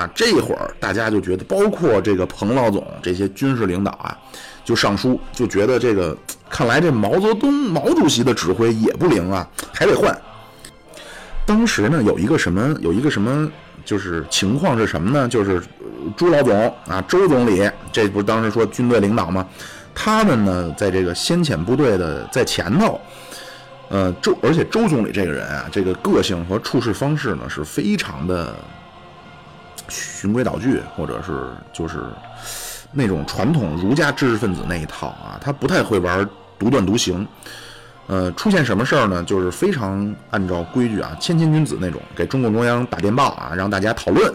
[0.00, 4.16] 啊，这会儿大家就觉得，包括这个彭老总这些军事领导啊，
[4.64, 6.16] 就上书就觉得这个，
[6.48, 10.18] 看来这毛泽东毛主席的指挥也不灵啊，还得换。
[11.44, 13.50] 当时呢，有一个什么，有一个什么，
[13.84, 15.28] 就是情况是什么呢？
[15.28, 15.62] 就是
[16.16, 19.46] 朱老总啊，周总理，这不是当时说军队领导吗？
[19.94, 22.98] 他们呢，在这个先遣部队的在前头，
[23.90, 28.56] 呃，周而且周总理这个人啊，这个个性和处事方式呢，是非常的。
[29.90, 32.04] 循规蹈矩，或者是就是
[32.92, 36.26] 那种传统儒家知识分子那一套啊，他不太会玩
[36.58, 37.26] 独断独行。
[38.06, 39.22] 呃，出现什么事儿呢？
[39.22, 44.34] 就是非常按照规矩啊，谦谦君子那种，给中共中央打电报啊，让大家讨论。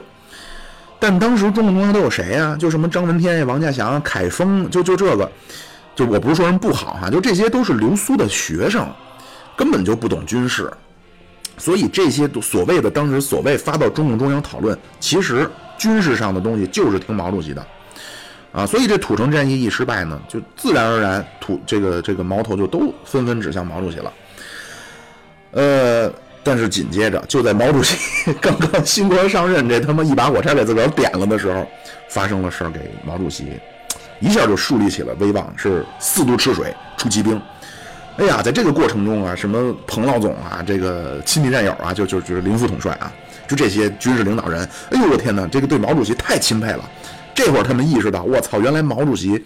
[0.97, 2.55] 但当时中共中央都有谁呀？
[2.57, 5.29] 就什么张闻天、王稼祥、凯丰，就就这个，
[5.93, 8.87] 就我不是说人不好哈，就这些都是刘苏的学生，
[9.57, 10.71] 根本就不懂军事。
[11.57, 17.65] 所以这些所谓的当时所谓发到中共中央讨论，其实军事上的东西就是听毛主席的，
[18.51, 24.13] 啊，所以这土城战役一失败呢，就自然而然土这个这个矛头就都纷纷指向毛主席了。
[25.51, 26.11] 呃，
[26.43, 31.65] 但是紧接着就在毛主席刚刚新官上任，这他妈一把火柴给自个儿点了的时候，
[32.09, 33.47] 发生了事儿，给毛主席
[34.19, 37.41] 一下就树立起了威望，是四渡赤水出奇兵。
[38.17, 43.11] 哎呀，在这个过程中啊，什么彭老总啊，这个亲密战友啊，就就就是林副统帅啊，
[43.47, 46.89] 就这些军事领导人，哎呦我天哪，这个对毛主席太钦佩了。
[47.33, 49.43] 这会儿他们意识到，我操，原来毛主席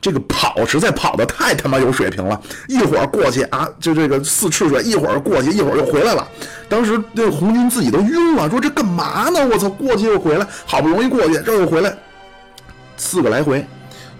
[0.00, 2.40] 这个跑实在跑的太他妈有水平了。
[2.68, 6.24] 一会儿过去啊，就这个四赤水，一会儿过去，一会儿又回来了。
[6.68, 9.44] 当时这红军自己都晕了，说这干嘛呢？
[9.48, 11.92] 我操，过去又回来，好不容易过去，这又回来，
[12.96, 13.66] 四个来回，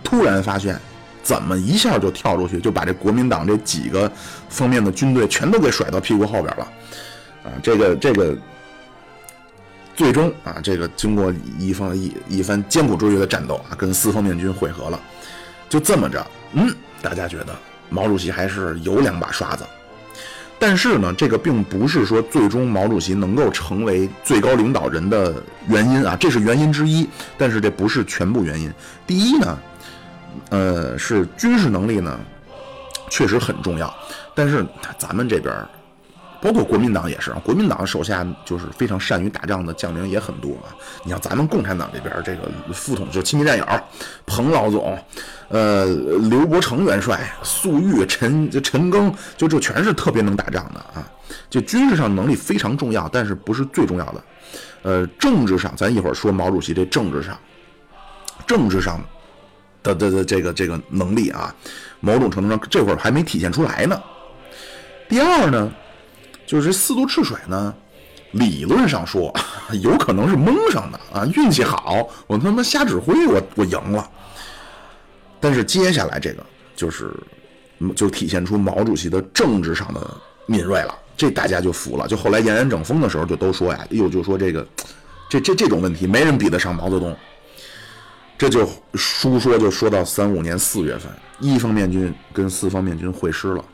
[0.02, 0.76] 突然发现
[1.22, 4.10] 怎么一下就跳出去，就把这国民党这几个
[4.48, 6.68] 方面的军队全都给甩到屁股后边了。
[7.44, 8.36] 啊，这个这个。
[9.94, 14.98] 最终啊，这个经过一番一一番艰苦卓绝的战斗啊，跟四方面军会合了。
[15.68, 17.54] 就这么着，嗯，大家觉得
[17.90, 19.64] 毛主席还是有两把刷子。
[20.58, 25.34] 但是呢，这个并不是说最终毛主席能够成为最高领导人的
[25.68, 27.06] 原因啊，这是原因之一，
[27.36, 28.72] 但是这不是全部原因。
[29.06, 29.58] 第一呢，
[30.50, 32.18] 呃，是军事能力呢
[33.10, 33.94] 确实很重要，
[34.34, 34.66] 但是
[34.98, 35.54] 咱们这边。
[36.40, 40.74] 包括国民党也是，国民党手下就是非常善于打仗的将领也很多啊。
[41.04, 43.64] 你像咱们共产党这边，这个副统就亲密战友，
[44.26, 44.98] 彭老总，
[45.50, 45.86] 呃，
[46.28, 51.08] 刘伯承元帅，粟裕、陈陈赓，就这全是特别能打仗的啊。
[51.48, 54.24] 就军事上能力非常重要，但是不是最重要的。
[54.82, 57.38] 呃，政治上，咱一会儿说毛主席这政治上，
[58.48, 59.00] 政治上
[59.82, 61.54] 的的的这个这个能力啊，
[62.00, 64.00] 某种程度上这会儿还没体现出来呢。
[65.08, 65.72] 第二呢？
[66.44, 67.74] 就是四渡赤水呢，
[68.32, 69.32] 理论上说
[69.80, 74.06] 有可能是蒙上的啊，运气好，我他妈瞎指挥，我我赢了。
[75.40, 76.44] 但是接下来这个
[76.76, 77.10] 就是
[77.96, 80.14] 就体现出毛主席的政治上的
[80.44, 82.06] 敏锐了，这大家就服了。
[82.06, 84.66] 就后来延安整风的时候，就都说呀，又，就说这个
[85.30, 87.16] 这这这种问题没人比得上毛泽东。
[88.36, 93.64] 这就书说就说到三五年四月份，一方面军跟四方面军会师了。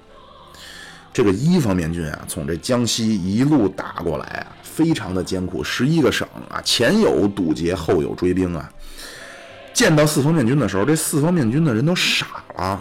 [1.11, 8.71] 这个一方面军啊，从这江西一路打过来啊，非常的艰苦，十一个省啊，前有堵截，后有追兵啊。
[9.73, 12.81] 见到四方面军的时候，这四方面军的人都傻了，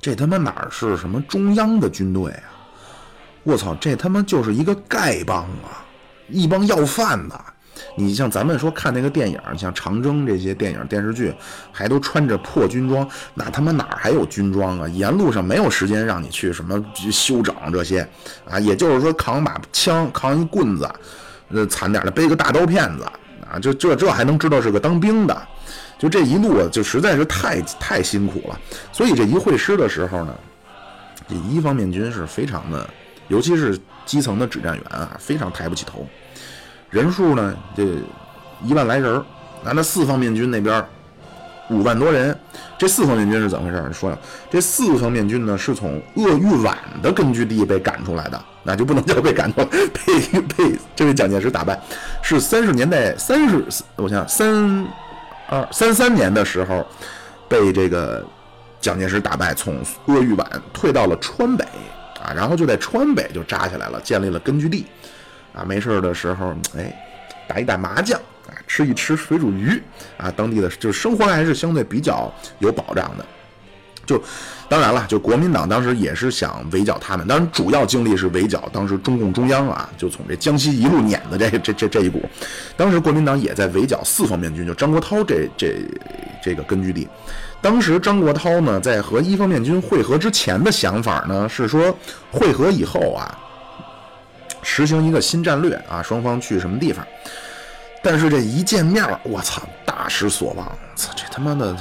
[0.00, 2.50] 这他妈哪是什么中央的军队啊？
[3.44, 5.86] 我操，这他妈就是一个丐帮啊，
[6.28, 7.40] 一帮要饭的。
[7.96, 11.32] 你像咱们说看那个电影，像长征这些电影电视剧，
[11.70, 14.88] 还都穿着破军装，那他妈哪还有军装啊？
[14.88, 18.06] 沿路上没有时间让你去什么休整这些
[18.48, 20.88] 啊，也就是说扛把枪，扛一棍子，
[21.50, 23.04] 呃，惨点的背个大刀片子
[23.48, 25.48] 啊，就这这还能知道是个当兵的，
[25.98, 28.58] 就这一路就实在是太太辛苦了。
[28.92, 30.34] 所以这一会师的时候呢，
[31.28, 32.88] 这一方面军是非常的，
[33.28, 36.06] 尤其是基层的指战员啊，非常抬不起头。
[36.94, 37.82] 人数呢，这
[38.62, 39.24] 一万来人儿，
[39.64, 40.80] 那那四方面军那边
[41.68, 42.38] 五万多人，
[42.78, 43.92] 这四方面军是怎么回事？
[43.92, 44.18] 说呀，
[44.48, 51.76] 这四方面军呢是从鄂豫皖的根据地被赶出来的，那就不能叫被赶出来，被被这位蒋介石打败，
[52.22, 53.64] 是三十年代三十，
[53.96, 54.86] 我想三
[55.48, 56.86] 二三三年的时候
[57.48, 58.24] 被这个
[58.80, 61.64] 蒋介石打败，从鄂豫皖退到了川北
[62.22, 64.86] 啊，然后就在川北就扎起来了，建立了根据地。
[65.54, 66.92] 啊，没事的时候，哎，
[67.46, 69.80] 打一打麻将，啊，吃一吃水煮鱼，
[70.16, 73.24] 啊，当地的就是生活还是相对比较有保障的。
[74.06, 74.22] 就
[74.68, 82.20] 当然了，就国民党当时也是想围剿他们，当然主要精力是围剿当时中共中央啊，就从这江西一路撵的这这这这一股。
[82.76, 85.76] 当时国民党也在围剿四方面军，就张国焘这这
[86.42, 87.08] 这个根据地。
[87.62, 91.96] 当时张国焘呢，在和一方面军会合之前的想法呢，是说
[92.30, 93.38] 会合以后啊。
[94.64, 97.06] 实行一个新战略啊，双方去什么地方？
[98.02, 100.66] 但是这一见面，我操，大失所望！
[100.96, 101.76] 这他妈的，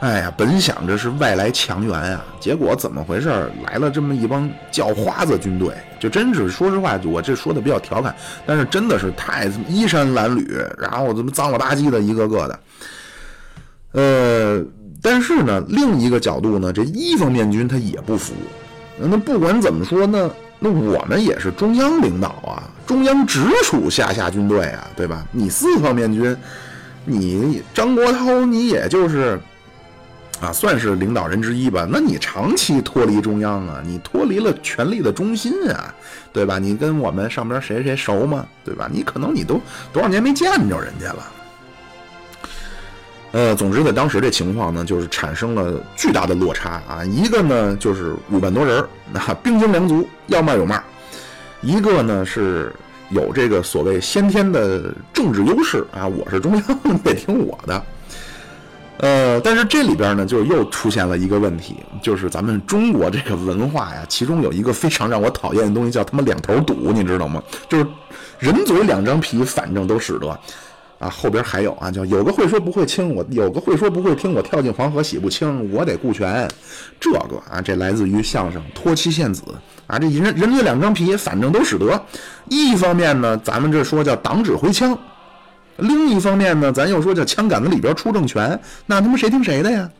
[0.00, 3.28] 哎呀，本想着是外来强援啊，结果怎么回事？
[3.66, 8.14] 来了这么一帮叫花子军队，就真是说实话，我这说的比较调侃，
[8.44, 12.60] 但是真的是太衣衫褴褛，然后怎么脏了吧唧的一个个的。
[13.92, 14.62] 呃，
[15.00, 18.34] 但是呢，另一个角度呢，这一方面军他也不服。
[18.98, 20.30] 那不管怎么说呢？
[20.64, 25.26] 那我们也是中央领导啊，中央直属下辖军队啊，对吧？
[25.32, 26.36] 你四方面军，
[27.04, 29.40] 你张国焘，你也就是
[30.40, 31.84] 啊，算是领导人之一吧？
[31.90, 35.92] 那你长期脱离中央啊，你脱离了权力的中心啊，
[36.32, 36.60] 对吧？
[36.60, 38.46] 你跟我们上边谁谁熟吗？
[38.64, 38.88] 对吧？
[38.88, 39.60] 你可能你都
[39.92, 41.28] 多少年没见着人家了。
[43.32, 47.02] 呃，总之在当时这情况呢，就是产生了巨大的落差啊。
[47.04, 50.78] 一个呢就是五万多人，那兵精粮足，要骂有骂；
[51.62, 52.70] 一个呢是
[53.08, 57.82] 有这个所谓先天的政治优势啊，我是中央， 得听我的。
[58.98, 67.42] 呃，但是这里边呢，就又出现了一个问题，就是咱们中国这个文化呀，其中有一个非常让我讨厌的东西，叫他妈两头堵，你知道吗？
[67.66, 67.86] 就是
[68.38, 70.38] 人嘴两张皮，反正都使得。
[71.02, 76.48] 啊，后边还有啊，叫有个会说不会听，我有个会说不会听，我跳进黄河洗不清，我得顾全。
[77.00, 79.42] 这个啊，这来自于相声托妻献子
[79.88, 82.00] 啊，这人人嘴两张皮，反正都使得。
[82.48, 84.96] 一方面呢，咱们这说叫党指挥枪；
[85.78, 89.90] 另一方面呢，咱又说叫枪杆子里边出政权，那他妈谁听谁的呀？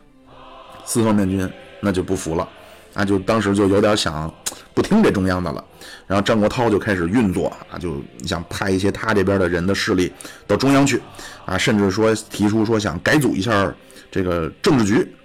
[0.85, 1.49] 四方面军
[1.81, 2.47] 那就不服了，
[2.93, 4.33] 啊，就当时就有点想
[4.73, 5.63] 不听这中央的了。
[6.05, 10.11] 然后张国焘就开始运作啊，就想派一些他这边的人的势力
[10.45, 11.01] 到中央去，
[11.45, 13.73] 啊，甚至说提出说想改组一下
[14.11, 15.15] 这个政治局，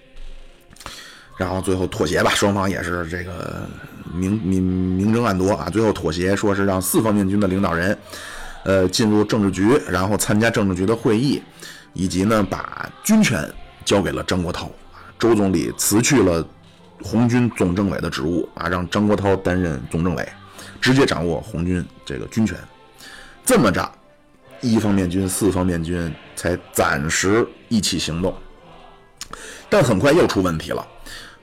[1.37, 3.69] 然后最后妥协吧，双方也是这个
[4.14, 7.99] 明明明争暗夺啊，最后妥协说是让四方面军的领导人，
[8.64, 11.43] 呃，进入政治局，然后参加政治局的会议，
[11.93, 13.47] 以及呢把军权
[13.85, 14.69] 交给了张国焘，
[15.19, 16.47] 周总理辞去了
[17.03, 20.28] 红军总政委的职务啊，让张国焘担任总政委。
[20.80, 22.57] 直接掌握红军这个军权，
[23.44, 23.90] 这么着，
[24.61, 28.32] 一方面军、四方面军才暂时一起行动。
[29.68, 30.86] 但很快又出问题了。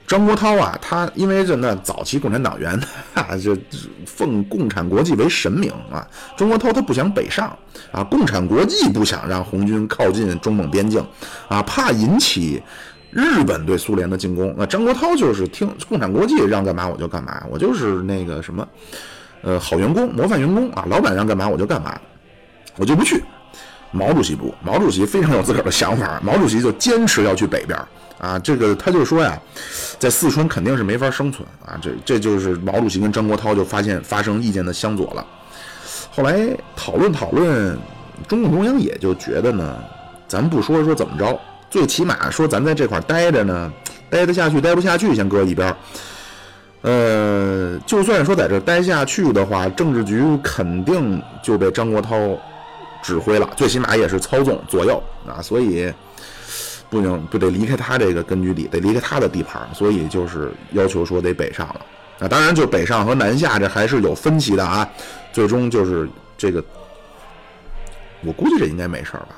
[0.08, 2.80] 张国焘啊，他因为这那早期共产党员
[3.14, 3.58] 啊，就
[4.06, 6.08] 奉共产国际为神明啊。
[6.38, 7.58] 张国焘他不想北上
[7.92, 11.06] 啊，共产国际不想让红军靠近中蒙边境
[11.50, 12.64] 啊，怕引起
[13.16, 14.54] 日本对苏联的进攻。
[14.58, 18.68] 那张国焘就是听共产国际让干嘛我就干嘛，我就是那个什么。
[19.42, 20.84] 呃，好员工，模范员工啊！
[20.90, 21.98] 老板让干嘛我就干嘛，
[22.78, 23.24] 我就不去。
[23.92, 27.80] 毛主席不，毛主席非常有自个儿的想法，毛主席就坚持要去北边
[28.20, 28.38] 啊。
[28.40, 29.40] 这个他就说呀，
[29.98, 31.80] 在四川肯定是没法生存啊。
[31.82, 35.26] 这这就是毛主席跟张国焘就发现发生意见的相左了。
[36.12, 37.78] 后来讨论讨论，
[38.28, 39.78] 中共中央也就觉得呢，
[40.28, 41.40] 咱不说说怎么着，
[41.76, 43.70] 最起码说咱在这块待着呢，
[44.10, 45.76] 待得下去，待不下去先搁一边。
[46.84, 52.40] 呃，就算说在这待下去的话，政治局肯定就被张国焘
[53.04, 55.94] 指挥了，最起码也是操纵左右啊，所以
[56.90, 61.82] 不能不得离开他这个根据地，得离开他的地盘，所以就是要求说得北上了
[62.20, 62.28] 啊。
[62.30, 64.90] 当然，就北上和南下这还是有分歧的啊。
[65.34, 66.08] 最终就是
[66.38, 66.64] 这个，
[68.24, 69.36] 我估计这应该没事吧？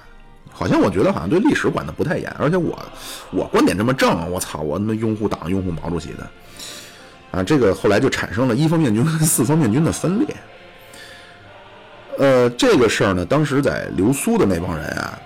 [0.58, 2.84] 好像我觉得好像对历史管的不太严，而且我
[3.30, 6.28] 我观点这么正，我操，我他妈拥护党、拥护毛主席的。
[7.30, 10.36] 啊，这个后来就产生了一方面军和 四方面军的分裂。
[12.18, 15.20] 呃，这个事儿呢，当时在留苏的那帮人啊，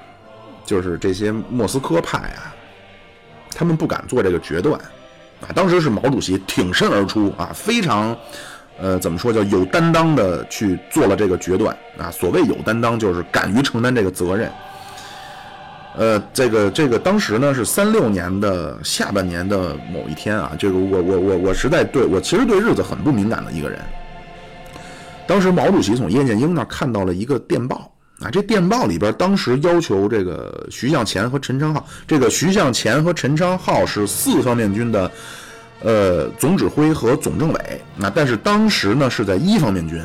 [0.66, 2.54] 就是这些莫斯科派啊，
[3.56, 4.78] 他们不敢做这个决断。
[5.40, 8.14] 啊，当时是毛主席挺身而出啊，非常，
[8.78, 12.12] 呃，怎么说叫有担当的去做了这个决断啊。
[12.12, 14.52] 所谓有担当，就是敢于承担这个责任。
[15.94, 23.78] 呃，这个这个当时呢是三六年的下半年的某一天啊，这个我我我我实在对我其实对日子很不敏感的一个人。
[25.28, 35.12] 当时毛主席从叶剑英那看到了一个电报啊，这电报里边当时要求这个徐向前和陈昌浩，这个徐向前和陈昌浩是四方面军的
[35.84, 40.02] 呃总指挥和总政委，那但是当时呢是在一方面军。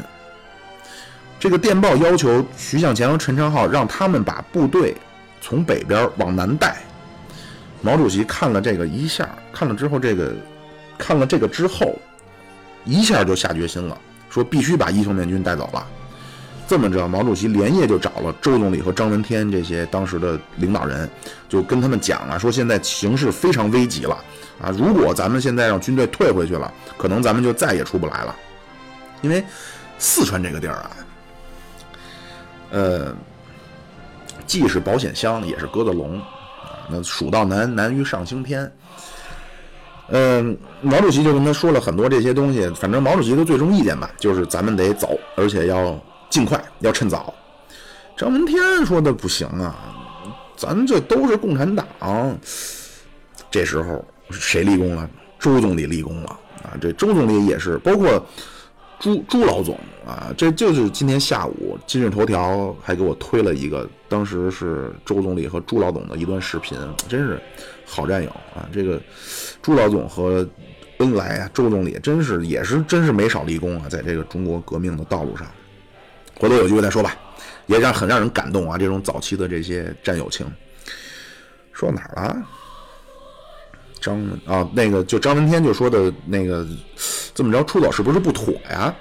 [1.39, 4.97] 这个电报要求徐向前和陈昌浩让他们把部队。
[5.49, 6.79] 从北边往南带，
[7.81, 10.35] 毛主席看了这个一下，看了之后，这个
[10.99, 11.95] 看了这个之后，
[12.85, 13.97] 一下就下决心了，
[14.29, 15.87] 说必须把一方面军带走了。
[16.67, 21.09] 这么着，毛主席连夜就找了周总理和张闻天这些当时的领导人，
[21.49, 24.19] 就跟他们讲啊，说现在形势非常危急了
[24.61, 28.35] 啊，如果咱们现在让军队退回去了，可能咱们就再也出不来了，
[29.23, 29.45] 因为
[29.97, 30.91] 四川这个地儿啊，
[32.73, 33.15] 呃。
[34.47, 38.71] 既是保险箱，也是鸽子笼，啊，那蜀道难，难于上青天。
[40.09, 45.99] 嗯，毛主席就跟他说了很多这些东西，反正毛主席的最终意见吧，就是咱们得走，而且要
[46.31, 47.35] 尽快，要趁早。
[48.17, 49.75] 张闻天说的不行啊，
[50.57, 51.87] 咱这都是共产党。
[53.51, 55.11] 这时候谁立功了？
[55.39, 56.29] 周总理立功了
[56.63, 56.73] 啊！
[56.81, 58.25] 这周总理也是，包括。
[58.99, 66.79] 朱朱老总啊，这就是今天下午今日头条还给我推了一个，当时是周总理和朱老总的一段视频，
[67.09, 67.39] 真是
[67.85, 68.69] 好战友啊！
[68.73, 69.01] 这个
[69.61, 70.49] 朱老总和
[70.99, 75.47] 恩来啊，周总理真是也是真是没少立功啊，在这个中国革命的道路上。
[76.35, 77.15] 回头有机会再说吧，
[77.67, 80.47] 也让很让人感动啊，这种早期的这些战友情。
[81.73, 82.37] 说哪儿了？
[84.01, 86.67] 张啊，那个就张闻天就说的那个，
[87.35, 88.95] 这么着出走是不是不妥呀？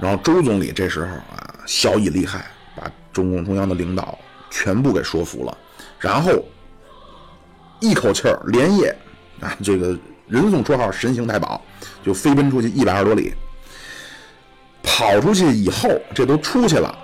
[0.00, 4.18] 然后周总理这时候啊，小以厉害，把中共中央的领导
[4.50, 5.58] 全部给说服了，
[5.98, 6.32] 然后
[7.80, 8.94] 一口气儿连夜
[9.40, 9.98] 啊，这个
[10.28, 11.60] 人送绰号“神行太保”，
[12.04, 13.32] 就飞奔出去一百二十多里。
[14.82, 16.96] 跑出去以后，这都出去了，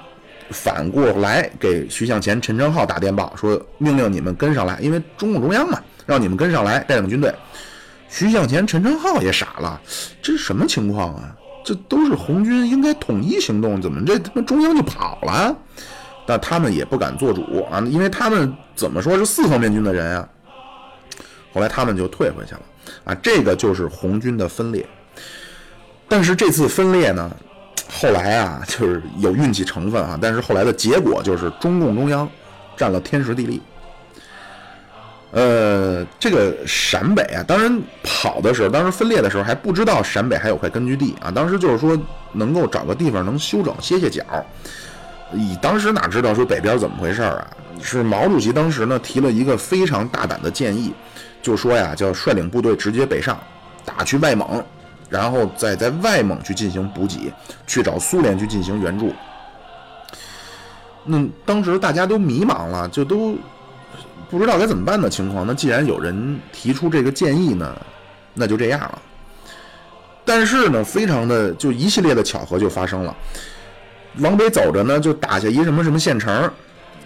[0.51, 7.35] 反过来给徐向前、陈昌浩打电报，说命令你们跟上来，因为中共中央嘛，让你们跟上来带领军队。
[8.09, 9.81] 徐向前、陈昌浩也傻了，
[10.23, 11.35] 这是什么情况啊？
[11.65, 15.57] 这都是红军应该统一行动，怎么这他妈中央就跑了？
[16.27, 20.29] 但他们也不敢做主啊，因为他们怎么说是四方面军的人啊。
[21.53, 22.61] 后来他们就退回去了
[23.05, 24.87] 啊，这个就是红军的分裂。
[26.09, 27.31] 但是这次分裂呢，
[27.91, 32.29] 后来啊，就是有运气成分啊，但是后来的结果就是中共中央
[32.77, 33.61] 占了天时地利。
[35.35, 41.29] 呃，这个陕北啊，当然跑的时候，当时分裂的时候还不知道陕北还有块根据地啊。
[41.29, 41.99] 当时就是说
[42.33, 44.23] 能够找个地方能休整歇歇脚。
[45.33, 47.45] 以当时哪知道说北边怎么回事啊？
[47.83, 50.95] 是毛主席当时呢提了一个非常大胆的建议，
[51.43, 53.37] 就说呀，叫率领部队直接北上，
[53.85, 54.65] 打去外蒙，
[55.11, 57.33] 然后再在外蒙去进行补给，
[57.67, 59.13] 去找苏联去进行援助。
[61.05, 63.37] 那当时大家都迷茫了，就都。
[64.31, 67.77] 不知道该怎么办的情况，那既然有人提出这个建议呢，
[68.33, 69.03] 那就这样了。
[70.25, 73.15] 但是呢，非常的就一系列的巧合就发生了。
[74.21, 76.51] 往北走着呢，就打下一什么什么县城，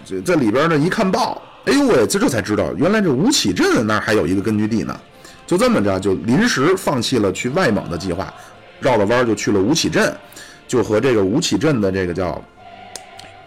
[0.05, 4.97] 这这里边呢一看报，哎呦喂，这这才知道，原来这吴起镇那还有一个根据地呢。
[5.45, 8.31] 就这么着，就临时放弃了去外蒙的计划，
[8.79, 10.15] 绕了弯就去了吴起镇，
[10.67, 12.41] 就和这个吴起镇的这个叫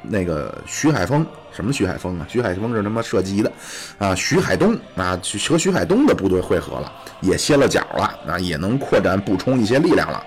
[0.03, 1.25] 那个徐海峰。
[1.55, 2.27] 什么徐海峰啊？
[2.29, 3.53] 徐海峰是他妈射击的，
[3.99, 10.23] 啊，徐海东啊，和徐海东的部队会合了，也歇了脚了，啊，也能扩展补充一些力量了。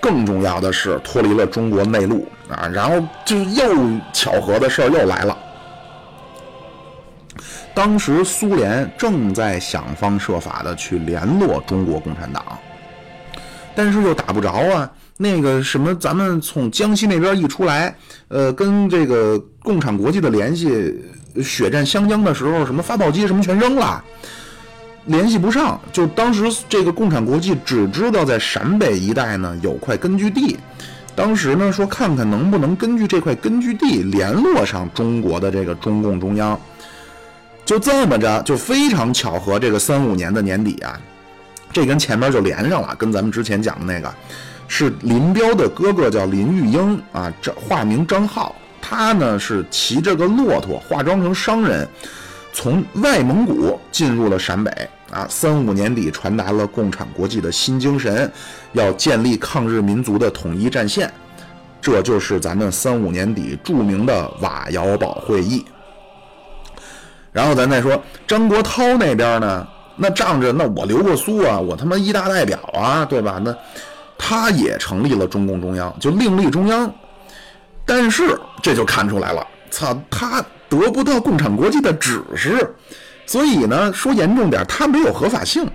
[0.00, 3.74] 更重要的是脱离了中国内陆啊，然后就又
[4.12, 5.36] 巧合的事儿又来了。
[7.74, 12.58] 当时苏联正在想方设法的去联络中国共产党，
[13.74, 14.88] 但是又打不着啊。
[15.16, 17.96] 那个什么，咱们从江西那边一出来，
[18.26, 20.92] 呃，跟这个共产国际的联系，
[21.40, 24.02] 血战湘江的时候，什么发报机什么全扔了，
[25.06, 25.80] 联系不上。
[25.92, 30.58] 就当时这个共产国际只知道在陕北一带呢有块根据地，
[31.14, 36.58] 当时呢说看看能不能根据这块根据地联络上中国的这个中共中央。
[37.64, 41.00] 就这么着，就非常巧合，这个三五年的年底啊，
[41.72, 44.12] 这跟前面就连上了，跟咱们之前讲的那个。
[44.76, 48.52] 是林彪的哥哥叫林玉英啊，这化名张浩，
[48.82, 51.88] 他呢是骑着个骆驼，化妆成商人，
[52.52, 54.72] 从外蒙古进入了陕北
[55.12, 55.28] 啊。
[55.30, 58.28] 三五年底传达了共产国际的新精神，
[58.72, 61.08] 要建立抗日民族的统一战线，
[61.80, 65.64] 这就是咱们三五年底著名的瓦窑堡会议。
[67.30, 69.64] 然后咱再说张国焘那边呢，
[69.94, 73.40] 那仗着那我留过苏啊，我他妈一大代表啊，对吧？
[73.40, 73.56] 那。
[74.26, 76.90] 他也成立了中共中央，就另立中央，
[77.84, 82.74] 但是这就看出来了，操，他得不到共产国际的指示，
[83.26, 85.70] 所以呢，说严重点，他没有合法性。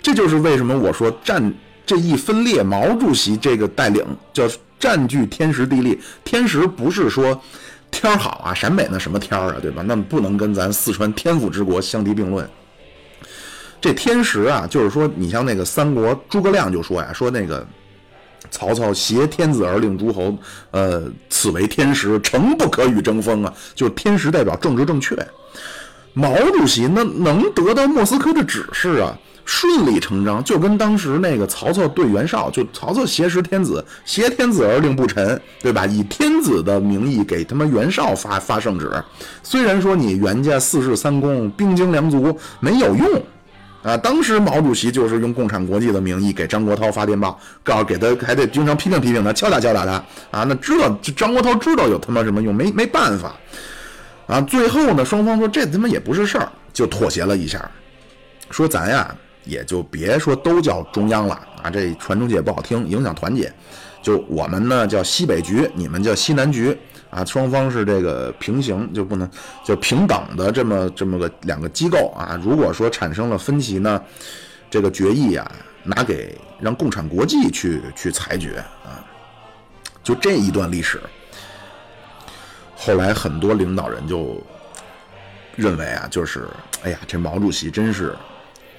[0.00, 1.52] 这就是为什么我说占
[1.84, 4.44] 这一分裂，毛主席这个带领叫
[4.78, 6.00] 占据天时地利。
[6.22, 7.36] 天时不是说
[7.90, 9.82] 天好啊，陕北那什么天啊，对吧？
[9.84, 12.48] 那不能跟咱四川天府之国相提并论。
[13.82, 17.66] 这天时啊，就是说，你像那个三国诸葛亮就说呀，说那个
[18.48, 20.38] 曹操挟天子而令诸侯，
[20.70, 23.52] 呃，此为天时，诚不可与争锋啊。
[23.74, 25.16] 就是天时代表政治正确。
[26.14, 35.86] 毛主席那能得到莫斯科的指示啊，顺理成章，就跟当时那个曹操对袁绍，就曹操挟持天子，挟天子而令不臣，对吧？
[35.86, 38.92] 以天子的名义给他妈袁绍发发圣旨，
[39.42, 43.08] 虽然说你袁家四世三公，兵精粮足，没有用。
[43.82, 49.92] 啊，当时毛主席就是用共产国际的名义给张国焘发电报，告诉给他还得经常批评批评他，敲打敲打他
[50.30, 50.44] 啊。
[50.44, 52.54] 那知道张国焘知道有他妈什么用？
[52.54, 53.34] 没没办法
[54.28, 54.40] 啊。
[54.42, 57.68] 最后呢，双方说这他妈也不是事儿，就妥协了一下，
[58.50, 59.12] 说咱呀
[59.44, 63.52] 也就别说都叫中央了啊，这传出去也不好听，影响团结。
[64.00, 66.76] 就我们呢叫西北局，你们叫西南局。
[67.12, 69.30] 啊，双方是这个平行，就不能
[69.62, 72.40] 就平等的这么这么个两个机构啊。
[72.42, 74.02] 如果说产生了分歧呢，
[74.70, 75.52] 这个决议啊，
[75.82, 79.04] 拿给让共产国际去去裁决啊。
[80.02, 80.98] 就这一段历史，
[82.74, 84.42] 后来很多领导人就
[85.54, 86.48] 认为啊，就是
[86.82, 88.16] 哎呀，这毛主席真是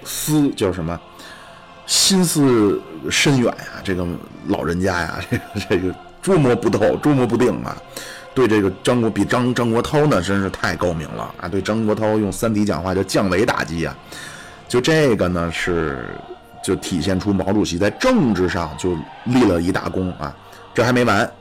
[0.04, 1.00] 思叫什么
[1.86, 2.82] 心思
[3.12, 4.04] 深远呀，这个
[4.48, 7.78] 老人家呀，这 个这个捉摸不透，捉摸不定啊。
[8.36, 11.48] 对这个张国比张张国焘呢，真是太高明了啊！
[11.48, 13.96] 对张国焘用三体讲话叫降维打击啊！
[14.68, 16.04] 就这个呢，是
[16.64, 20.36] 就体现出毛主席在政治上就立了一大功啊！
[20.74, 21.32] 这还没完，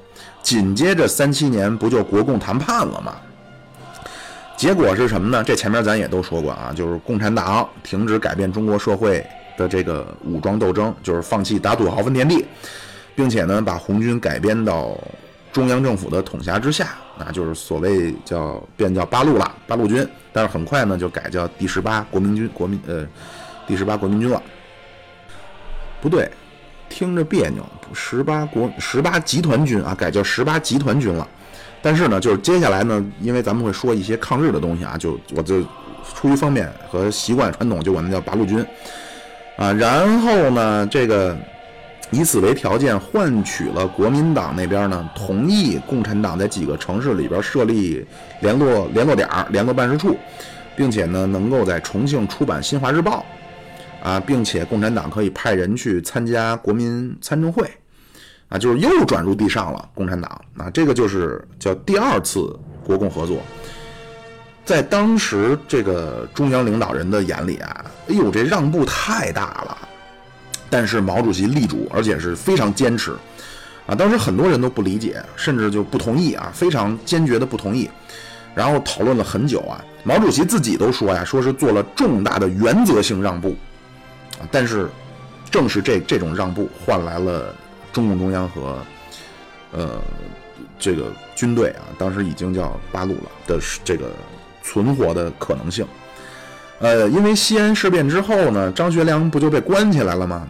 [0.43, 3.17] 紧接着三七年不就国共谈判了吗？
[4.55, 5.43] 结果是什么呢？
[5.43, 9.25] 这前面咱也都说过啊，就是共产党停止改变中国社会
[9.57, 12.45] 的这个武装斗争，就是放弃打土豪分田地，
[13.15, 14.95] 并且呢，把红军改编到。
[15.53, 20.09] 中央政府的统辖之下，那就是所谓叫变叫八路了，八路军。
[20.33, 23.07] 但是很快呢，就改叫第十八国民军，国民呃，
[23.67, 24.43] 第十八国民军了。
[26.01, 26.31] 不对，
[26.89, 27.63] 听着别扭，
[27.93, 31.29] 十八国十八集团军啊，改叫十八集团军了。
[31.83, 35.63] 但是呢，就是接下来呢，因为咱们会说一些抗日的东西啊，就我就
[36.15, 38.65] 出于方便和习惯传统，就管它叫八路军
[39.59, 39.71] 啊。
[39.75, 41.37] 然后呢，这个。
[42.13, 48.07] 以此为条件，换取了国民党那边呢同意共产党在几个城市里边设立
[48.41, 50.15] 联络联络点、联络办事处，
[50.77, 53.25] 并且呢能够在重庆出版《新华日报》，
[54.07, 57.67] 啊，并且共产党可以派人去参加国民参政会，
[58.49, 59.89] 啊，就是又转入地上了。
[59.95, 63.39] 共产党啊，这个就是叫第二次国共合作。
[64.67, 69.89] 在当时这个中央领导人的眼里啊，哎呦，这让步太大了。
[70.73, 73.13] 但是毛主席力主，而且是非常坚持，
[73.87, 77.91] 啊，当时很多人都不理解，甚至就不同意啊，非常坚决的不同意，
[78.55, 83.55] 然后讨论了很久啊，毛主席自己都说呀，说是做了重大的原则性让步，
[84.51, 84.89] 但是
[85.51, 87.55] 正是这这种让步换来了
[87.93, 88.79] 中共中央和
[89.73, 90.01] 呃
[90.79, 94.11] 这个军队啊，当时已经叫八路了的这个
[94.63, 95.87] 存活的可能性，
[96.79, 100.49] 呃，因为西安事变之后呢，张学良不就被关起来了吗？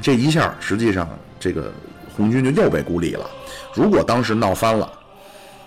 [0.00, 1.08] 这一下，实际上
[1.38, 1.72] 这个
[2.16, 3.28] 红军就又被孤立了。
[3.74, 4.90] 如果当时闹翻了，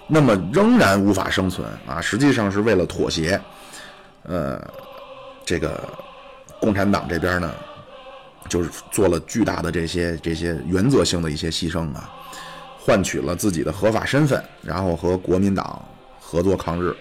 [0.07, 2.01] 那么仍然无法生存啊！
[2.01, 3.39] 实际上是为了妥协，
[4.23, 4.61] 呃，
[5.45, 5.81] 这个
[6.59, 7.53] 共产党这边呢，
[8.49, 12.09] 就是做了巨大的这些这些原则性的一些牺牲啊，
[12.77, 15.83] 换取了自己的合法身份，然后和国民党
[16.19, 16.93] 合作抗日。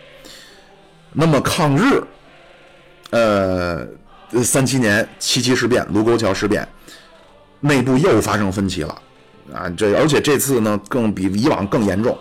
[1.12, 2.00] 那么抗日，
[3.10, 3.86] 呃，
[4.44, 6.66] 三七年七七事变、卢沟桥事变。
[7.64, 9.02] 内部又发生分歧了，
[9.54, 12.18] 啊，这而且这次呢更比以往更严重，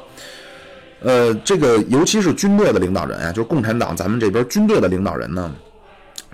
[1.01, 5.51] 呃，这个尤其是军队的领导人啊，就是共产党咱们这边军队的领导人呢，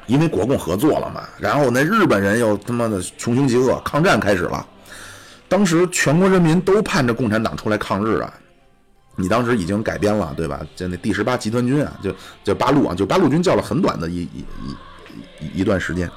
[0.08, 4.68] 因为国共合作了嘛，然后那日本人又他妈的穷凶极恶，抗战开始了，
[5.48, 8.34] 当时全国人民都盼着共产党出来抗日啊，
[9.16, 10.60] 你当时已经改编了对吧？
[10.76, 12.14] 就那第十八集团军啊，就
[12.44, 14.46] 就八路啊，就八路军叫了很短的一一
[15.40, 16.12] 一一段时间。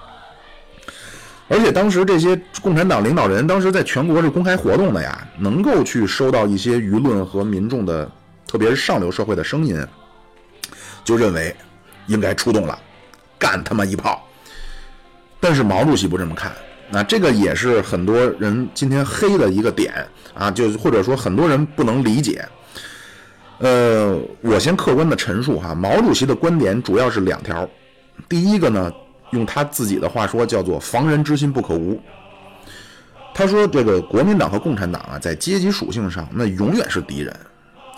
[1.52, 8.08] 而且当时这些共产党领导人当时在全国是公开活动的呀，能够去收到一些舆论和民众的，
[8.46, 9.84] 特别是上流社会的声音，
[11.02, 11.52] 就认为
[12.06, 12.78] 应该出动了，
[13.36, 14.24] 干他妈一炮。
[15.40, 16.52] 但是毛主席不这么看，
[16.88, 19.92] 那这个也是很多人今天黑的一个点
[20.34, 22.48] 啊，就或者说很多人不能理解。
[23.58, 27.68] 呃，我先客观的陈述哈，毛主席的观点主要是两条，
[28.28, 28.92] 第一个呢。
[29.30, 32.00] 用他自己的话说，叫做“防人之心不可无”。
[33.32, 37.34] 他说：“这个国民党和共产党啊，在阶级属性上，那永远是敌人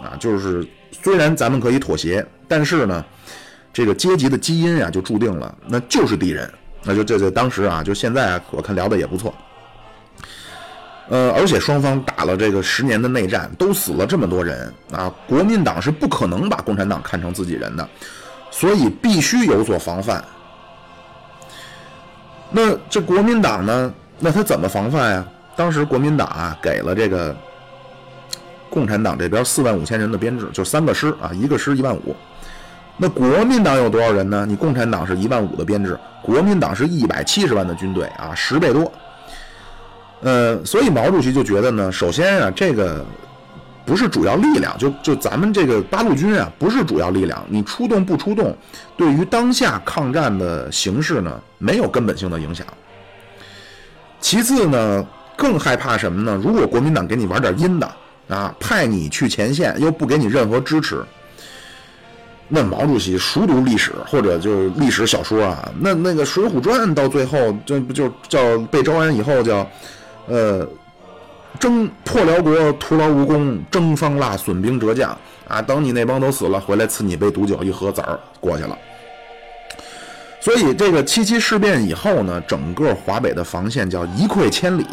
[0.00, 0.14] 啊。
[0.20, 3.04] 就是虽然咱们可以妥协，但是呢，
[3.72, 6.48] 这个阶级的基因啊，就注定了，那就是敌人。
[6.84, 9.34] 那就这在当时啊，就现在啊，我看聊的也不错。
[11.08, 17.88] 呃，而且双方打了这个十年的内战，都死了这么多人啊，国民党是不可能把共产党看成自己人的，
[18.50, 20.22] 所以必须有所防范。”
[22.52, 23.92] 那这国民党呢？
[24.18, 25.24] 那他怎么防范呀？
[25.56, 27.34] 当时国民党啊，给了这个
[28.70, 32.14] 共产党这边四万五千人的编制，就三个师啊，一个师一万五。
[32.96, 34.44] 那国民党有多少人呢？
[34.46, 38.92] 你共产党是一万五的编制，国民党是一百七十万的军队啊，十倍多。
[40.20, 43.04] 呃，所以毛主席就觉得呢，首先啊，这个。
[43.84, 47.44] 不是主要力量，就就咱们这个八路军啊，不是主要力量。
[47.48, 48.56] 你出动不出动，
[48.96, 52.66] 对于当下抗战的形势呢，没有根本性的影响。
[54.20, 55.06] 其次呢，
[55.36, 56.40] 更害怕什么呢？
[56.42, 57.92] 如果国民党给你玩点阴的
[58.28, 61.04] 啊，派你去前线，又不给你任何支持，
[62.48, 69.68] 那毛主席熟读历史或者就是历史小说啊，那那个《水浒传》到最后，这不就叫被招安以后叫，
[70.28, 70.66] 呃。
[71.60, 75.16] 征破辽国徒劳无功，征方腊损兵折将
[75.46, 78.76] 啊，等你那帮都死了，回来赐你杯毒酒，一喝子儿过去了。
[80.40, 84.84] 所以这个七七事变以后呢，整个华北的防线叫一溃千里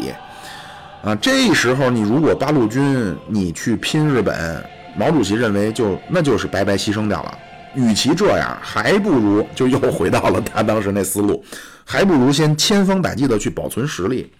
[1.02, 1.14] 啊。
[1.16, 4.64] 这时候你如果八路军你去拼日本，
[4.96, 7.38] 毛主席认为就那就是白白牺牲掉了。
[7.74, 11.42] 与其这样，还不如就又回到了他当时那思路，
[11.84, 14.30] 还不如先千方百计的去保存实力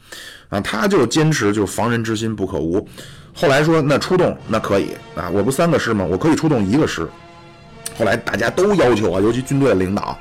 [0.51, 0.60] 啊。
[0.60, 2.86] 他就坚持就防人之心不可无。
[3.32, 6.05] 后来说那出动那可以啊，我不三个师吗？
[6.05, 7.09] 我可以出动一个师。
[7.97, 10.18] 后来大家都要求啊，尤其军队领导，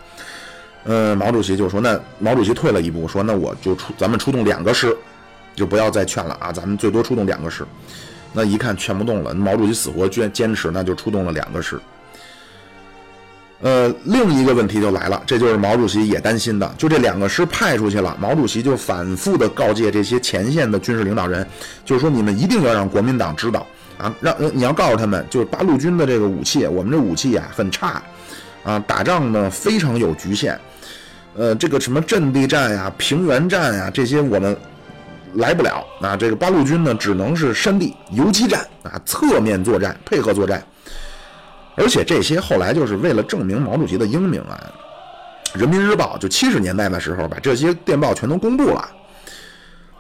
[0.84, 4.96] 呃，毛主席就说那毛主席退了一步，说那我就出咱们出动两个师，
[5.56, 7.66] 就不要再劝了啊，咱们最多出动两个师。
[8.32, 11.80] 那一看劝不动了，毛主席死活坚坚持，那就出动了两个师。
[13.62, 21.46] 呃，另一个问题就来了，这就是毛主席也担心的，就这两个师派出去了，毛主席就反复的告诫这些前线的军事领导人，
[21.84, 23.68] 就是说你们一定要让国民党知道
[23.98, 28.02] 啊，让你要告诉他们，就是八路军的这个武器，我们这武器呀很差，
[28.64, 30.58] 啊，打仗呢非常有局限，
[31.36, 34.56] 呃，这个什么阵地战呀、平原战呀这些我们
[35.34, 40.64] 来不了，啊，这个八路军呢只能是山地游击战啊，侧面作战，配合作战。
[41.80, 44.60] 而且这些后来就是为了证明毛主席的英明啊，
[45.60, 48.90] 《人民日报》就七十年代的时候把这些电报全都公布了，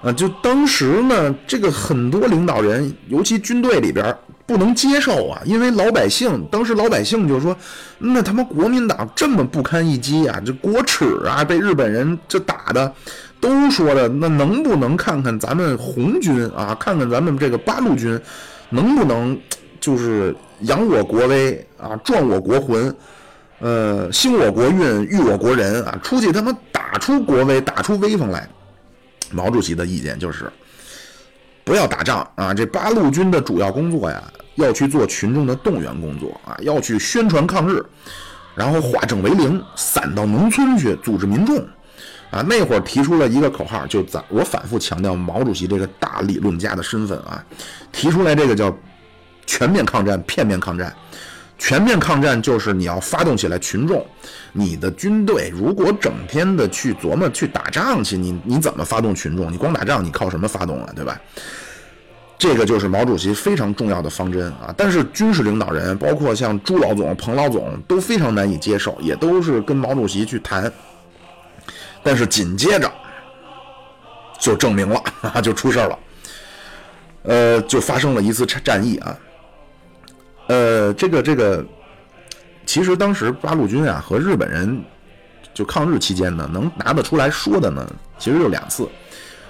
[0.01, 4.13] 啊，就当时呢，这个很多领导人，尤其军队里边
[4.45, 7.55] 不能接受啊，因为老百姓当时老百姓就说，
[7.97, 12.93] 那他妈国民党这么不堪一击啊，这国耻啊，被日本人这打的，
[13.39, 18.19] 都说了那能不能看看咱们红军啊，看看咱们这个八路军，
[18.69, 19.39] 能不能
[19.79, 21.65] 就是扬我国威？
[21.77, 22.93] 啊，壮我国魂，
[23.59, 25.97] 呃，兴我国运，育我国人啊！
[26.03, 28.47] 出去他妈打出国威，打出威风来。
[29.31, 30.51] 毛主席的意见就是，
[31.63, 32.53] 不要打仗啊！
[32.53, 34.21] 这八路军的主要工作呀，
[34.55, 37.81] 要去做群众的动员工作啊，要去宣传抗日，
[38.55, 41.57] 然后化整为零，散到农村去组织民众
[42.31, 42.41] 啊。
[42.41, 47.41] 那会儿提出了一个口号，就咱我反复强调毛主席这个大理论家的身份啊，
[47.91, 48.75] 提出来这个叫
[49.49, 50.95] 全面抗战、片面抗战。
[51.57, 54.05] 全面抗战就是你要发动起来群众，
[54.53, 59.51] 你的军队如果整天的去琢磨去打仗去，你你怎么发动群众？
[59.51, 60.93] 你光打仗，你靠什么发动啊？
[60.95, 61.19] 对吧？
[62.37, 64.73] 这个就是毛主席非常重要的方针啊。
[64.77, 70.71] 但是军事领导人，包括像朱老总、彭老总都非常难以接受，也都是跟毛主席去谈。
[72.03, 72.89] 但是紧接着
[74.39, 75.03] 就证明了，
[75.43, 75.99] 就出事了，
[77.23, 79.17] 呃，就发生了一次战役啊。
[80.49, 81.63] 呃，这个这个，
[82.65, 84.83] 其实当时八路军啊和日本人
[85.53, 88.89] 就抗日期间呢，能拿得出来说的呢，其实就两次，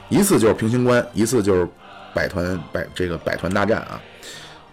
[0.09, 1.65] 一次就是平型关，一次就是
[2.13, 3.97] 百团百这个百团大战啊，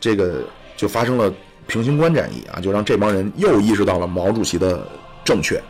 [0.00, 0.42] 这个
[0.76, 1.32] 就发生了
[1.68, 4.84] 平型关战役啊，就让这帮人又意识到了毛主席的
[5.24, 5.62] 正确。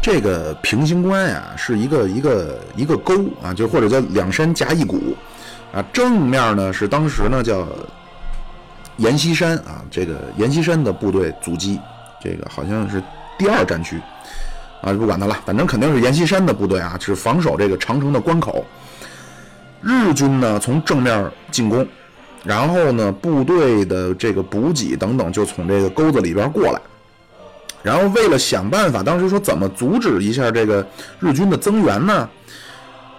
[0.00, 5.14] 这个平型关呀，是一个一个一个沟啊，就或者叫两山夹一谷
[5.70, 7.68] 啊，正面呢是当时呢叫。
[9.02, 11.80] 阎锡山啊，这个阎锡山的部队阻击，
[12.22, 13.02] 这个好像是
[13.36, 14.00] 第二战区
[14.80, 18.64] 啊，不管他了，反正肯定是阎锡山的部队啊，是防守这个长城的关口。
[19.80, 21.84] 日军呢从正面进攻，
[22.44, 26.80] 然后呢部队的这个补给等等就从这个沟子里边过来，
[27.82, 30.86] 然后为了想办法，当时说怎么阻止一下这个
[31.18, 32.28] 日军的增援呢？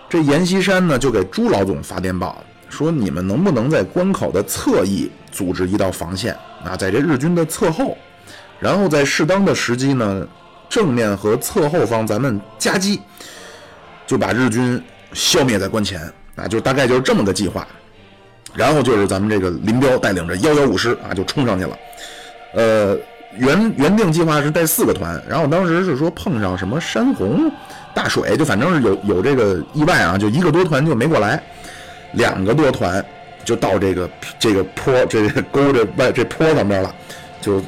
[0.07, 2.41] 这阎锡山呢就给朱老总发电报。
[2.74, 6.36] 说你们能不能在关口的侧翼组织一道防线
[6.66, 7.95] 啊，在这日军的侧后，
[8.60, 10.28] 然后在适当的时机呢，
[10.68, 13.00] 正面和侧后方咱们夹击，
[14.08, 14.82] 就把日军
[15.14, 16.02] 消灭在关前
[16.36, 17.68] 啊，就大概就是这么个计划。
[18.56, 21.78] 然后就是咱们这个林彪带领着幺幺五师啊，就冲上去了。
[22.54, 22.98] 呃，
[23.38, 27.52] 原原定计划是带四个团，然后当时是说碰上什么山洪、
[27.95, 31.41] 大水，就反正是有有这个意外啊，就一个多团就没过来。
[32.14, 33.03] 两个多团
[33.45, 34.10] 就到这个
[34.40, 36.95] 这个坡这个沟这外这坡上边了，
[37.41, 37.61] 就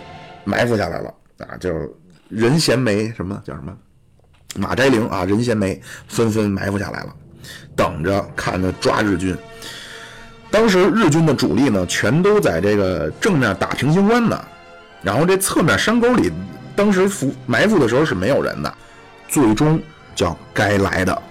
[0.43, 1.57] 埋伏下来了啊！
[1.59, 1.71] 就
[2.29, 3.75] 任贤梅什么叫什么
[4.55, 7.13] 马斋灵啊，任贤梅纷纷埋伏下来了，
[7.75, 9.35] 等着看着抓日军。
[10.49, 14.41] 当时日军的主力呢，全都在这个正面打平型关呢，
[15.01, 16.31] 然后这侧面山沟里，
[16.75, 18.73] 当时伏埋伏的时候是没有人的。
[19.27, 19.81] 最终
[20.13, 21.21] 叫该来的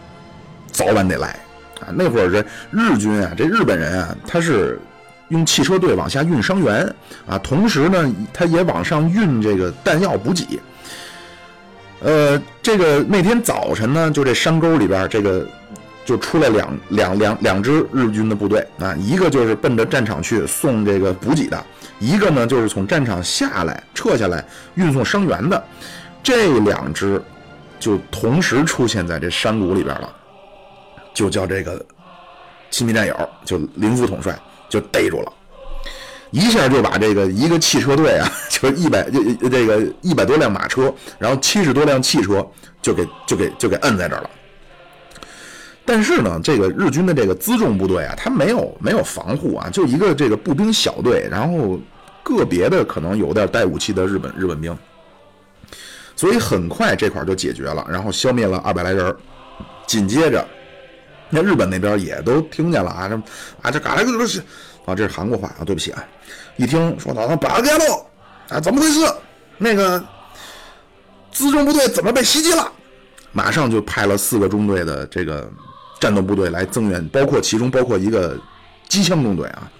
[0.72, 1.38] 早晚得来。
[1.80, 4.80] 啊，那会儿这日军啊，这日本人啊，他是
[5.28, 6.94] 用汽车队往下运伤员
[7.26, 10.60] 啊，同时呢，他也往上运这个弹药补给。
[12.00, 15.46] 呃，这个那天早晨呢，就这山沟里边，这个
[16.04, 21.64] 就出了两两两两支日军的部队啊，一个就是奔着战场去送这个补给的，
[21.98, 24.44] 一个呢就是从战场下来撤下来
[24.74, 25.64] 运送伤员的，
[26.22, 27.20] 这两支
[27.80, 30.14] 就同时出现在这山谷里边了，
[31.14, 31.82] 就叫这个
[32.70, 34.36] 亲密战友，就林副统帅
[34.68, 35.32] 就逮住了，
[36.32, 42.44] 一下就把这个一个汽车队啊，就一百这这个一百多辆马车，然后七十多辆汽车
[42.82, 44.30] 就给就给就给摁在这儿了。
[45.86, 51.78] 但是呢，这个日军的这个辎重部队啊，他没有没有防护啊，就一个这个步兵小队，然后
[52.24, 54.76] 个别的可能有点带武器的日本日本兵，
[56.16, 59.14] 所以很快这块就解决了，然后消灭了二百来人。
[59.86, 60.42] 紧接着，
[61.34, 63.16] 那日本那边也都听见了啊，这
[63.60, 64.40] 啊这嘎来个是
[64.86, 66.04] 啊，这是韩国话啊，对不起啊，
[66.56, 68.06] 一听说到那八个喽
[68.48, 69.00] 啊，怎么回事？
[69.58, 69.98] 那个
[71.32, 72.70] 辎重部队怎么被袭击了？
[73.32, 75.50] 马上就派了四个中队的这个。
[76.00, 78.38] 战斗部队来增援，包括其中包括一个
[78.88, 79.70] 机枪中队啊，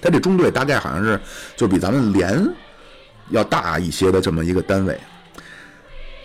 [0.00, 1.20] 他这中队大概好像是
[1.56, 2.46] 就比咱们连
[3.30, 5.00] 要大一些的这么一个单位，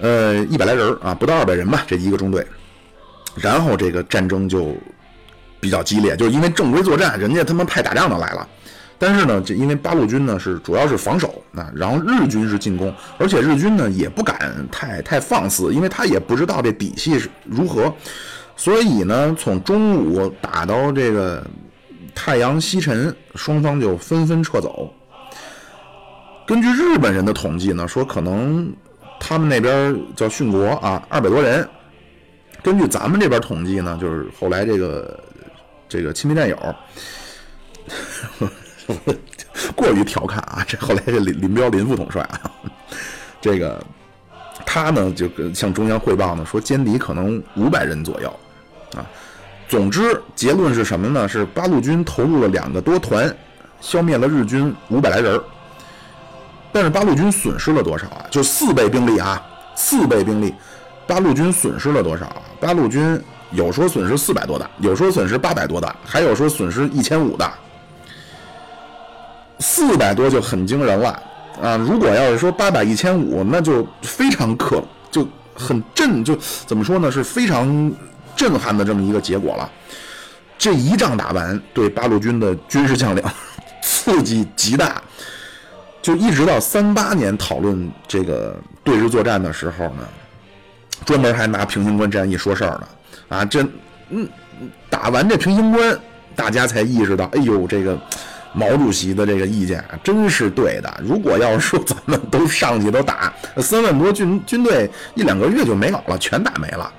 [0.01, 2.45] 呃，一百来人啊，不到二百人吧，这一个中队。
[3.35, 4.75] 然后这个战争就
[5.59, 8.47] 比较激烈，就是因为正规作战，人家他妈派打仗的来了，
[8.99, 17.93] 但是呢，这因为八路军呢是主要是防守啊，然后日军是进攻，而且日军呢也不敢太太放肆，因为他也不知道这底细是如何。
[18.55, 21.43] 所以呢，从中午打到这个
[22.13, 24.93] 太阳西沉，双方就纷纷撤走。
[26.45, 28.71] 根据日本人的统计呢，说可能
[29.19, 31.67] 他们那边叫殉国啊，二百多人。
[32.63, 35.19] 根据咱们这边统计呢，就是后来这个
[35.89, 36.75] 这个亲密战友，
[39.75, 42.49] 过于调侃啊，这后来这林林彪林副统帅啊，
[43.41, 43.83] 这个
[44.65, 48.33] 他呢就跟向中央汇报呢，说歼敌可能五百人左右。
[48.95, 49.05] 啊，
[49.67, 51.27] 总之结论是什么呢？
[51.27, 53.35] 是八路军投入了两个多团，
[53.81, 55.41] 消灭了日军五百来人
[56.71, 58.25] 但是八路军损失了多少啊？
[58.31, 59.45] 就四倍兵力啊，
[59.75, 60.53] 四倍兵力，
[61.05, 62.41] 八路军损失了多少啊？
[62.63, 63.21] 八路军
[63.51, 67.51] 有说损失四百多的，有说损失八百多的，还有说损失一千五的，
[69.59, 71.21] 四百多就很惊人了
[71.61, 71.75] 啊！
[71.75, 74.81] 如果要是说八百一千五，那就非常可
[75.11, 76.35] 就很震，就
[76.65, 77.11] 怎么说呢？
[77.11, 77.91] 是非常。
[78.35, 79.69] 震撼的这么一个结果了，
[80.57, 83.23] 这一仗打完，对八路军的军事将领
[83.79, 84.99] 刺激极大，
[86.01, 89.97] 就一直到三八年讨论这个对日作战的时候呢，
[91.05, 92.87] 专门还拿平型关战役说事儿呢。
[93.29, 93.65] 啊，这
[94.09, 94.27] 嗯，
[94.89, 95.97] 打完这平型关，
[96.35, 97.97] 大家才意识到，哎呦，这个
[98.53, 101.01] 毛主席的这个意见啊真是对的。
[101.03, 106.93] 如果要是说咱们都上去都打，三万多军军队一两个月就没有了，全打没了。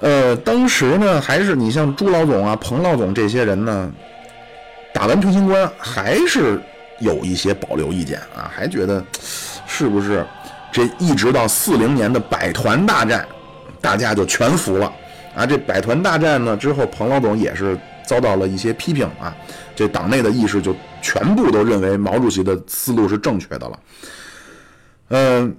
[0.00, 3.92] 呃，当时呢，还是你像朱老总啊、彭老总这些人呢，
[4.94, 6.60] 打完平型关还是
[7.00, 9.04] 有一些保留意见啊，还觉得
[9.66, 10.24] 是不是
[10.70, 13.26] 这一直到四零年的百团大战，
[13.80, 14.92] 大家就全服了
[15.34, 15.46] 啊？
[15.46, 19.34] 这百团大战呢之后，彭老总也是遭到了一些批评啊，
[19.74, 23.78] 这党内的意识就全部都认为毛主席的思路是正确的了，
[25.08, 25.56] 嗯。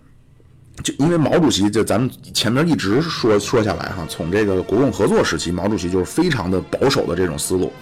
[0.83, 7.73] 就因为毛主席，就咱们前面一直说说下来哈，从这个国共合作时期，毛主席就是非常的保守的这种思路，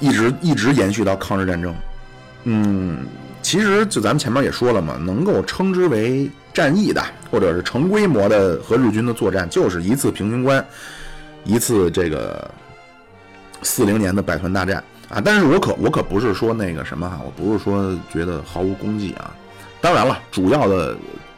[0.00, 1.72] 一直一直延续到抗日战争。
[2.42, 3.06] 嗯，
[3.44, 10.66] 其实就咱们前面也说了嘛，能够称之为战役的，或者是成规模的和日军的作战，就是一次平型关，
[11.44, 12.50] 一次这个
[13.62, 15.20] 四零年的百团大战啊。
[15.22, 19.36] 但是我可我可不是说那个什么哈，我不是说觉得毫无功绩啊。
[19.80, 20.96] 当然了，主要的。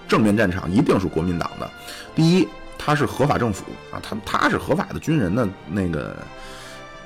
[0.08, 1.68] 正面战场一定是国民党的。
[2.14, 2.46] 第一，
[2.78, 6.16] 他是合法政府啊，他他是合法的军人的，那个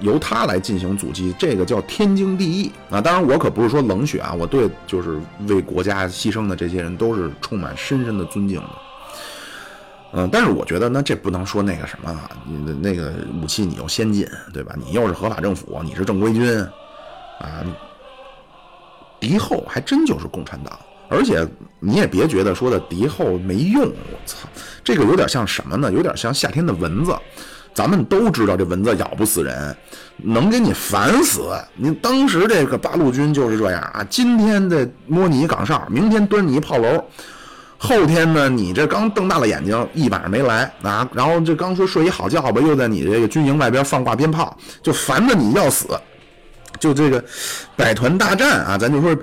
[0.01, 3.01] 由他来进行阻击，这个叫天经地义啊。
[3.01, 5.19] 当然，我可不是说冷血啊，我对就是
[5.49, 8.71] 为国家牺牲的这些人都是充满深深的尊敬的。
[10.13, 14.75] 嗯，但是我觉得呢，这不能说那个什么，你的那个武器你又先进，对吧？
[14.77, 16.61] 你又是合法政府，你是正规军
[17.39, 17.65] 啊，
[19.21, 20.79] 敌后还真就是共产党。
[21.09, 21.47] 而且
[21.81, 24.49] 你也别觉得说的敌后没用，我操，
[24.83, 25.93] 这个有点像什么呢？
[25.93, 27.13] 有点像夏天的蚊子。
[27.75, 29.77] 咱们都知道这蚊子咬不死人，
[30.17, 31.53] 能给你烦死。
[31.75, 37.05] 你当时这个八路军就是这样啊，今天在摸你一岗哨，明天端你一炮楼，
[37.79, 45.87] 后天呢你这刚瞪大了眼睛，一晚上没来啊，然后这刚说睡一好觉吧，又在你这个军营外边放挂鞭炮，就烦得你要死。
[46.79, 47.23] 就这个
[47.77, 49.17] 百团大战啊，咱就说。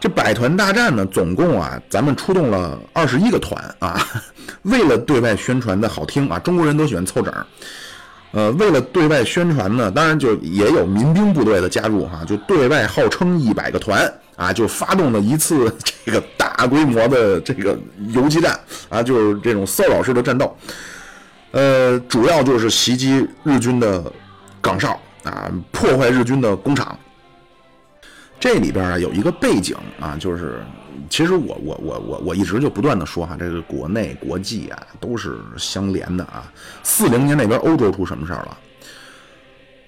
[0.00, 3.98] 这百团大战呢，总共啊，咱们出动了二十一个团啊。
[4.64, 7.32] 为了对外宣传的好听啊，中国人都喜欢凑整，
[8.34, 15.72] 呃，为了对外宣传呢，当然就也有民兵部队的加入哈，就对外号称一百个团啊，就发动了一次
[16.04, 17.78] 这个大规模的这个
[18.08, 18.58] 游击战
[18.88, 20.56] 啊，就是这种骚扰式的战斗。
[21.52, 24.02] 呃，主要就是袭击日军的
[24.60, 26.98] 岗哨啊，破坏日军的工厂。
[28.40, 30.60] 这里边啊有一个背景啊，就是
[31.10, 36.50] 其实我我我我我一直就不断的说哈，这个国内国际啊都是相连的啊。
[36.82, 38.58] 四零年那边欧洲出什么事儿了？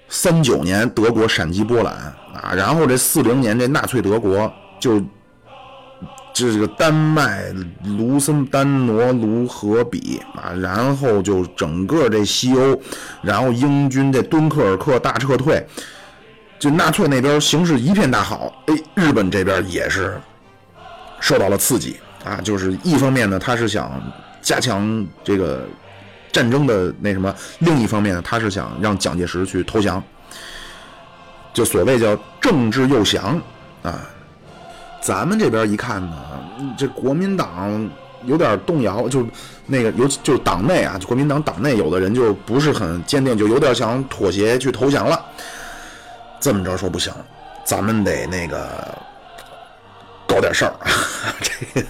[0.08, 1.94] 三九年德国闪击波兰
[2.32, 5.02] 啊，然后这四零年这纳粹德国就
[6.32, 7.52] 这个丹麦
[7.98, 12.80] 卢森丹挪卢和比啊，然后就整个这西欧，
[13.22, 15.66] 然后英军这敦刻尔克大撤退。
[16.58, 20.18] 就纳粹那边形势一片大好，哎，日本这边也是
[21.26, 22.38] 受到了刺激啊。
[22.44, 24.00] 就是一方面呢，他是想
[24.40, 25.66] 加强这个
[26.30, 30.00] 战争的那什么；另一方面呢，他是想让蒋介石去投降，
[31.52, 33.40] 就所谓叫政治诱降
[33.82, 34.00] 啊。
[35.00, 36.16] 咱们这边一看呢，
[36.78, 37.90] 这国民党
[38.24, 39.26] 有点动摇，就
[39.66, 45.24] 那个尤其就是党内啊，国民党党内有的人就不是很坚定，就有点想妥协去投降了。
[46.40, 47.12] 这么着说不行，
[47.64, 48.98] 咱们得那个
[50.26, 50.74] 搞点事儿。
[51.40, 51.86] 这个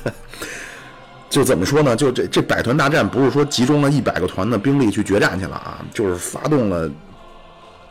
[1.29, 1.97] 就怎么说呢？
[1.97, 6.91] 就这这百团大战，不是说集中了一百个团的兵力去决战去了啊，就是发动了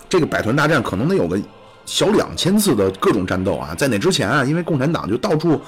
[0.07, 1.39] 这个百团大战，可能得有个
[1.85, 3.75] 小两千次的各种战斗啊。
[3.77, 5.61] 在那之前啊，因为共产党就到处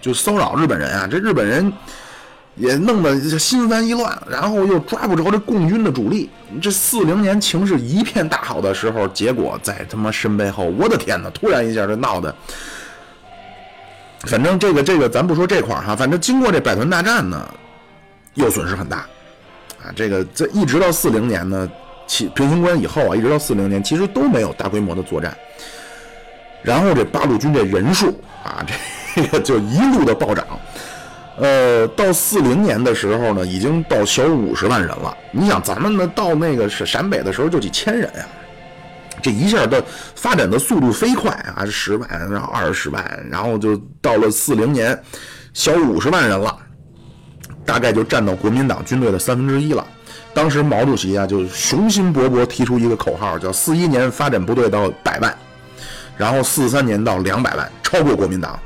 [0.00, 1.72] 就骚扰日本人啊，这日本人。
[2.58, 6.30] 也弄得心烦意乱，然后又抓不着这共军的主力。
[6.58, 11.28] 这四零年情势一片大好的时候，结果在他妈身背后，我的天哪！
[11.28, 12.34] 突然一下，这闹的，
[14.26, 17.48] 反正这个这个，咱不说这块儿哈，反正经过这百团大战呢，
[18.34, 18.98] 又损失很大
[19.82, 19.92] 啊。
[19.94, 21.70] 这个这一直到四零年呢，
[22.06, 25.36] 其平型关以后啊，一直到四零年，其实都没有大规模的作战。
[26.62, 28.08] 然后这八路军这人数
[28.42, 28.66] 啊，
[29.14, 30.44] 这个就一路的暴涨。
[31.38, 35.16] 呃，到四零年的时候呢，已经到小五十万人了。
[35.30, 38.26] 你想，咱们呢到那个是陕北的时候就几千人呀，
[39.26, 39.84] 这一下的
[40.14, 44.96] 发展的速度飞快啊，十万，然后二十万，然后就到了四零年，
[45.52, 46.56] 小五十万人了，
[47.64, 49.84] 大概就占到国民党军队的三分之一了。
[50.32, 55.36] 当时毛主席啊就雄心勃勃提出一个口号，叫四一年发展部队到百万，
[56.16, 58.56] 然后四三年到两百万，超过国民党。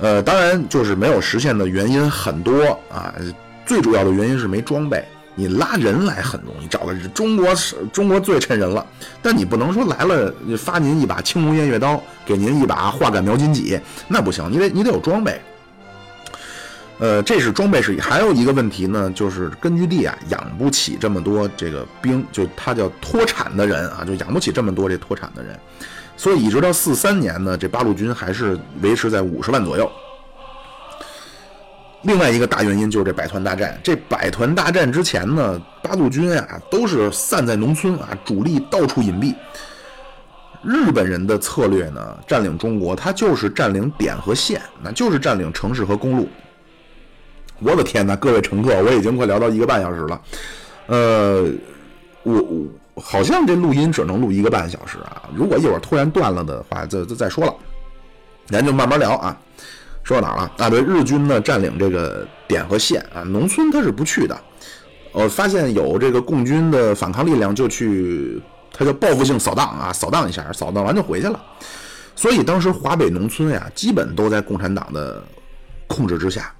[0.00, 3.14] 呃，当然就是没有实现的原因很多啊，
[3.64, 5.04] 最主要的原因是没装备。
[5.38, 8.84] 你拉人来很容易，找个中国是中国最趁人了，
[9.22, 13.78] 但你不能说来了发您一把青龙偃月刀，给您一把画杆描金戟，
[14.08, 15.40] 那不行，你得你得有装备。
[16.98, 25.56] 呃，这是装备是，还有一个问题呢，就是根据地啊养不起这么多这个兵，就他叫脱产的人啊，就养不起这么多这脱产的人。
[26.16, 29.88] 所以一直到四三年呢，这八路军还是维持在五十万左右。
[32.02, 33.78] 另外一个大原因就是这百团大战。
[33.82, 39.34] 这百团大战之前呢，八路军啊都是散在农村啊，主力到处隐蔽。
[40.62, 46.28] 日本人的策略呢，占领中国，他就是占领点和线，那就是占领城市和公路。
[47.60, 50.20] 我的天哪，各位乘客，我已经快聊到一个半小时了。
[50.86, 51.44] 呃，
[52.22, 52.66] 我我。
[53.00, 55.22] 好像这录音只能录一个半小时啊！
[55.32, 57.54] 如果一会儿突然断了的话，就就再说了，
[58.48, 59.40] 咱就慢慢聊啊。
[60.08, 60.70] 说到哪了啊？
[60.70, 64.40] 对，日军呢占领这个点和线啊，农村他是不去的。
[65.12, 68.40] 呃，发现有这个共军的反抗力量，就去，
[68.72, 71.38] 他叫报复性扫荡啊，扫荡一下，扫荡完就回去了。
[72.16, 75.22] 所以当时华北农村呀，基本都在共产党的
[75.86, 76.50] 控制之下。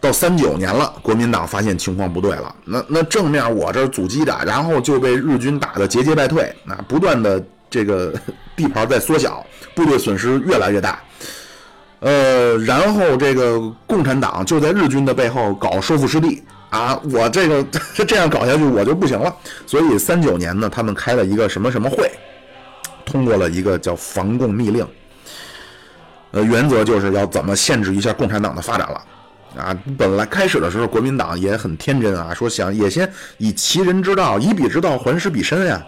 [0.00, 8.14] 到三九年了，国民党发现情况不对了，那那正面我这阻击着，然后就被日军打得节节败退，那不断的这个
[8.56, 9.44] 地盘在缩小，
[9.74, 11.02] 部队损失越来越大，
[12.00, 16.42] 呃，然后这个共产党就在日军的背后搞收复失地。
[16.70, 17.64] 啊，我这个
[18.06, 19.34] 这样搞下去我就不行了，
[19.64, 22.10] 所以三九年呢，他们开了一个什么什么会，
[23.06, 24.86] 通过了一个叫防共密令，
[26.32, 29.02] 呃，原则就是要怎么限制一下共产党的发展了。
[29.56, 35.86] 啊，本来开始的时候，国民党也很天真啊，说想也先以其人之道，以彼之道还施彼身呀，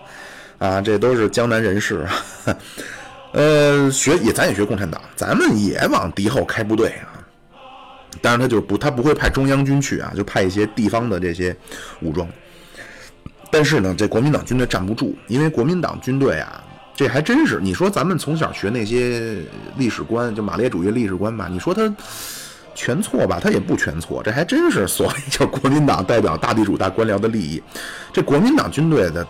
[0.56, 2.06] 啊，这都是江南人士，
[3.32, 7.19] 呃，学也咱也学共产党，咱们也往敌后开部队啊，
[8.20, 11.57] 当然他就不他不会派中央军去啊，就派一些地方的这些
[12.01, 12.28] 武装，
[13.51, 16.62] 但是呢，这国民党军队站不住，因为国民党军队啊，
[16.94, 19.36] 这还真是，你说咱们从小学那些
[19.77, 21.93] 历史观，就马列主义历史观吧，你说他。
[22.73, 23.40] 全错吧？
[23.43, 27.61] 他也不全错，这还真是所谓叫国民党代表大地主大官僚的利益。
[28.12, 29.27] 这国民党军队的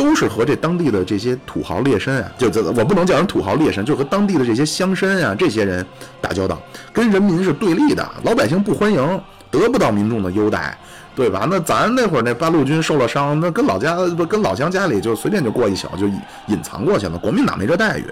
[0.00, 5.84] 都是和这当地的这些土豪劣绅啊，就这我不能叫人土豪劣绅，就和当地的这些乡绅啊这些人
[6.22, 6.58] 打交道，
[6.90, 9.20] 跟人民是对立的，老百姓不欢迎，
[9.50, 10.74] 得不到民众的优待，
[11.14, 11.46] 对吧？
[11.50, 17.18] 那咱那会儿那八路军受了伤，那跟老家不跟老乡家里就随便就过一宿就隐隐藏过去了。
[17.18, 18.06] 国民党没这待遇。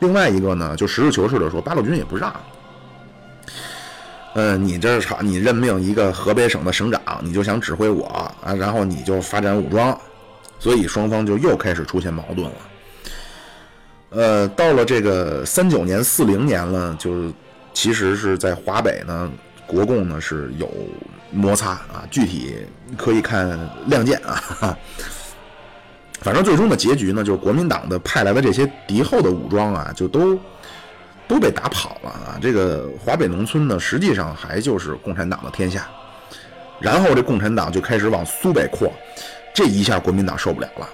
[0.00, 2.34] 另外一个呢，就实事求是的说，八路军也不让。
[4.34, 8.06] 呃，你这场你任命一个河北省的省长，你就想指挥我
[8.42, 9.96] 啊，然后你就发展武装，
[10.60, 12.54] 所以双方就又开始出现矛盾了。
[14.10, 17.32] 呃，到了这个三九年、四零年了，就
[17.74, 19.28] 其实是在华北呢，
[19.66, 20.70] 国共呢是有
[21.32, 22.54] 摩擦啊，具体
[22.96, 23.48] 可以看
[23.86, 24.78] 《亮剑》啊。
[26.22, 30.38] 反正最终的结局呢，就是国民党的派来的这些敌后的武装啊，就都。
[31.28, 32.38] 都被打跑了啊！
[32.42, 35.86] 这个华北农村呢，实际上还就是共产党的天下。
[36.80, 38.92] 然后这共产党就开始往苏北扩，
[39.52, 40.88] 这一下国民党受不了了，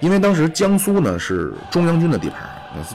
[0.00, 2.40] 因为当时江苏呢是中央军的地盘，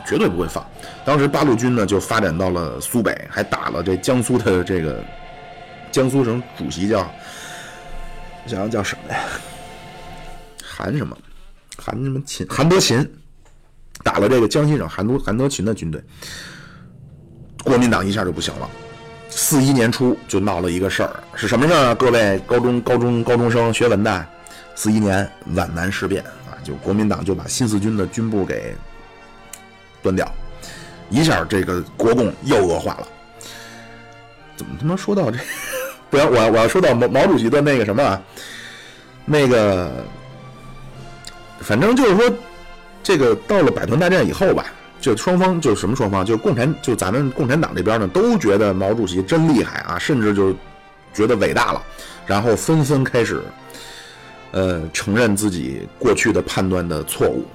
[0.06, 0.66] 绝对不会放。
[1.06, 5.04] 当时八路军呢就发展到了苏北，还打了这江苏的这个
[5.92, 9.20] 江苏省主席叫我想想叫什么呀？
[10.64, 11.18] 韩什么？
[11.78, 12.46] 韩什么秦？
[12.50, 13.08] 韩德勤
[14.04, 16.02] 打了这个江西省韩都韩德勤的军队。
[17.64, 18.70] 国民党一下就不行了。
[19.30, 21.96] 四一年初就闹了一个事儿，是什么事儿啊？
[21.96, 24.26] 各位高中、高中、高中生、学文的，
[24.78, 28.76] 四一年皖南事变啊，就国民党就把新四军的军部给
[30.04, 30.32] 端掉，
[31.10, 33.08] 一下这个国共又恶化了。
[34.56, 35.40] 怎么他妈说到这？
[36.12, 38.22] 不要，我我要说到毛毛主席的那个什么啊？
[39.26, 39.92] 那个，
[41.60, 42.38] 反正就是说，
[43.02, 44.68] 这个到了百团大战以后吧。
[45.02, 50.56] 就双方就是什么双方，就是共产，就咱们共产党这边呢，都觉得毛主席真厉害啊，甚至就
[51.14, 51.84] 觉得伟大了，
[52.28, 53.44] 然后纷纷开始，
[54.52, 57.46] 呃，承认自己过去的判断的错误，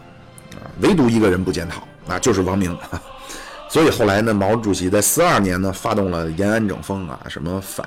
[0.54, 2.76] 啊，唯独一个人不检讨，啊，就是王明。
[3.68, 7.86] 所以后来呢，毛主席在四二年呢，发动了延安整风啊，什么反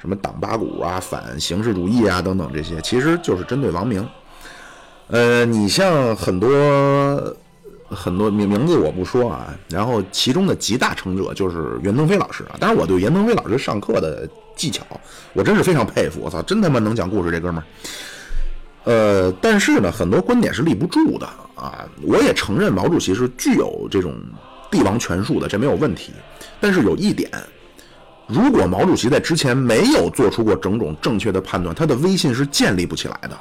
[0.00, 4.06] 什么党八股啊，反形式主义啊等等这些，其实就是针对王明。
[5.08, 7.36] 呃，你像很多。
[7.90, 12.56] 很多名名字我不说啊，然后其中的集大成者就是袁腾飞老师啊。
[12.58, 14.82] 当然，我对袁腾飞老师上课的技巧，
[15.32, 16.20] 我真是非常佩服。
[16.20, 17.64] 我操，真他妈能讲故事这哥们儿。
[18.84, 21.86] 呃，但是呢，很多观点是立不住的啊。
[22.02, 24.14] 我也承认毛主席是具有这种
[24.70, 26.12] 帝王权术的，这没有问题。
[26.60, 27.30] 但是有一点，
[28.26, 33.38] 如果毛主席在之前没有做出过种种正确的判断，他的威信是建立不起来的。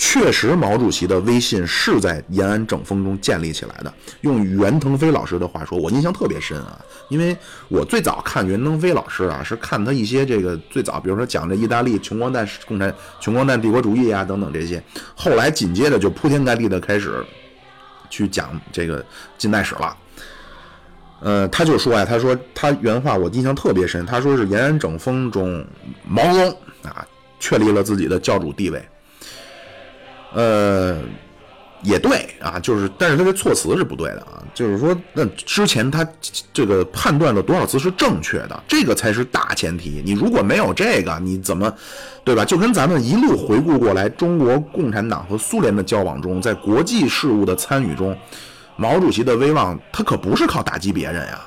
[0.00, 3.92] 确实，毛主席的威信是在延安整风中建立起来的。
[4.20, 7.36] 用袁腾飞老师的话说，我印象特别深啊，因为
[7.68, 14.80] 我最早看袁腾飞老师啊，是看他一些这个最早，比如说讲这意大利穷光蛋共产穷光蛋帝国主义啊等等这些，
[15.16, 17.24] 后来紧接着就铺天盖地的开始
[18.08, 19.04] 去讲这个
[19.36, 19.96] 近代史了。
[21.20, 25.66] 呃，他就说呀，他说他原话我印象特别深，他说是延安整风中
[26.06, 27.04] 毛泽东啊
[27.40, 28.80] 确立了自己的教主地位。
[30.34, 30.98] 呃，
[31.82, 36.06] 也对啊，就是，但是他的措辞是不对的啊，就是说，那之前他
[36.52, 40.02] 这个判断了多少次是正确的，这个才是大前提。
[40.04, 41.72] 你如果没有这个，你怎么，
[42.24, 42.44] 对吧？
[42.44, 48.16] 就跟咱们一路回顾过来，中国共产党和苏联的交往中，在国际事务的参与中，
[48.76, 51.40] 毛主席的威望他可不是靠打击别人呀，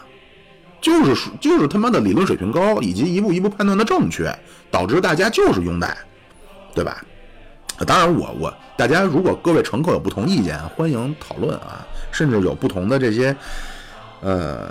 [0.81, 4.33] 就是就是他妈的理论水平高，以及一步一步判断的正确，
[4.71, 5.95] 导致大家就是拥戴，
[6.73, 7.03] 对吧？
[7.85, 13.35] 当然，我我大家如果各位乘客有不同意见，欢迎讨论啊，甚至有不同的这些，
[14.21, 14.69] 呃，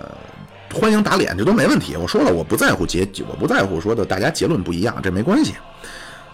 [0.73, 1.97] 欢迎打脸，这都没问题。
[1.97, 5.55] 我说了，我不在乎结，我不在乎说的大家结论不一样，这没关系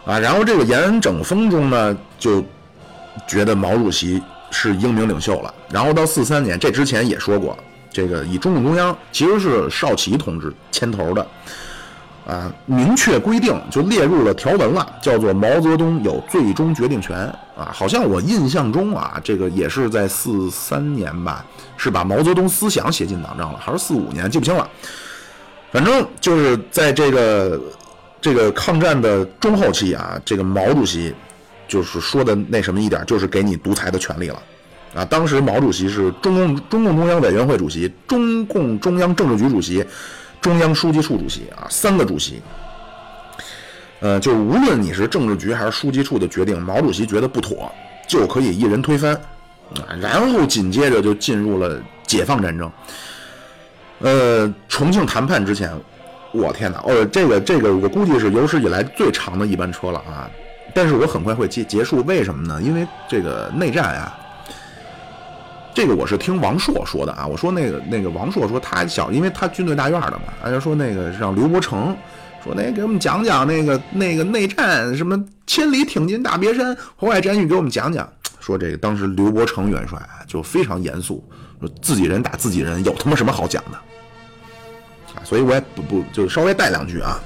[0.04, 0.18] 啊。
[0.18, 2.44] 然后这个延安整风中呢，就
[3.26, 5.54] 觉得毛主席是英明领袖了。
[5.70, 7.56] 然后到四三年，这之前也说过，
[7.90, 11.26] 这个以中共中央其实是少奇同志牵头的。
[12.26, 17.16] 啊，明确规定就列入了条文了，叫做毛泽东有最终决定权
[17.56, 17.70] 啊。
[17.72, 21.46] 好像我印象中啊，这个也是在四三年吧，
[21.76, 24.68] 是把毛泽东思想写进党章了，还是四五年记不清了。
[25.70, 27.60] 反正就是在这个
[28.20, 31.14] 这个抗战的中后期啊，这个毛主席
[31.68, 34.42] 就是说的那什么一点，就是给你独裁的权利了
[34.96, 35.04] 啊。
[35.04, 39.86] 当时毛主席是中共中共中央委员会主席、中共中央政治局主席。
[40.46, 42.40] 中央书记处主席啊，三个主席，
[43.98, 47.68] 呃，就无论你是政治局还是书记处的决定，毛主席觉得不妥，
[48.06, 49.12] 就可以一人推翻
[49.74, 49.90] 啊。
[50.00, 52.70] 然后紧接着就进入了解放战争。
[53.98, 55.68] 呃，重庆谈判之前，
[56.30, 56.78] 我天哪！
[56.84, 60.30] 哦，这个这个，我估计是有史以来最长的一班车了啊！
[60.72, 62.62] 但是我很快会结结束，为什么呢？
[62.62, 64.16] 因为这个内战啊，
[65.76, 67.26] 这个我是听王朔说的啊。
[67.26, 71.94] 我说那个那个王朔说他小，因为他军队大院的嘛，他就说那个让刘伯承
[72.42, 78.10] 说那给我们讲讲那个那个内战什么千里挺进大别山，淮海战役给我们讲讲。
[78.40, 81.22] 说这个当时刘伯承元帅啊就非常严肃，
[81.60, 83.76] 说自己人打自己人，有他妈什么好讲的？
[85.14, 87.20] 啊，所以我也不不就稍微带两句啊。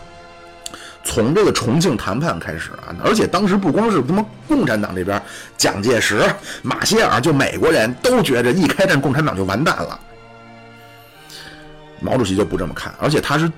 [1.02, 5.20] 从这个重庆谈判开始啊，而且当时不光是他妈共产党这边，
[5.56, 6.22] 蒋介石、
[6.62, 9.98] 马歇尔，就美国人都觉着一开战共产党就完蛋了。
[12.00, 13.50] 毛主席就不这么看，而且他是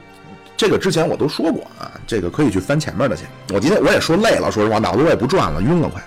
[0.57, 3.25] 这个之前我都说过啊，这个可以去翻前面的去。
[3.53, 6.03] 我今天我也说累了，说实话，脑子我也不转了，晕了快。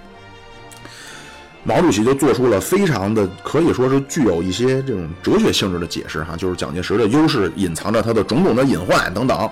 [1.67, 9.49] 毛主席就做出了非常的可以说是具有一些这种哲学性质的解释哈，就是蒋介石的优势隐藏着他的种种的隐患等等，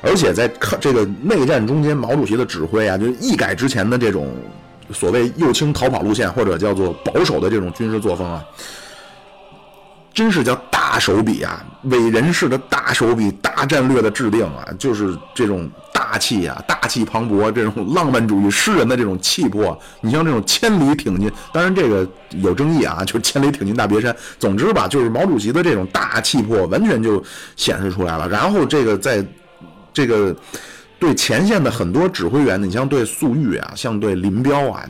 [0.00, 4.32] 而且在看这个内战中间，毛主席的指挥啊，就一改之前的这种
[4.92, 8.40] 所谓右倾逃跑路线或者叫做保守的这种军事作风啊，
[10.16, 15.70] 真是叫大手笔啊，伟人式的大手笔，大战略的制定啊，就是这种。
[15.92, 22.08] 大气啊，大气磅礴，这种浪漫主义诗人的这种气魄，你像这种千里挺进，当然这个
[22.42, 24.14] 有争议啊，就是千里挺进大别山。
[24.38, 27.22] 总之吧，就是毛主席的这种大气魄完全就
[27.56, 28.28] 显示出来了。
[28.28, 29.24] 然后这个在
[29.92, 30.34] 这个
[31.00, 34.84] 对前线的很多指挥员，你像对粟裕啊，像对林彪啊。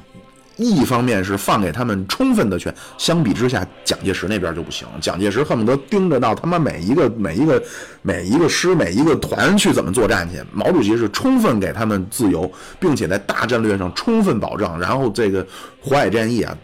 [0.57, 4.87] 一方面是放给他们充分的权，相比之下，蒋介石那边就不行。
[5.01, 7.62] 蒋介石恨不得盯着到他妈每一个每一个
[8.03, 10.43] 每一个师每一个团去怎么作战去。
[10.53, 12.51] 毛主席是充分给他们自由，
[12.81, 14.81] 并且在大战略上充分保障。
[14.81, 15.47] 然后这个
[15.83, 16.57] 淮海战役啊，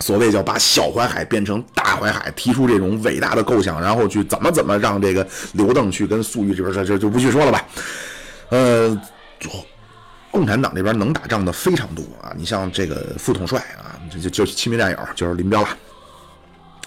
[0.00, 7.66] 所谓叫把小淮海变成大淮海，提出这种伟大的构想，然后去怎么怎么让这个刘邓去跟粟裕这边这这就不去说了吧，
[8.50, 9.00] 呃。
[10.34, 12.34] 共产党这边能打仗的非常多啊！
[12.36, 15.68] 你像这个副统帅啊，这就就亲密战友就是林彪了，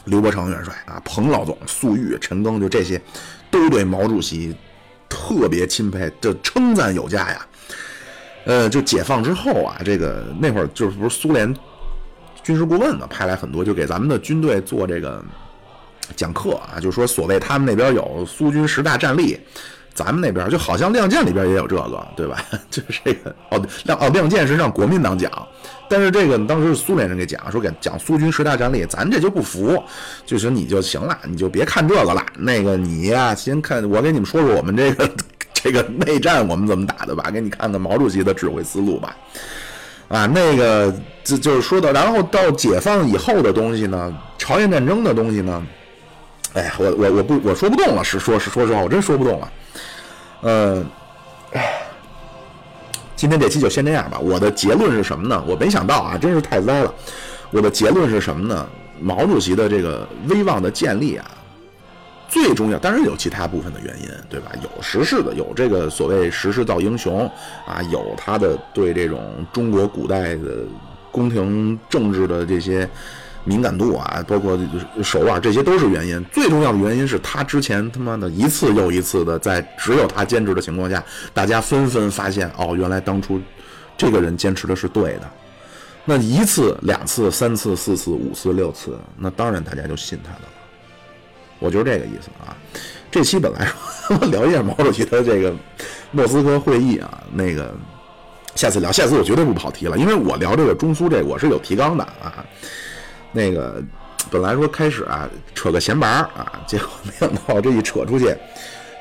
[0.04, 3.02] 刘伯承元帅啊，彭老总、粟裕、陈赓，就这些，
[3.50, 4.54] 都对毛主席
[5.08, 7.48] 特别钦佩，就称赞有加呀。
[8.44, 11.56] 呃，就解放之后啊，这个那会儿就是不是苏联
[12.44, 15.24] 军事顾问嘛，派来很多就给咱们的军队做这个
[16.18, 19.40] 讲课啊，就说所谓他们那边有苏军十大战力。
[19.98, 22.46] 咱们那边就好像《亮剑》里边也有这个，对吧？
[22.70, 25.32] 就是这个哦，亮哦，《亮剑》是让国民党讲，
[25.90, 29.84] 但是这个当时是苏联人给讲，说给讲苏军十大战例，咱这就不服，
[30.24, 32.24] 就说你就行了，你就别看这个了。
[32.38, 35.10] 那个你呀，先看我给你们说说我们这个
[35.52, 39.18] 这个内战我们怎么打的吧，给你看看毛主席的指挥思路吧。
[40.10, 40.94] 啊，那个
[41.24, 45.66] 就就是说到，然后到解放以后的东西呢，朝鲜战争的东西呢，
[46.58, 49.52] 哎呀，我我我不我说不动了，是说是说实话，我真说不动了。
[50.42, 50.84] 呃，
[53.16, 54.18] 今天这期就先这样吧。
[54.18, 55.44] 我的结论是什么呢？
[55.46, 56.92] 我没想到啊，真是太栽了。
[57.52, 58.68] 我的结论是什么呢？
[59.00, 61.30] 毛主席的这个威望的建立啊，
[62.28, 64.52] 最重要，当然有其他部分的原因，对吧？
[64.64, 67.32] 有时事的，有这个所谓时势造英雄
[67.68, 70.66] 啊，有他的对这种中国古代的
[71.12, 72.90] 宫廷政治的这些。
[73.48, 74.60] 敏感度啊，包括
[75.02, 76.22] 手腕，这些都是原因。
[76.34, 81.02] 最重要的原因是他之前他妈的一次又一次的在只有他坚持的情况下，
[81.34, 83.42] 大家纷纷发现哦，原来当初
[83.98, 85.22] 这个人坚持的是对的。
[86.04, 90.50] 那一次、两次、三次、四次、五次、六次，那当然大家就信他的了。
[91.60, 92.56] 我就是这个意思啊。
[93.10, 93.66] 这期本来
[94.08, 95.54] 说聊一下毛主席的这个
[96.12, 97.74] 莫斯科会议啊，那个
[98.56, 102.46] 下次聊，下次我绝对不跑题了，因为我聊这个中苏这我是有提纲的啊。
[103.38, 103.80] 那个
[104.32, 108.36] 本来说开始啊，扯个闲白啊，结果没想到这一扯出去，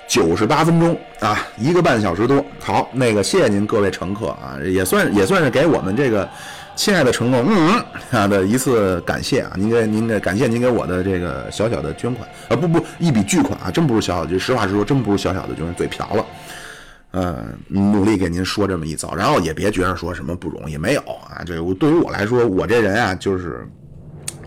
[0.07, 2.45] 九十八分钟啊，一个半小时多。
[2.61, 6.29] 好，那个谢谢您各位乘客啊，也算也算是给我们这个
[6.77, 16.27] 亲爱的乘客嗯啊的一次感谢啊，您给您给感谢您给我的这个小小的捐款啊，不不一笔巨款啊，真不是小小的，实话实说，真不是小小的，就是嘴瓢了。
[17.13, 23.67] 嗯，努力给您说这么一遭，然后也别觉得说什么不容易，没有啊，这对于我来说，我这人啊就是。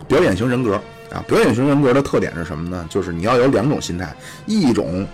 [0.09, 0.75] 表演型人格
[1.11, 2.85] 啊，表演型人格的特点是什么呢？
[2.89, 4.13] 就是你要有两种心态，
[4.45, 5.07] 一种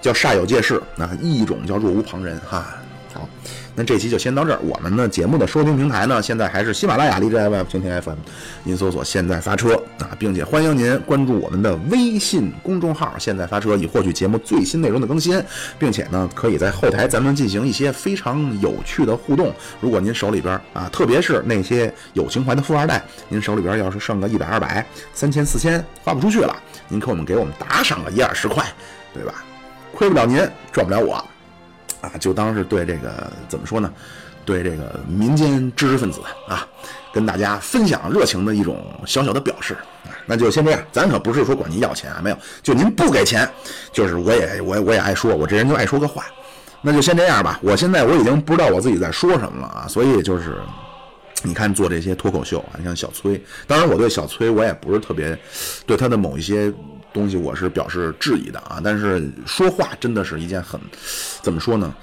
[0.00, 2.76] 叫煞有介事啊，一种叫若无旁人哈。
[3.12, 3.28] 好。
[3.74, 4.58] 那这期就先到这儿。
[4.62, 8.16] 我们的节目的收听平台呢，现在还是喜马拉雅、荔枝 FM、蜻蜓 FM。
[8.64, 15.42] 您搜索“现在发车”啊，并且欢迎您关注我们的微信公众号“现在发车”，以获取节目最新内容的更新，
[15.78, 19.52] 并且呢，可以在后台咱们进行一些非常有趣的互动。
[19.80, 26.54] 如果您手里边啊，特别是那些有情怀的富二代，您手里边要是剩个一百、二百、三千、四千花不出去了，
[26.88, 28.64] 您可我们给我们打赏个一二十块，
[29.14, 29.42] 对吧？
[29.94, 30.38] 亏不了您，
[30.72, 31.22] 赚不了我，
[32.02, 33.90] 啊，就当是对这个怎么说呢？
[34.44, 36.66] 对这个民间知识分子啊，
[37.14, 39.74] 跟大家分享热情的一种小小的表示
[40.04, 40.10] 啊。
[40.26, 43.48] 那就先这样，咱可不是说管您要钱啊，没有，就您不给钱，
[43.92, 46.24] 就是我也我我也爱说，我这人就爱说个话。
[46.80, 47.60] 那就先这样吧。
[47.62, 50.56] 我现在我已经不知道我自己在说什么了啊，所以就是
[51.44, 55.38] 你看做这些脱口秀啊，你像小崔，当然我对小崔我也不是特别
[55.86, 56.72] 对他的某一些
[57.12, 60.80] 东西我是表示质疑的啊，但是说话真的是一件很
[61.42, 61.94] 怎么说呢，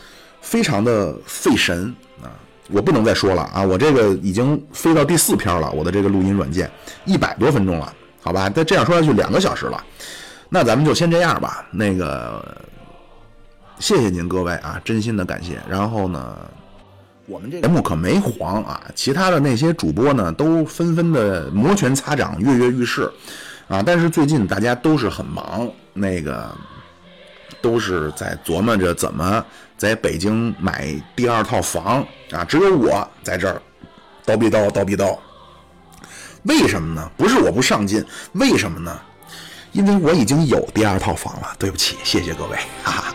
[0.42, 2.32] 非常的费神啊。
[2.70, 6.70] 我不能再说了啊，我这个已经飞到第四篇了，我的这个录音软件
[7.06, 8.50] 一百多分钟了，好吧？
[8.50, 9.84] 再这样说下去两个小时了，
[10.50, 11.68] 那咱们就先这样吧。
[11.72, 12.44] 那个。
[13.80, 15.58] 谢谢您各位啊，真心的感谢。
[15.66, 16.36] 然后呢，
[17.28, 23.10] 我们这节目可没黄啊，其他的那些主播呢都纷纷的摩拳擦掌、跃跃欲试
[23.70, 23.82] 啊。
[23.86, 26.54] 但是最近大家都是很忙，那个
[27.62, 29.46] 都是在琢磨着怎么
[29.78, 32.44] 在北京买第二套房啊。
[32.44, 33.62] 只有我在这儿
[34.26, 35.18] 叨逼叨叨逼叨。
[36.44, 37.12] 为什么呢？
[37.18, 39.00] 不是我不上进，为什么呢？
[39.72, 41.56] 因为我已经有第二套房了。
[41.60, 43.14] 对不起，谢谢各位，哈哈。